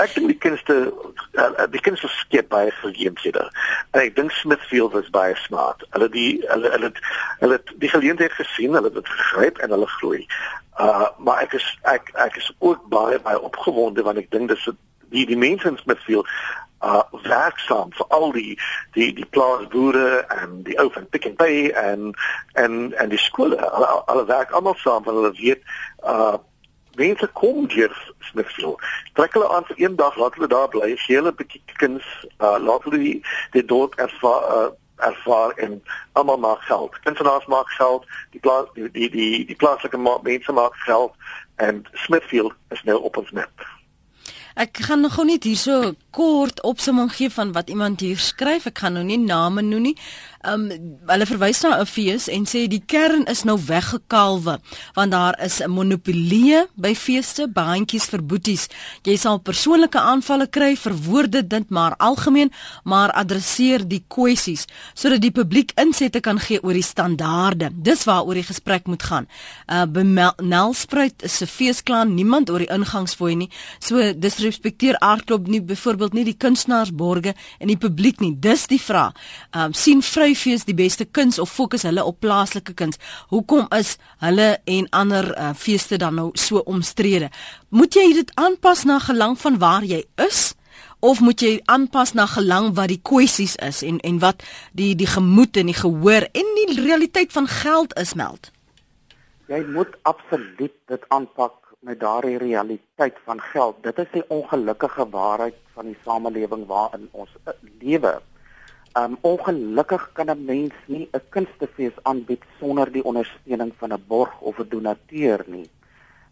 Ek 0.03 0.11
dink 0.14 0.27
die 0.27 0.38
kunste 0.43 0.75
uh, 1.38 1.67
die 1.71 1.81
kunste 1.81 2.09
skep 2.11 2.49
baie 2.51 2.70
geleenthede. 2.81 3.45
En 3.95 4.01
ek 4.01 4.16
dink 4.16 4.33
Smithfield 4.35 4.93
was 4.93 5.11
baie 5.14 5.37
smart. 5.45 5.85
Hulle 5.95 6.09
die 6.11 6.43
hulle 6.49 6.72
hulle 6.74 6.91
hulle 7.39 7.61
die 7.78 7.91
geleentheid 7.93 8.35
gesien, 8.35 8.74
hulle 8.74 8.91
het 8.91 8.99
dit 8.99 9.12
gegryp 9.12 9.61
en 9.62 9.70
hulle 9.70 9.87
groei. 9.87 10.26
Uh 10.83 11.07
maar 11.18 11.45
ek 11.47 11.55
is 11.61 11.68
ek 11.83 12.11
ek 12.26 12.41
is 12.43 12.51
ook 12.59 12.89
baie 12.91 13.20
baie 13.22 13.39
opgewonde 13.41 14.03
want 14.03 14.18
ek 14.18 14.33
dink 14.35 14.51
dis 14.51 14.66
die 15.14 15.26
die 15.31 15.39
mense 15.39 15.70
in 15.70 15.78
Smithfield 15.78 16.26
uh 16.85 17.03
werksaam 17.24 17.93
vir 17.99 18.07
al 18.16 18.32
die 18.32 18.55
die 18.97 19.12
die 19.20 19.28
plaasboere 19.37 20.24
en 20.41 20.62
die 20.68 20.78
ou 20.82 20.91
van 20.97 21.09
Pick 21.09 21.28
n 21.30 21.37
Pay 21.41 21.70
en 21.70 22.12
en 22.64 22.93
en 22.93 23.09
die 23.09 23.22
skole 23.26 23.61
alle, 23.70 23.87
alle 24.12 24.26
werk 24.32 24.51
almal 24.51 24.76
saam 24.82 25.05
want 25.05 25.16
hulle 25.16 25.32
weet 25.41 25.62
uh 26.03 26.37
mense 26.95 27.26
kom 27.32 27.66
deur 27.68 28.14
Smithfield. 28.20 28.82
Trek 29.12 29.32
hulle 29.32 29.49
aan 29.49 29.64
vir 29.66 29.80
een 29.82 29.97
dag, 29.97 30.16
laat 30.16 30.35
hulle 30.35 30.47
daar 30.47 30.68
bly, 30.68 30.93
gee 30.97 31.16
hulle 31.16 31.32
'n 31.32 31.41
bietjie 31.41 31.62
kuns, 31.82 32.07
uh, 32.39 32.59
laat 32.59 32.85
hulle 32.87 32.99
die, 32.99 33.18
die 33.51 33.64
dorp 33.64 33.95
ervaar 33.95 34.43
uh, 34.57 34.70
ervaar 34.97 35.51
en 35.51 35.82
almal 36.12 36.39
maak 36.39 36.61
geld. 36.61 36.99
Kunstenaars 37.03 37.47
maak 37.47 37.68
geld, 37.68 38.07
die 38.30 38.41
plaas 38.41 38.66
die 38.74 38.91
die 38.91 39.11
die, 39.11 39.45
die 39.47 39.57
plaaslike 39.57 39.99
mense 40.22 40.53
maak 40.53 40.76
geld 40.87 41.12
en 41.57 41.85
Smithfield 41.93 42.55
is 42.68 42.82
nou 42.82 43.01
op 43.03 43.16
ons 43.16 43.30
net. 43.30 43.51
Ek 44.55 44.78
gaan 44.86 45.00
nog 45.00 45.16
net 45.26 45.42
hierso 45.42 45.96
kort 46.14 46.61
opsomming 46.62 47.11
gee 47.11 47.30
van 47.30 47.50
wat 47.52 47.70
iemand 47.70 48.00
hier 48.00 48.18
skryf. 48.22 48.68
Ek 48.70 48.84
gaan 48.84 48.94
nou 48.94 49.02
nie 49.02 49.18
name 49.18 49.64
noem 49.66 49.88
nie. 49.90 49.94
Um 50.46 50.68
hulle 51.09 51.26
verwys 51.26 51.62
na 51.64 51.80
'n 51.80 51.86
fees 51.86 52.28
en 52.28 52.44
sê 52.46 52.68
die 52.68 52.82
kern 52.86 53.24
is 53.26 53.42
nou 53.44 53.57
weggekalwe 53.59 54.61
want 54.94 55.11
daar 55.11 55.34
is 55.42 55.61
'n 55.61 55.70
monopolie 55.70 56.66
by 56.76 56.94
feeste, 56.94 57.48
baantjies 57.48 58.07
vir 58.07 58.22
boeties. 58.22 58.68
Jy 59.02 59.16
sal 59.16 59.38
persoonlike 59.38 59.98
aanvalle 59.98 60.46
kry 60.46 60.76
vir 60.76 60.92
woorde 60.92 61.46
dit 61.46 61.70
maar 61.70 61.96
algemeen, 61.96 62.52
maar 62.84 63.11
adresseer 63.11 63.88
die 63.88 64.05
kwessies 64.09 64.66
sodat 64.94 65.20
die 65.20 65.30
publiek 65.30 65.72
insette 65.76 66.20
kan 66.20 66.38
gee 66.38 66.62
oor 66.62 66.74
die 66.74 66.82
standaarde. 66.82 67.70
Dis 67.72 68.05
waaroor 68.05 68.34
die 68.34 68.42
gesprek 68.52 68.86
moet 68.86 69.02
gaan. 69.02 69.26
Uh 69.66 69.86
by 69.86 70.02
Nelspruit 70.42 71.22
is 71.22 71.42
'n 71.42 71.46
feesklaan, 71.46 72.14
niemand 72.14 72.50
oor 72.50 72.59
die 72.59 72.70
ingangsfooi 72.70 73.34
nie. 73.34 73.50
So 73.80 74.12
disrespekteer 74.45 74.99
aardklop 74.99 75.47
nie 75.49 75.62
byvoorbeeld 75.62 76.12
nie 76.12 76.24
die 76.24 76.36
kunstenaarsborge 76.36 77.34
en 77.59 77.70
die 77.70 77.78
publiek 77.80 78.20
nie. 78.20 78.34
Dis 78.36 78.66
die 78.68 78.80
vraag. 78.80 79.16
Um 79.57 79.72
sien 79.72 80.03
vry 80.05 80.34
fees 80.36 80.66
die 80.68 80.76
beste 80.76 81.05
kuns 81.05 81.38
of 81.38 81.53
fokus 81.53 81.86
hulle 81.88 82.05
op 82.05 82.20
plaaslike 82.20 82.74
kuns? 82.74 83.01
Hoekom 83.32 83.66
is 83.76 83.97
hulle 84.20 84.59
en 84.64 84.88
ander 84.90 85.30
uh, 85.32 85.53
feeste 85.57 85.97
dan 85.99 86.14
nou 86.20 86.30
so 86.34 86.61
omstrede? 86.66 87.30
Moet 87.70 87.97
jy 87.97 88.11
dit 88.20 88.34
aanpas 88.34 88.84
na 88.84 88.99
gelang 88.99 89.38
van 89.40 89.59
waar 89.59 89.84
jy 89.84 90.05
is? 90.28 90.53
of 91.05 91.20
moet 91.20 91.42
jy 91.45 91.59
aanpas 91.68 92.14
na 92.16 92.24
gelang 92.26 92.70
wat 92.78 92.88
die 92.88 93.01
kwessies 93.05 93.59
is 93.61 93.82
en 93.84 93.99
en 94.09 94.18
wat 94.22 94.40
die 94.72 94.95
die 94.97 95.07
gemoed 95.07 95.57
en 95.61 95.68
die 95.68 95.76
gehoor 95.76 96.24
en 96.32 96.53
die 96.57 96.80
realiteit 96.80 97.32
van 97.32 97.47
geld 97.47 97.92
is 98.01 98.14
meld. 98.16 98.49
Jy 99.53 99.61
moet 99.76 99.92
absoluut 100.09 100.72
dit 100.88 101.05
aanpak 101.12 101.64
met 101.85 102.01
daardie 102.01 102.39
realiteit 102.39 103.16
van 103.24 103.41
geld. 103.41 103.82
Dit 103.82 103.99
is 103.99 104.11
die 104.12 104.24
ongelukkige 104.28 105.09
waarheid 105.09 105.57
van 105.72 105.91
die 105.91 105.99
samelewing 106.05 106.66
waarin 106.66 107.09
ons 107.12 107.35
lewe. 107.80 108.20
Um 109.01 109.16
ongelukkig 109.20 110.11
kan 110.12 110.30
'n 110.30 110.45
mens 110.45 110.74
nie 110.87 111.09
'n 111.12 111.20
kunstefees 111.28 111.97
aanbied 112.03 112.43
sonder 112.59 112.93
die 112.93 113.05
ondersteuning 113.05 113.72
van 113.78 113.93
'n 113.93 114.05
borg 114.07 114.41
of 114.41 114.59
'n 114.59 114.68
donateur 114.68 115.45
nie. 115.47 115.70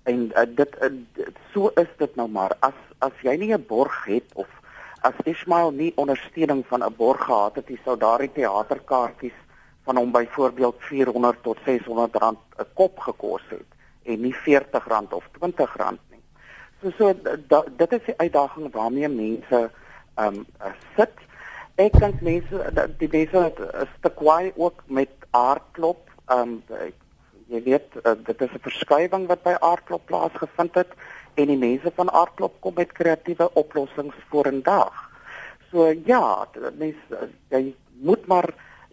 En 0.03 0.17
uh, 0.17 0.57
dit, 0.57 0.77
uh, 0.81 0.89
dit 1.13 1.37
so 1.53 1.71
is 1.75 1.91
dit 1.97 2.17
nou 2.17 2.29
maar. 2.29 2.57
As 2.61 2.79
as 2.99 3.13
jy 3.23 3.37
nie 3.37 3.53
'n 3.55 3.67
borg 3.67 4.05
het 4.05 4.29
of 4.35 4.49
as 5.01 5.15
Ismail 5.25 5.71
nie 5.71 5.93
ondersteuning 5.97 6.67
van 6.67 6.85
'n 6.85 6.97
borg 6.97 7.25
gehad 7.25 7.55
het, 7.55 7.71
sou 7.85 7.97
daardie 7.99 8.33
teaterkaartjies 8.33 9.39
van 9.85 9.97
hom 9.97 10.13
byvoorbeeld 10.13 10.77
400 10.79 11.43
tot 11.43 11.59
600 11.65 12.17
rand 12.17 12.39
'n 12.59 12.67
kop 12.75 12.99
gekos 12.99 13.43
het 13.49 13.72
en 14.05 14.21
nie 14.21 14.35
40 14.35 14.89
rand 14.89 15.13
of 15.13 15.29
20 15.39 15.77
rand 15.77 16.01
nie. 16.11 16.23
So 16.81 16.91
so 16.99 17.37
da, 17.49 17.63
dit 17.77 17.93
is 17.93 18.05
die 18.07 18.19
uitdaging 18.19 18.73
waarmee 18.73 19.09
mense 19.09 19.71
ehm 20.15 20.43
um, 20.43 20.47
sit 20.97 21.15
ek 21.81 21.97
dink 22.01 22.21
mense 22.21 22.89
die 23.01 23.09
mense 23.13 23.45
is 23.85 23.95
te 24.05 24.11
kwaai 24.11 24.53
ook 24.57 24.83
met 24.87 25.13
aardklop. 25.31 26.11
Ehm 26.29 26.59
um, 26.59 26.93
jy 27.53 27.61
weet 27.65 27.97
uh, 28.01 28.15
dit 28.25 28.41
is 28.41 28.53
'n 28.57 28.65
verskywing 28.65 29.27
wat 29.29 29.43
by 29.43 29.55
aardklop 29.61 30.07
plaasgevind 30.07 30.75
het 30.75 30.93
en 31.35 31.47
die 31.47 31.59
mense 31.59 31.91
van 31.97 32.11
aardklop 32.11 32.55
kom 32.61 32.75
met 32.77 32.93
kreatiewe 32.93 33.49
oplossings 33.55 34.17
vorendag. 34.31 34.93
So 35.71 35.93
ja, 36.07 36.49
mense 36.77 37.29
jy 37.49 37.75
moet 38.01 38.27
maar 38.27 38.49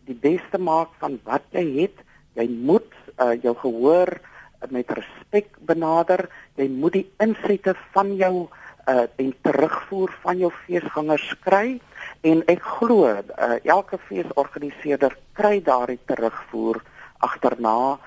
die 0.07 0.15
beste 0.15 0.57
maak 0.57 0.91
van 0.99 1.19
wat 1.23 1.43
jy 1.51 1.65
het. 1.81 1.97
Jy 2.33 2.47
moet 2.49 2.91
uh, 3.19 3.35
jou 3.41 3.55
gehoor 3.55 4.19
met 4.67 4.91
respek 4.91 5.55
benader. 5.59 6.29
Jy 6.55 6.67
moet 6.67 6.93
die 6.93 7.07
insette 7.23 7.75
van 7.93 8.15
jou 8.15 8.47
uh, 8.89 9.05
en 9.15 9.33
terugvoer 9.41 10.13
van 10.21 10.37
jou 10.37 10.51
feesgangers 10.65 11.29
kry 11.45 11.79
en 12.27 12.43
ek 12.51 12.63
glo 12.79 13.07
uh, 13.07 13.57
elke 13.63 13.99
feesorganiseerder 14.09 15.15
kry 15.37 15.59
daardie 15.63 15.99
terugvoer 16.09 16.81
agterna 17.25 17.97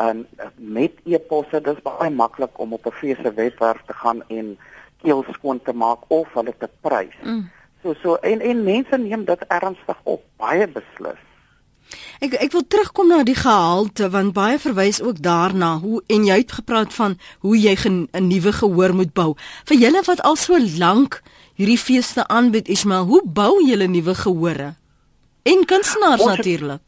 en 0.00 0.24
uh, 0.24 0.50
met 0.56 0.98
e-posse 1.04 1.60
dis 1.64 1.82
baie 1.86 2.10
maklik 2.10 2.58
om 2.58 2.72
op 2.72 2.86
'n 2.86 2.98
fees 3.00 3.18
se 3.22 3.32
webwerf 3.34 3.82
te 3.86 3.94
gaan 4.02 4.22
en 4.28 4.58
keel 5.02 5.24
skoon 5.32 5.60
te 5.62 5.72
maak 5.72 6.04
of 6.08 6.28
hulle 6.34 6.54
te 6.58 6.68
prys. 6.80 7.16
Mm. 7.22 7.50
So 7.82 7.94
so 8.02 8.14
en 8.14 8.40
en 8.40 8.64
mense 8.64 8.96
neem 8.96 9.24
dit 9.24 9.42
ernstig 9.48 9.98
op, 10.02 10.22
baie 10.36 10.66
beslis. 10.68 11.22
Ek 12.20 12.34
ek 12.34 12.52
wil 12.52 12.66
terugkom 12.66 13.08
na 13.08 13.22
die 13.22 13.34
gehalte 13.34 14.10
want 14.10 14.32
baie 14.32 14.58
verwys 14.58 15.00
ook 15.02 15.22
daarna 15.22 15.78
hoe 15.78 16.02
en 16.06 16.24
jy 16.24 16.36
het 16.42 16.52
gepraat 16.52 16.94
van 16.94 17.18
hoe 17.40 17.56
jy 17.58 17.76
'n 17.84 18.08
nuwe 18.28 18.52
gehoor 18.52 18.94
moet 18.94 19.12
bou. 19.12 19.36
Vir 19.64 19.76
julle 19.76 20.02
wat 20.06 20.22
al 20.22 20.36
so 20.36 20.58
lank 20.78 21.22
hierdie 21.54 21.78
feeste 21.78 22.26
aanbied 22.26 22.68
Ismail, 22.68 23.04
hoe 23.04 23.22
bou 23.24 23.66
julle 23.66 23.86
nuwe 23.86 24.14
gehore? 24.14 24.74
En 25.42 25.64
kunstenaars 25.64 26.24
natuurlik. 26.24 26.80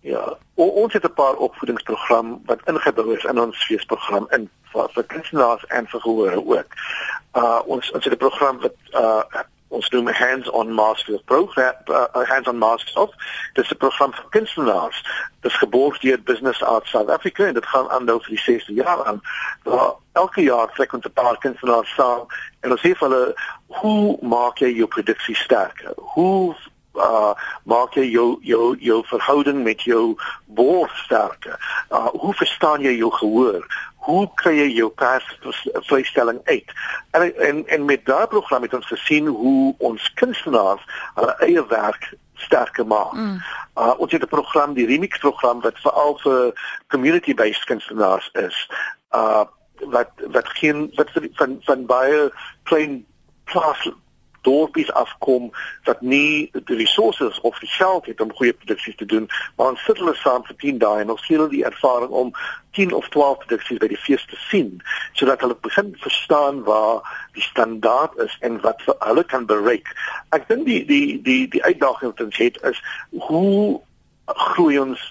Ja, 0.00 0.36
ons 0.54 0.92
het 0.92 1.04
'n 1.04 1.14
paar 1.14 1.36
opvoedingsprogram 1.36 2.42
wat 2.46 2.60
ingebou 2.64 3.16
is 3.16 3.24
in 3.24 3.40
ons 3.40 3.64
feesprogram 3.64 4.26
in 4.30 4.48
vir, 4.72 4.88
vir 4.92 5.04
kunstenaars 5.04 5.64
en 5.66 5.86
vir 5.86 6.00
gehore 6.00 6.46
ook. 6.46 6.70
Uh 7.32 7.60
ons 7.66 7.90
ons 7.90 8.04
het 8.04 8.12
'n 8.12 8.16
program 8.16 8.60
wat 8.60 8.76
uh 8.92 9.22
ons 9.68 9.88
noem 9.90 10.08
hands-on 10.08 10.72
masters 10.72 11.20
program 11.24 11.74
uh, 11.86 12.06
hands-on 12.12 12.58
masters 12.58 12.94
of 12.94 13.10
dis 13.54 13.70
'n 13.70 13.76
program 13.76 14.12
vir 14.14 14.24
kunstenaars. 14.30 15.02
Dis 15.40 15.58
geborg 15.58 15.98
deur 15.98 16.22
Business 16.22 16.62
Arts 16.62 16.90
South 16.90 17.10
Africa 17.10 17.46
en 17.46 17.54
dit 17.54 17.66
gaan 17.66 17.90
aan 17.90 18.04
nou 18.04 18.20
vir 18.22 18.36
die 18.36 18.44
6de 18.44 18.74
jaar 18.74 19.04
aan. 19.04 19.20
Waar 19.62 19.94
elke 20.12 20.42
jaar 20.42 20.72
trek 20.72 20.92
ons 20.92 21.04
'n 21.04 21.12
paar 21.12 21.38
kunstenaars 21.38 21.94
saam 21.94 22.26
en 22.60 22.70
ons 22.70 22.80
sê 22.80 22.94
vir 22.94 23.08
hulle 23.08 23.34
hoe 23.66 24.18
maak 24.22 24.58
jy 24.58 24.70
jou 24.76 24.86
produksie 24.86 25.36
sterker? 25.36 25.92
Hoe 25.96 26.54
uh 26.94 27.34
maak 27.64 27.94
jy 27.94 28.10
jou 28.10 28.38
jou 28.40 28.76
jou 28.78 29.02
verhouding 29.06 29.62
met 29.62 29.82
jou 29.82 30.16
bors 30.46 31.02
sterker? 31.04 31.84
Uh 31.90 32.06
hoe 32.06 32.34
verstaan 32.34 32.80
jy 32.80 32.96
jou 32.96 33.10
gehoor 33.10 33.66
hoe 34.06 34.26
kry 34.38 34.54
jy 34.54 34.66
jou 34.76 34.88
persvrystelling 34.94 36.40
uit? 36.44 36.72
En 37.10 37.26
en 37.48 37.64
en 37.66 37.84
met 37.84 38.04
daardie 38.06 38.38
program 38.38 38.62
het 38.62 38.74
ons 38.74 38.86
gesien 38.86 39.26
hoe 39.26 39.74
ons 39.78 40.12
kunstenaars 40.14 40.84
hulle 41.14 41.34
eie 41.48 41.66
werk 41.66 42.12
sterker 42.46 42.86
maak. 42.86 43.12
Mm. 43.12 43.40
Uh, 43.74 43.94
ons 43.98 44.12
het 44.12 44.22
'n 44.22 44.28
program, 44.28 44.74
die 44.74 44.86
Remix 44.86 45.18
program 45.18 45.60
wat 45.60 45.78
veral 45.82 46.18
vir 46.22 46.54
community-based 46.88 47.64
kunstenaars 47.64 48.30
is. 48.32 48.68
Uh 49.10 49.44
wat 49.76 50.10
wat 50.32 50.48
geen 50.48 50.90
wat 50.94 51.10
van 51.12 51.58
van 51.60 51.86
baie 51.86 52.32
klein 52.62 53.04
plaas 53.44 53.90
dorpies 54.46 54.92
afkom 54.92 55.50
wat 55.88 56.02
nie 56.02 56.50
die 56.70 56.78
resources 56.78 57.40
of 57.40 57.58
die 57.62 57.70
geld 57.74 58.06
het 58.10 58.20
om 58.22 58.34
goeie 58.38 58.54
produksies 58.54 58.96
te 58.96 59.08
doen, 59.08 59.28
maar 59.56 59.74
ons 59.74 59.84
sit 59.86 59.98
hulle 60.02 60.14
saam 60.22 60.46
vir 60.48 60.58
10 60.62 60.80
dae 60.84 61.02
en 61.02 61.12
ons 61.14 61.26
gee 61.26 61.38
hulle 61.38 61.52
die 61.52 61.64
ervaring 61.66 62.14
om 62.22 62.32
10 62.78 62.92
of 62.96 63.08
12 63.14 63.38
produksies 63.44 63.80
by 63.82 63.90
die 63.92 64.00
fees 64.00 64.24
te 64.30 64.38
sien 64.48 64.74
sodat 65.18 65.42
hulle 65.44 65.56
begin 65.66 65.94
verstaan 66.04 66.62
waar 66.68 67.02
die 67.38 67.44
standaard 67.44 68.16
is 68.26 68.36
en 68.46 68.60
wat 68.64 68.82
vir 68.86 68.98
hulle 69.06 69.24
kan 69.24 69.46
bereik. 69.48 69.88
Ek 70.36 70.48
dink 70.50 70.66
die 70.68 70.82
die 70.88 71.16
die 71.26 71.42
die 71.52 71.64
uitdaging 71.64 72.12
wat 72.12 72.26
ons 72.28 72.42
het 72.42 72.60
is 72.70 72.82
hoe 73.30 73.80
groei 74.26 74.78
ons 74.82 75.02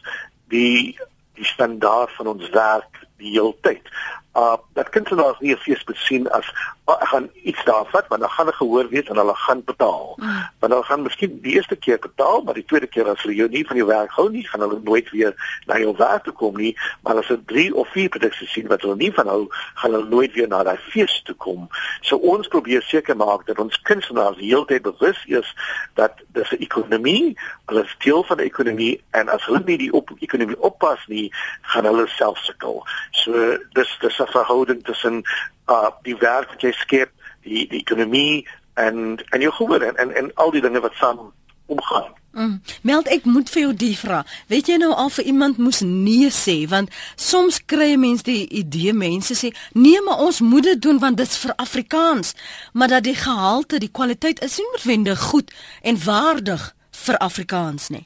die 0.53 0.97
die 1.35 1.47
standaard 1.47 2.13
van 2.19 2.35
ons 2.35 2.49
werk 2.53 3.01
die 3.19 3.33
hele 3.35 3.55
tyd 3.65 3.91
uh 4.35 4.57
dat 4.73 4.89
kunstenaars 4.89 5.39
nie 5.39 5.53
'n 5.53 5.57
fees 5.57 5.83
besien 5.83 6.31
as 6.31 6.47
uh, 6.87 6.95
gaan 6.99 7.29
iets 7.43 7.63
daar 7.63 7.85
vat 7.85 8.07
want 8.07 8.21
dan 8.21 8.29
gaan 8.29 8.45
hulle 8.45 8.57
gehoor 8.57 8.89
weet 8.89 9.09
en 9.09 9.17
hulle 9.17 9.35
gaan 9.35 9.63
betaal. 9.63 10.13
Mm. 10.15 10.49
Want 10.59 10.73
hulle 10.73 10.85
gaan 10.85 11.01
miskien 11.01 11.41
die 11.41 11.53
eerste 11.53 11.75
keer 11.75 11.99
betaal, 11.99 12.41
maar 12.41 12.53
die 12.53 12.65
tweede 12.65 12.87
keer 12.87 13.09
as 13.09 13.21
hulle 13.21 13.35
jou 13.35 13.49
nie 13.49 13.65
van 13.67 13.75
jou 13.75 13.87
werk 13.87 14.11
hou 14.11 14.29
nie, 14.29 14.47
gaan 14.47 14.59
hulle 14.59 14.79
nooit 14.83 15.09
weer 15.09 15.61
na 15.65 15.77
jou 15.77 15.95
werk 15.97 16.23
toe 16.23 16.33
kom 16.33 16.57
nie. 16.57 16.77
Maar 17.01 17.17
as 17.17 17.27
hulle 17.27 17.43
3 17.45 17.75
of 17.75 17.87
4 17.87 18.09
produksies 18.09 18.51
sien 18.51 18.67
wat 18.67 18.81
hulle 18.81 18.95
nie 18.95 19.13
van 19.13 19.27
hou, 19.27 19.47
gaan 19.73 19.91
hulle 19.91 20.09
nooit 20.09 20.33
weer 20.33 20.47
na 20.47 20.63
daai 20.63 20.77
fees 20.77 21.21
toe 21.23 21.35
kom. 21.35 21.67
So 22.01 22.17
ons 22.17 22.47
probeer 22.47 22.81
seker 22.81 23.15
maak 23.15 23.45
dat 23.45 23.59
ons 23.59 23.81
kunstenaars 23.81 24.39
heeltyd 24.39 24.81
bewus 24.81 25.23
is 25.25 25.55
dat 25.93 26.21
dis 26.27 26.51
'n 26.51 26.61
ekonomie, 26.61 27.37
hulle 27.65 27.83
is 27.83 27.95
deel 27.97 28.23
van 28.23 28.37
die 28.37 28.45
ekonomie 28.45 29.01
en 29.11 29.29
as 29.29 29.45
hulle 29.45 29.61
nie 29.65 29.77
die 29.77 29.93
op 29.93 30.11
ekonomie 30.19 30.59
oppas 30.59 30.99
nie, 31.07 31.31
gaan 31.61 31.85
hulle 31.85 32.07
self 32.07 32.37
sukkel. 32.37 32.83
So 33.11 33.57
dis 33.73 33.97
dis 33.99 34.15
'n 34.25 34.33
verhouding 34.33 34.83
tussen 34.83 35.23
uh 35.67 35.89
die 36.03 36.17
werk 36.17 36.49
wat 36.49 36.61
jy 36.61 36.71
skep, 36.71 37.11
die 37.43 37.67
die 37.67 37.79
ekonomie 37.79 38.47
en 38.73 39.17
en 39.29 39.41
jou 39.41 39.53
gehoor 39.53 39.81
en 39.81 39.95
en, 39.95 40.15
en 40.15 40.31
al 40.33 40.51
die 40.51 40.61
dinge 40.61 40.79
wat 40.79 40.93
saam 40.93 41.31
omgaan. 41.65 42.13
Mm. 42.35 42.61
Meld 42.81 43.07
ek 43.07 43.23
moet 43.23 43.49
vir 43.49 43.61
jou 43.61 43.73
die 43.79 43.93
vra. 43.97 44.17
Weet 44.51 44.67
jy 44.67 44.75
nou 44.81 44.91
al 44.91 45.09
vir 45.17 45.27
iemand 45.31 45.57
moes 45.57 45.79
nee 45.87 46.27
sê 46.35 46.55
want 46.67 46.91
soms 47.15 47.61
kry 47.63 47.93
mense 47.95 48.27
die 48.27 48.43
idee 48.59 48.93
mense 48.93 49.37
sê 49.39 49.53
nee 49.71 50.01
maar 50.03 50.19
ons 50.25 50.41
moet 50.43 50.67
dit 50.67 50.81
doen 50.81 50.99
want 50.99 51.17
dit's 51.17 51.37
vir 51.39 51.55
Afrikaans, 51.55 52.35
maar 52.73 52.91
dat 52.91 53.07
die 53.07 53.15
gehalte, 53.15 53.79
die 53.79 53.91
kwaliteit 53.91 54.43
is 54.43 54.57
nie 54.59 54.67
noodwendig 54.73 55.23
goed 55.31 55.55
en 55.81 56.01
waardig 56.03 56.67
vir 57.05 57.17
Afrikaans 57.23 57.87
nie. 57.95 58.03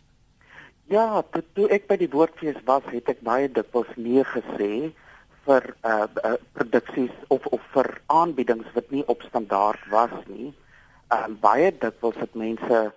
Ja, 0.89 1.23
toe, 1.33 1.43
toe 1.57 1.67
ek 1.73 1.89
by 1.89 1.97
die 2.01 2.09
woordfees 2.13 2.57
was, 2.69 2.85
het 2.93 3.09
ek 3.09 3.25
baie 3.25 3.49
dikwels 3.49 3.89
nee 3.97 4.23
gesê 4.25 4.89
vir 5.45 5.75
uh, 5.83 6.07
uh 6.23 6.37
produksies 6.53 7.15
of 7.27 7.45
of 7.45 7.61
vir 7.73 8.01
aanbiedings 8.05 8.67
wat 8.73 8.91
nie 8.91 9.03
op 9.07 9.21
standaard 9.21 9.83
was 9.91 10.15
nie. 10.27 10.53
Ehm 11.09 11.31
uh, 11.31 11.39
baie 11.41 11.71
dikwels 11.71 12.19
het 12.23 12.35
mense 12.35 12.91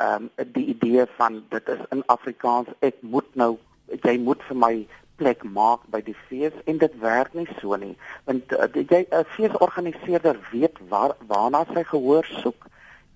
ehm 0.00 0.28
um, 0.38 0.52
die 0.52 0.66
idee 0.74 1.06
van 1.16 1.44
dit 1.48 1.68
is 1.68 1.82
in 1.90 2.02
Afrikaans 2.06 2.68
ek 2.80 3.02
moet 3.02 3.28
nou 3.34 3.58
jy 4.06 4.16
moet 4.18 4.42
vir 4.48 4.56
my 4.56 4.74
plek 5.20 5.42
maak 5.44 5.82
by 5.92 6.00
die 6.06 6.16
fees 6.28 6.56
en 6.70 6.78
dit 6.80 6.94
werk 7.02 7.34
nie 7.36 7.48
so 7.60 7.76
nie 7.76 7.92
want 8.28 8.54
uh, 8.56 8.68
jy 8.74 9.02
'n 9.02 9.18
uh, 9.18 9.24
feesorganiseerder 9.36 10.38
weet 10.52 10.80
waar 10.92 11.16
waarna 11.32 11.64
sy 11.74 11.84
gehoor 11.92 12.30
soek 12.42 12.68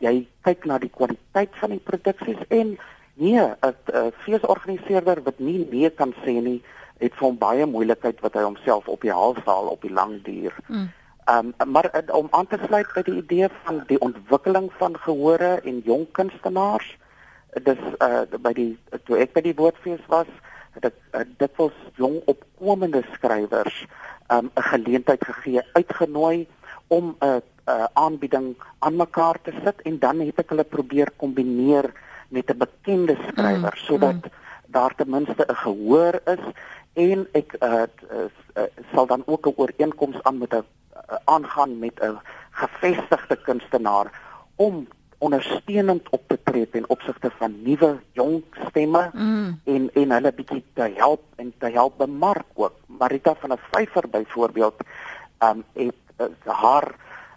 jy 0.04 0.14
kyk 0.48 0.66
na 0.68 0.78
die 0.78 0.92
kwaliteit 0.98 1.56
van 1.62 1.72
die 1.76 1.84
produksies 1.90 2.42
en 2.60 2.76
nee 3.14 3.40
'n 3.40 3.74
uh, 3.94 4.06
feesorganiseerder 4.26 5.22
wat 5.28 5.38
nie 5.38 5.58
nee 5.70 5.90
kan 5.90 6.12
sê 6.24 6.36
nie 6.50 6.60
het 6.98 7.14
vir 7.14 7.26
hom 7.26 7.38
baie 7.38 7.66
moeilikheid 7.66 8.20
wat 8.20 8.34
hy 8.34 8.42
homself 8.42 8.88
op 8.88 9.00
die 9.00 9.12
hals 9.12 9.40
haal 9.44 9.66
op 9.66 9.82
die 9.82 9.92
lang 9.92 10.22
duur 10.22 10.54
mm. 10.66 10.90
Ehm 11.24 11.52
um, 11.58 11.70
maar 11.70 11.88
uh, 12.08 12.14
om 12.14 12.26
aan 12.30 12.46
te 12.46 12.58
sluit 12.66 12.90
by 12.92 13.02
die 13.02 13.16
idee 13.16 13.48
van 13.64 13.78
die 13.88 13.98
ontwikkeling 13.98 14.68
van 14.76 14.98
gehore 15.00 15.60
en 15.64 15.78
jong 15.84 16.04
kunstenaars, 16.12 16.98
dis 17.64 17.80
uh 18.04 18.26
by 18.44 18.52
die 18.52 18.76
toe 19.08 19.16
ek 19.16 19.32
by 19.32 19.40
die 19.46 19.54
woordfees 19.56 20.02
was, 20.12 20.28
het 20.76 20.90
ek 20.90 20.98
uh, 21.16 21.22
dikwels 21.40 21.78
jong 21.96 22.20
opkomende 22.28 23.00
skrywers 23.14 23.78
ehm 24.28 24.44
um, 24.44 24.50
'n 24.52 24.68
geleentheid 24.68 25.24
gegee, 25.24 25.64
uitgenooi 25.72 26.46
om 26.92 27.16
'n 27.16 27.24
uh, 27.24 27.40
uh, 27.72 27.84
aanbieding 27.92 28.54
aan 28.78 28.96
mekaar 28.96 29.40
te 29.42 29.52
sit 29.64 29.82
en 29.82 29.98
dan 29.98 30.20
het 30.20 30.44
ek 30.44 30.52
hulle 30.52 30.68
probeer 30.76 31.08
kombineer 31.16 31.88
met 32.28 32.52
'n 32.52 32.58
bekende 32.58 33.16
skrywer 33.28 33.76
mm, 33.80 33.84
sodat 33.88 34.20
mm. 34.20 34.30
daar 34.66 34.94
ten 34.94 35.10
minste 35.10 35.44
'n 35.48 35.56
gehoor 35.56 36.20
is 36.24 36.44
en 36.94 37.26
ek 37.32 37.56
uh, 37.60 37.82
uh, 38.10 38.26
uh, 38.56 38.62
sal 38.92 39.06
dan 39.06 39.22
ook 39.26 39.46
'n 39.46 39.54
ooreenkoms 39.56 40.22
aan 40.22 40.38
met 40.38 40.52
'n 40.52 40.56
uh, 40.56 41.16
aangaan 41.24 41.78
met 41.78 42.00
'n 42.00 42.18
gevestigde 42.50 43.36
kunstenaar 43.36 44.10
om 44.54 44.86
ondersteunend 45.18 46.08
op 46.10 46.22
te 46.26 46.38
tree 46.42 46.68
in 46.72 46.88
opsigte 46.88 47.30
van 47.38 47.62
nuwe 47.62 48.00
jong 48.12 48.42
stemme 48.68 49.10
mm. 49.12 49.60
en 49.64 49.90
en 49.92 50.10
hulle 50.10 50.32
bietjie 50.32 50.64
te 50.72 50.92
help 50.96 51.22
en 51.36 51.52
te 51.58 51.70
help 51.70 51.98
bemark 51.98 52.46
ook. 52.54 52.74
Marita 52.86 53.34
van 53.34 53.52
'n 53.52 53.60
vyfer 53.70 54.08
byvoorbeeld 54.08 54.74
um 55.38 55.64
het 55.72 55.94
uh, 56.18 56.26
haar 56.44 56.94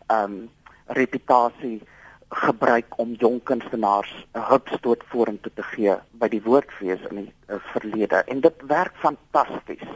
um 0.08 0.50
reputasie 0.86 1.82
gebruik 2.30 2.98
om 3.00 3.14
jong 3.20 3.44
kunstenaars 3.44 4.12
'n 4.34 4.44
hupstoot 4.50 5.04
vorentoe 5.12 5.52
te 5.56 5.64
gee 5.64 5.96
by 6.12 6.28
die 6.28 6.42
woordfees 6.44 7.00
in 7.10 7.16
die 7.16 7.34
uh, 7.48 7.56
verlede 7.72 8.24
en 8.28 8.42
dit 8.42 8.62
werk 8.68 8.96
fantasties. 8.96 9.88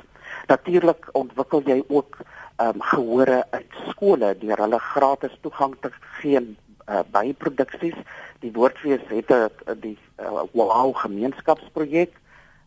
Natuurlik 0.47 1.09
ontwikkel 1.11 1.61
jy 1.65 1.84
ook 1.88 2.17
um, 2.57 2.82
gehore 2.82 3.43
uit 3.51 3.71
skole 3.89 4.36
deur 4.39 4.57
hulle 4.57 4.79
gratis 4.79 5.38
toegang 5.41 5.75
te 5.82 5.91
gee 6.21 6.39
uh, 6.39 7.03
by 7.11 7.34
produksies. 7.34 7.97
Die 8.39 8.51
woordfees 8.51 9.03
het 9.07 9.29
'n 9.29 9.79
die 9.79 9.97
uh, 10.19 10.43
wow 10.51 10.95
gemeenskapsprojek 10.95 12.13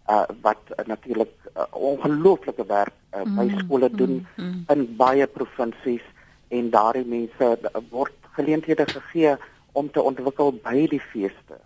uh, 0.09 0.23
wat 0.41 0.61
uh, 0.69 0.85
natuurlik 0.87 1.33
uh, 1.57 1.63
ongelooflike 1.71 2.67
werk 2.67 2.95
uh, 3.15 3.23
by 3.23 3.49
mm, 3.49 3.59
skole 3.59 3.91
doen 3.91 4.27
mm, 4.37 4.45
mm. 4.45 4.65
in 4.69 4.97
baie 4.97 5.27
provinsies 5.27 6.05
en 6.49 6.71
daardie 6.71 7.07
mense 7.07 7.59
uh, 7.59 7.81
word 7.91 8.15
geleenthede 8.37 8.87
gegee 8.87 9.37
om 9.75 9.91
te 9.91 10.03
ontwikkel 10.03 10.55
by 10.65 10.87
die 10.91 11.03
feeste. 11.13 11.61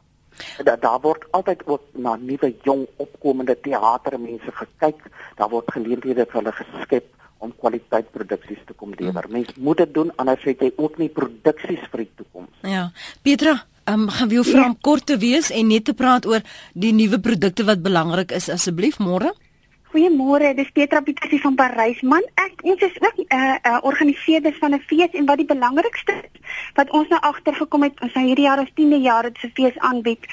Daar 0.65 0.79
daar 0.81 1.01
word 1.03 1.25
altyd 1.37 1.63
ook 1.67 1.83
na 1.93 2.17
nuwe 2.17 2.53
jong 2.63 2.87
opkomende 2.97 3.57
teatermense 3.61 4.53
gekyk. 4.61 5.01
Daar 5.37 5.51
word 5.51 5.73
geleenthede 5.75 6.27
vir 6.27 6.41
hulle 6.41 6.55
geskep 6.61 7.09
om 7.39 7.55
kwaliteitproduksies 7.55 8.63
te 8.67 8.75
kom 8.75 8.95
lewer. 8.99 9.25
Hmm. 9.25 9.33
Mens 9.39 9.55
moet 9.57 9.83
dit 9.83 9.95
doen 9.95 10.13
anders 10.17 10.45
het 10.47 10.63
jy 10.63 10.73
ook 10.77 10.99
nie 10.99 11.11
produksies 11.15 11.85
vir 11.91 12.05
die 12.05 12.11
toekoms. 12.23 12.55
Ja. 12.67 12.89
Petra, 13.23 13.59
um, 13.91 14.09
gaan 14.11 14.33
wil 14.33 14.47
vra 14.47 14.65
om 14.67 14.77
ja. 14.77 14.83
kort 14.91 15.07
te 15.07 15.19
wees 15.23 15.51
en 15.55 15.71
net 15.71 15.87
te 15.89 15.95
praat 15.95 16.27
oor 16.27 16.43
die 16.75 16.95
nuwe 16.95 17.21
produkte 17.23 17.67
wat 17.69 17.83
belangrik 17.85 18.35
is 18.35 18.51
asseblief 18.53 18.99
môre. 19.03 19.35
Goeiemôre, 19.89 20.53
dis 20.55 20.69
Petra 20.77 21.01
Pieterse 21.01 21.39
van 21.41 21.55
Parys. 21.57 22.01
Man, 22.05 22.25
ek 22.37 22.61
ons 22.61 22.83
is 22.85 22.97
ook 23.01 23.17
'n 23.17 23.25
uh, 23.25 23.55
uh, 23.57 23.79
organiseerders 23.83 24.59
van 24.61 24.75
'n 24.75 24.85
fees 24.85 25.13
en 25.17 25.25
wat 25.25 25.41
die 25.41 25.49
belangrikste 25.55 26.15
wat 26.75 26.91
ons 26.91 27.09
nou 27.09 27.21
agtergekom 27.21 27.83
het, 27.83 28.01
ons 28.01 28.13
nou 28.13 28.25
hierdie 28.27 28.45
jaar 28.45 28.61
ons 28.61 28.75
10de 28.75 29.01
jaar 29.01 29.25
het 29.25 29.39
se 29.41 29.51
fees 29.55 29.79
aanbied 29.79 30.27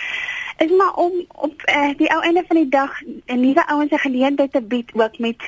is 0.57 0.71
maar 0.77 0.93
om 0.93 1.11
op 1.27 1.61
uh, 1.65 1.89
die 1.97 2.09
ou 2.13 2.21
einde 2.21 2.43
van 2.47 2.55
die 2.55 2.69
dag 2.69 3.01
'n 3.25 3.39
nuwe 3.39 3.67
ouens 3.67 3.91
'n 3.91 3.97
geleentheid 3.97 4.51
te 4.51 4.61
bied 4.61 4.91
ook 4.93 5.17
met 5.19 5.41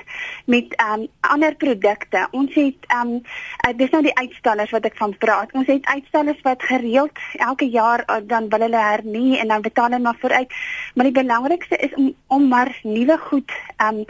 met 0.45 0.83
um 0.91 1.07
ander 1.19 1.55
produkte. 1.55 2.27
Ons 2.31 2.53
het 2.53 2.75
um 3.01 3.21
uh, 3.67 3.77
dis 3.77 3.89
nou 3.89 4.03
die 4.03 4.17
uitstallers 4.17 4.71
wat 4.71 4.85
ek 4.85 4.97
van 4.97 5.17
praat. 5.17 5.51
Ons 5.51 5.67
het 5.67 5.85
uitstallers 5.85 6.41
wat 6.41 6.63
gereeld 6.63 7.19
elke 7.33 7.69
jaar 7.69 8.03
uh, 8.07 8.15
dan 8.23 8.49
wil 8.49 8.59
hulle 8.59 8.77
hernie 8.77 9.37
en 9.37 9.47
dan 9.47 9.61
betaal 9.61 9.89
hulle 9.89 9.99
maar 9.99 10.17
vooruit. 10.19 10.53
Maar 10.93 11.05
die 11.05 11.23
belangrikste 11.23 11.75
is 11.75 11.93
om 11.93 12.13
om 12.27 12.47
maar 12.47 12.79
nuwe 12.83 13.17
goed 13.17 13.51
um 13.77 14.05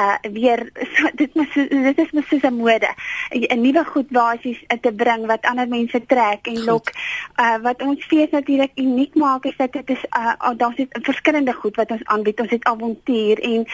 uh 0.00 0.14
weer 0.32 0.70
so, 0.94 1.08
dit 1.14 1.34
moet 1.34 1.54
dit 1.68 1.98
is 1.98 2.10
mos 2.10 2.28
so 2.28 2.48
'n 2.48 2.54
mode. 2.54 2.88
'n 3.30 3.60
Nuwe 3.60 3.84
goed 3.84 4.08
basies 4.08 4.64
te 4.80 4.92
bring 4.92 5.26
wat 5.26 5.46
ander 5.46 5.68
mense 5.68 6.06
trek 6.06 6.46
en 6.46 6.64
lok. 6.64 6.90
Uh 7.36 7.56
wat 7.62 7.82
ons 7.82 8.04
fees 8.04 8.30
natuurlik 8.30 8.72
uniek 8.74 9.14
maak 9.14 9.44
is 9.44 9.56
dat 9.56 9.72
dit 9.72 9.90
is 9.90 10.04
uh 10.18 10.35
uh, 10.40 10.52
daar's 10.56 10.76
dit 10.76 10.98
verskillende 11.02 11.52
goed 11.52 11.76
wat 11.76 11.90
ons 11.90 12.04
aanbied. 12.04 12.40
Ons 12.40 12.50
het 12.50 12.64
avontuur 12.64 13.40
en 13.40 13.64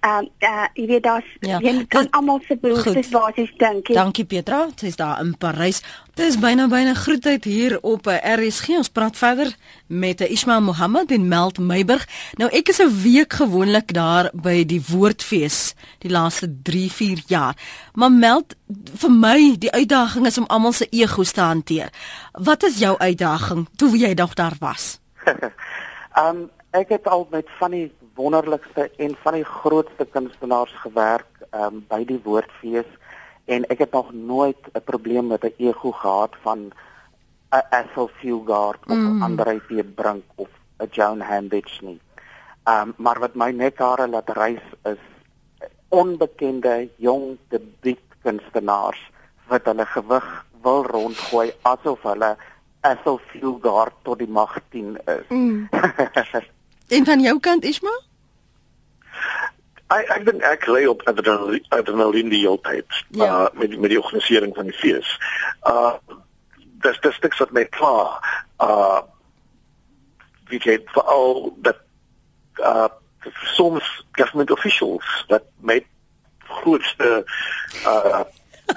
ehm 0.00 0.28
uh, 0.40 0.50
uh, 0.50 0.66
jy 0.74 0.86
weet 0.86 1.02
daar's 1.02 1.28
ja, 1.40 1.58
jy 1.62 1.84
kan 1.88 2.10
almal 2.10 2.40
se 2.46 2.56
behoeftes 2.60 3.08
basies 3.08 3.52
dink. 3.56 3.92
Dankie 3.94 4.24
Petra, 4.24 4.68
sy's 4.76 4.96
daar 4.96 5.20
in 5.20 5.36
Parys. 5.38 5.82
Dit 6.14 6.26
is 6.26 6.38
byna 6.38 6.66
byna 6.68 6.94
groetheid 6.94 7.44
hier 7.44 7.78
op 7.80 8.06
uh, 8.06 8.16
RSG. 8.36 8.76
Ons 8.82 8.90
praat 8.92 9.16
verder 9.16 9.54
met 9.86 10.20
Ismail 10.20 10.62
Mohammed 10.62 11.10
en 11.10 11.28
Meld 11.28 11.58
Meiburg. 11.58 12.04
Nou 12.36 12.50
ek 12.52 12.68
is 12.68 12.82
'n 12.82 13.02
week 13.02 13.32
gewoonlik 13.32 13.92
daar 13.92 14.30
by 14.32 14.64
die 14.64 14.82
Woordfees 14.88 15.74
die 15.98 16.10
laaste 16.10 16.48
3, 16.62 16.90
4 16.92 17.22
jaar. 17.26 17.56
Maar 17.94 18.12
Meld 18.12 18.56
vir 18.96 19.10
my 19.10 19.56
die 19.58 19.70
uitdaging 19.70 20.26
is 20.26 20.38
om 20.38 20.46
almal 20.46 20.72
se 20.72 20.86
egos 20.90 21.32
te 21.32 21.40
hanteer. 21.40 21.88
Wat 22.32 22.62
is 22.62 22.78
jou 22.78 22.98
uitdaging 22.98 23.68
toe 23.76 23.96
jy 23.98 24.12
nog 24.12 24.34
daar 24.34 24.56
was? 24.58 25.00
Um, 26.18 26.50
ek 26.70 26.88
het 26.88 27.08
al 27.08 27.26
met 27.30 27.48
van 27.58 27.70
die 27.70 27.92
wonderlikste 28.14 28.90
en 28.96 29.16
van 29.22 29.32
die 29.32 29.44
grootste 29.44 30.04
kunstenaars 30.04 30.72
gewerk 30.84 31.28
um, 31.56 31.84
by 31.88 32.02
die 32.04 32.20
Woordfees 32.24 32.88
en 33.48 33.64
ek 33.72 33.84
het 33.84 33.92
nog 33.96 34.12
nooit 34.12 34.60
'n 34.72 34.84
probleem 34.84 35.26
met 35.26 35.44
'n 35.44 35.54
ego 35.58 35.92
gehad 35.92 36.36
van 36.42 36.72
'n 37.52 37.64
Ethel 37.70 38.10
Fugard 38.20 38.80
of 38.88 38.96
mm. 38.96 39.22
Andre 39.22 39.60
P 39.60 39.94
Brink 39.94 40.24
of 40.34 40.48
'n 40.78 40.88
Joan 40.90 41.20
Handage 41.20 41.84
nie. 41.84 42.00
Um, 42.68 42.94
maar 42.96 43.18
wat 43.18 43.34
my 43.34 43.50
net 43.50 43.76
daar 43.76 44.08
laat 44.08 44.28
reis 44.28 44.64
is 44.84 45.02
onbekende 45.88 46.88
jong 46.96 47.38
debuut 47.48 48.04
kunstenaars 48.22 49.10
wat 49.48 49.64
hulle 49.64 49.86
gewig 49.86 50.46
wil 50.62 50.84
rondgooi 50.84 51.52
asof 51.62 52.02
hulle 52.02 52.36
Ethel 52.82 53.20
Fugard 53.30 53.94
tot 54.02 54.18
die 54.18 54.28
mag 54.28 54.58
10 54.70 54.96
is. 55.04 55.26
Mm. 55.28 55.68
en 56.96 57.04
van 57.04 57.20
jou 57.20 57.38
kant 57.40 57.64
Isma? 57.64 57.94
Ek 59.92 60.10
ek 60.16 60.24
dink 60.26 60.42
ek 60.48 60.66
lê 60.72 60.82
op 60.88 61.04
adrenaline 61.06 62.32
die 62.32 62.42
hele 62.42 62.58
tyd 62.64 62.98
ja. 63.18 63.28
uh, 63.28 63.48
met 63.58 63.76
met 63.78 63.92
die 63.92 64.00
organisering 64.00 64.54
van 64.56 64.70
die 64.70 64.78
fees. 64.80 65.08
Uh 65.68 65.94
dis 66.82 66.98
dis 67.04 67.18
niks 67.22 67.38
wat 67.38 67.52
my 67.54 67.64
klaar. 67.76 68.18
Uh 68.58 69.00
wie 70.50 70.60
het 70.64 70.88
veral 70.96 71.52
dat 71.68 71.78
uh 72.58 72.88
soms 73.54 73.86
government 74.18 74.50
officials 74.50 75.24
dat 75.28 75.44
met 75.60 75.84
grootste 76.62 77.24
uh 77.86 78.24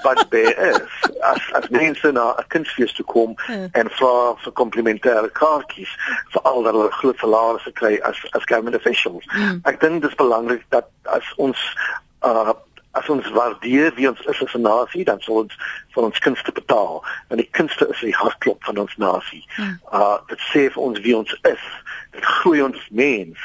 wat 0.02 0.26
daar 0.30 0.56
is 0.72 1.10
as 1.20 1.42
as 1.52 1.68
mense 1.68 2.12
na 2.12 2.34
'n 2.36 2.46
kunstfees 2.48 2.92
toe 2.92 3.04
kom 3.04 3.34
hmm. 3.46 3.68
en 3.72 3.90
vra 3.90 4.36
vir 4.42 4.52
komplementêre 4.52 5.30
kaartjies 5.32 5.92
vir 6.32 6.42
al 6.42 6.64
hulle 6.64 6.90
groot 6.90 7.18
salarisse 7.18 7.72
kry 7.72 7.98
as 8.02 8.18
as 8.30 8.44
government 8.44 8.76
officials. 8.76 9.24
Hmm. 9.28 9.60
Ek 9.64 9.80
dink 9.80 10.02
dit 10.02 10.10
is 10.10 10.16
belangrik 10.16 10.64
dat 10.68 10.88
as 11.02 11.32
ons 11.36 11.58
uh 12.22 12.48
as 12.48 12.56
as 12.96 13.08
ons 13.08 13.28
waardeer 13.30 13.92
wie 13.94 14.08
ons 14.08 14.20
is 14.20 14.42
as 14.42 14.54
'n 14.54 14.60
nasie, 14.60 15.04
dan 15.04 15.20
sal 15.20 15.34
ons 15.34 15.54
vir 15.94 16.02
ons 16.02 16.18
kunste 16.18 16.52
betaal. 16.52 17.04
En 17.28 17.36
die 17.36 17.48
kunste 17.50 17.88
is 17.88 18.00
die 18.00 18.16
hartklop 18.16 18.64
van 18.64 18.78
ons 18.78 18.96
nasie. 18.96 19.44
Hmm. 19.56 19.78
Uh 19.92 20.18
dit 20.28 20.40
sê 20.52 20.62
vir 20.72 20.82
ons 20.82 21.00
wie 21.00 21.16
ons 21.16 21.38
is. 21.42 21.64
Dit 22.10 22.24
groei 22.24 22.62
ons 22.62 22.88
mens. 22.90 23.38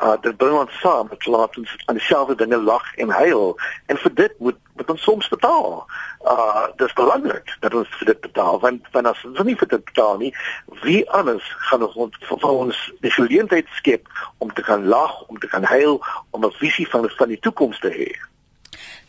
Uh 0.00 0.16
dit 0.20 0.36
bring 0.36 0.54
ons 0.56 0.78
saam, 0.80 1.08
dit 1.08 1.26
laat 1.26 1.56
ons 1.56 1.76
aan 1.84 1.94
dieselfde 1.94 2.34
dinge 2.34 2.56
lag 2.56 2.94
en 2.94 3.10
huil. 3.10 3.56
En 3.86 3.96
vir 3.96 4.14
dit 4.14 4.38
moet 4.38 4.58
moet 4.74 4.90
ons 4.90 5.02
soms 5.02 5.28
betaal. 5.28 5.86
Uh 6.24 6.66
dis 6.76 6.92
belangrik 6.92 7.56
dat 7.60 7.74
ons 7.74 7.88
vir 7.98 8.06
dit 8.06 8.20
betaal 8.20 8.60
want 8.60 8.88
want 8.92 9.06
as 9.06 9.24
ons 9.24 9.42
nie 9.44 9.56
vir 9.56 9.68
dit 9.68 9.84
betaal 9.84 10.18
nie, 10.18 10.32
wie 10.82 11.10
anders 11.10 11.54
gaan 11.68 11.86
ons 11.86 12.18
vir 12.28 12.48
ons 12.48 12.82
die 13.00 13.14
geleentheid 13.14 13.68
skep 13.76 14.08
om 14.38 14.52
te 14.52 14.62
kan 14.62 14.86
lag, 14.88 15.20
om 15.28 15.38
te 15.38 15.46
kan 15.46 15.64
huil, 15.64 16.00
om 16.30 16.44
'n 16.44 16.58
visie 16.62 16.88
van 16.88 17.10
van 17.16 17.28
die 17.28 17.40
toekoms 17.40 17.78
te 17.78 17.92
hê. 17.92 18.10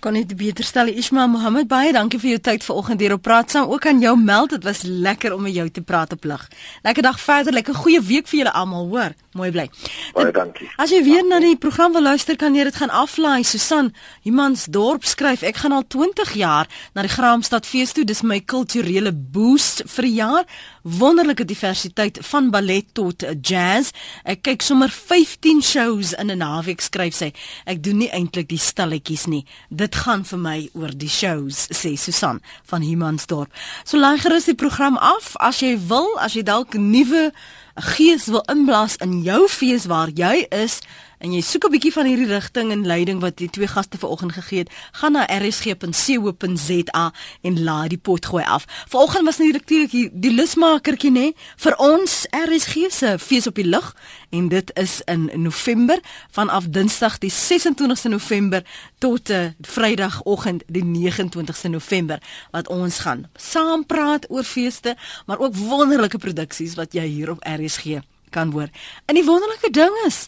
Kan 0.03 0.17
net 0.17 0.33
beter 0.35 0.65
stel 0.67 0.89
Ismail 0.91 1.29
Mohammed 1.31 1.69
baie 1.71 1.93
dankie 1.95 2.19
vir 2.19 2.33
jou 2.33 2.39
tyd 2.43 2.65
vanoggend 2.67 2.99
hier 2.99 3.13
op 3.15 3.21
Praat 3.23 3.53
saam. 3.53 3.69
Ook 3.71 3.85
aan 3.87 4.01
jou 4.03 4.11
meld, 4.19 4.49
dit 4.51 4.65
was 4.67 4.81
lekker 4.83 5.31
om 5.31 5.45
met 5.47 5.55
jou 5.55 5.63
te 5.71 5.79
praat 5.81 6.11
op 6.11 6.25
lig. 6.27 6.41
Lekker 6.83 7.05
dag 7.05 7.19
verder, 7.23 7.55
lekker 7.55 7.77
goeie 7.85 8.01
week 8.03 8.27
vir 8.27 8.41
julle 8.41 8.51
almal, 8.51 8.89
hoor. 8.91 9.15
Mooi 9.39 9.47
bly. 9.55 9.69
Baie 10.13 10.33
dankie. 10.35 10.67
As 10.75 10.91
jy 10.91 10.99
weer 11.05 11.23
na 11.23 11.39
die 11.39 11.55
program 11.55 11.95
wil 11.95 12.03
luister, 12.03 12.35
kan 12.35 12.51
jy 12.51 12.65
dit 12.67 12.75
gaan 12.81 12.91
aflaai. 12.91 13.45
Susan 13.47 13.93
Humansdorp 14.27 15.07
skryf: 15.07 15.41
Ek 15.47 15.63
gaan 15.63 15.71
al 15.71 15.87
20 15.87 16.35
jaar 16.35 16.67
na 16.93 17.07
die 17.07 17.13
Graamsstad 17.15 17.65
fees 17.65 17.95
toe. 17.95 18.03
Dis 18.03 18.25
my 18.27 18.41
kulturele 18.43 19.15
boost 19.15 19.85
vir 19.95 20.09
die 20.09 20.15
jaar. 20.19 20.43
Wonderlike 20.83 21.45
diversiteit 21.45 22.17
van 22.21 22.49
ballet 22.51 22.85
tot 22.91 23.23
jazz. 23.41 23.93
Ek 24.27 24.41
kyk 24.43 24.61
sommer 24.61 24.91
15 24.91 25.61
shows 25.63 26.11
in 26.13 26.31
'n 26.31 26.37
naweek, 26.37 26.81
skryf 26.81 27.15
sy. 27.15 27.31
Ek 27.65 27.83
doen 27.83 27.97
nie 27.97 28.09
eintlik 28.11 28.49
die 28.49 28.59
stalletjies 28.59 29.25
nie. 29.25 29.45
Dit 29.69 29.95
gaan 29.95 30.25
vir 30.25 30.39
my 30.39 30.69
oor 30.73 30.91
die 30.97 31.09
shows, 31.09 31.67
sê 31.71 31.97
Susan 31.97 32.41
van 32.63 32.81
Humansdorp. 32.81 33.49
So 33.85 33.97
laai 33.97 34.19
gerus 34.19 34.45
die 34.45 34.55
program 34.55 34.97
af 34.97 35.35
as 35.39 35.59
jy 35.59 35.77
wil, 35.87 36.19
as 36.19 36.33
jy 36.33 36.43
dalk 36.43 36.73
nuwe 36.73 37.31
gees 37.75 38.25
wil 38.25 38.43
inblaas 38.51 38.95
in 39.01 39.21
jou 39.23 39.47
fees 39.47 39.85
waar 39.85 40.09
jy 40.09 40.45
is 40.51 40.81
en 41.23 41.31
jy 41.31 41.41
soek 41.41 41.65
'n 41.65 41.71
bietjie 41.71 41.93
van 41.95 42.05
hierdie 42.05 42.27
rigting 42.27 42.71
en 42.71 42.85
leiding 42.85 43.21
wat 43.21 43.37
die 43.37 43.49
twee 43.49 43.67
gaste 43.67 43.97
vanoggend 43.97 44.33
gegee 44.33 44.59
het, 44.59 44.71
gaan 44.91 45.11
na 45.11 45.23
rsg.co.za 45.25 47.05
en 47.41 47.63
laai 47.63 47.87
die 47.87 47.97
pot 47.97 48.25
gooi 48.25 48.43
af. 48.43 48.65
Vanoggend 48.87 49.25
was 49.25 49.37
natuurlik 49.37 49.67
die, 49.67 50.09
die 50.13 50.33
lusmakertjie 50.33 51.11
nê 51.11 51.31
vir 51.55 51.75
ons 51.77 52.27
RSG 52.31 52.91
se 52.91 53.15
fees 53.19 53.47
op 53.47 53.55
die 53.55 53.67
lug 53.67 53.95
en 54.29 54.49
dit 54.49 54.71
is 54.75 55.01
in 55.05 55.29
November 55.33 55.99
vanaf 56.31 56.67
Dinsdag 56.67 57.17
die 57.17 57.31
26ste 57.31 58.09
November 58.09 58.63
tot 58.99 59.29
uh, 59.29 59.45
Vrydagoggend 59.61 60.63
die 60.67 60.83
29ste 60.83 61.69
November 61.69 62.19
wat 62.51 62.67
ons 62.67 62.99
gaan 62.99 63.29
saam 63.35 63.85
praat 63.85 64.25
oor 64.29 64.43
feeste, 64.43 64.97
maar 65.25 65.39
ook 65.39 65.55
wonderlike 65.55 66.17
produksies 66.17 66.75
wat 66.75 66.93
jy 66.93 67.07
hier 67.07 67.31
op 67.31 67.47
RSG 67.47 68.03
kan 68.29 68.51
hoor. 68.51 68.67
En 69.05 69.15
die 69.15 69.25
wonderlike 69.25 69.69
ding 69.69 70.03
is 70.05 70.27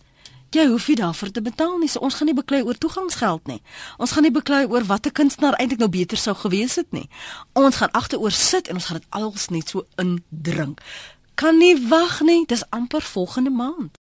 jy 0.56 0.66
hoef 0.72 0.88
nie 0.88 0.98
daarvoor 1.00 1.32
te 1.32 1.42
betaal 1.44 1.78
nie. 1.82 1.90
So 1.92 2.04
ons 2.06 2.18
gaan 2.20 2.30
nie 2.30 2.38
beklei 2.38 2.62
oor 2.64 2.78
toegangsgeld 2.80 3.48
nie. 3.52 3.62
Ons 4.02 4.16
gaan 4.16 4.26
nie 4.28 4.34
beklei 4.36 4.64
oor 4.66 4.88
watter 4.88 5.12
kunstenaar 5.12 5.58
eintlik 5.60 5.84
nou 5.84 5.90
beter 5.92 6.20
sou 6.20 6.36
gewees 6.46 6.78
het 6.80 6.92
nie. 6.96 7.10
Ons 7.54 7.82
gaan 7.82 7.92
agteroor 7.92 8.36
sit 8.36 8.72
en 8.72 8.80
ons 8.80 8.88
gaan 8.90 9.02
dit 9.02 9.10
alles 9.20 9.50
net 9.54 9.76
so 9.76 9.86
indrink. 10.02 10.82
Kan 11.36 11.60
nie 11.60 11.76
wag 11.90 12.22
nie. 12.24 12.46
Dis 12.48 12.64
amper 12.72 13.04
volgende 13.04 13.52
maand. 13.52 14.00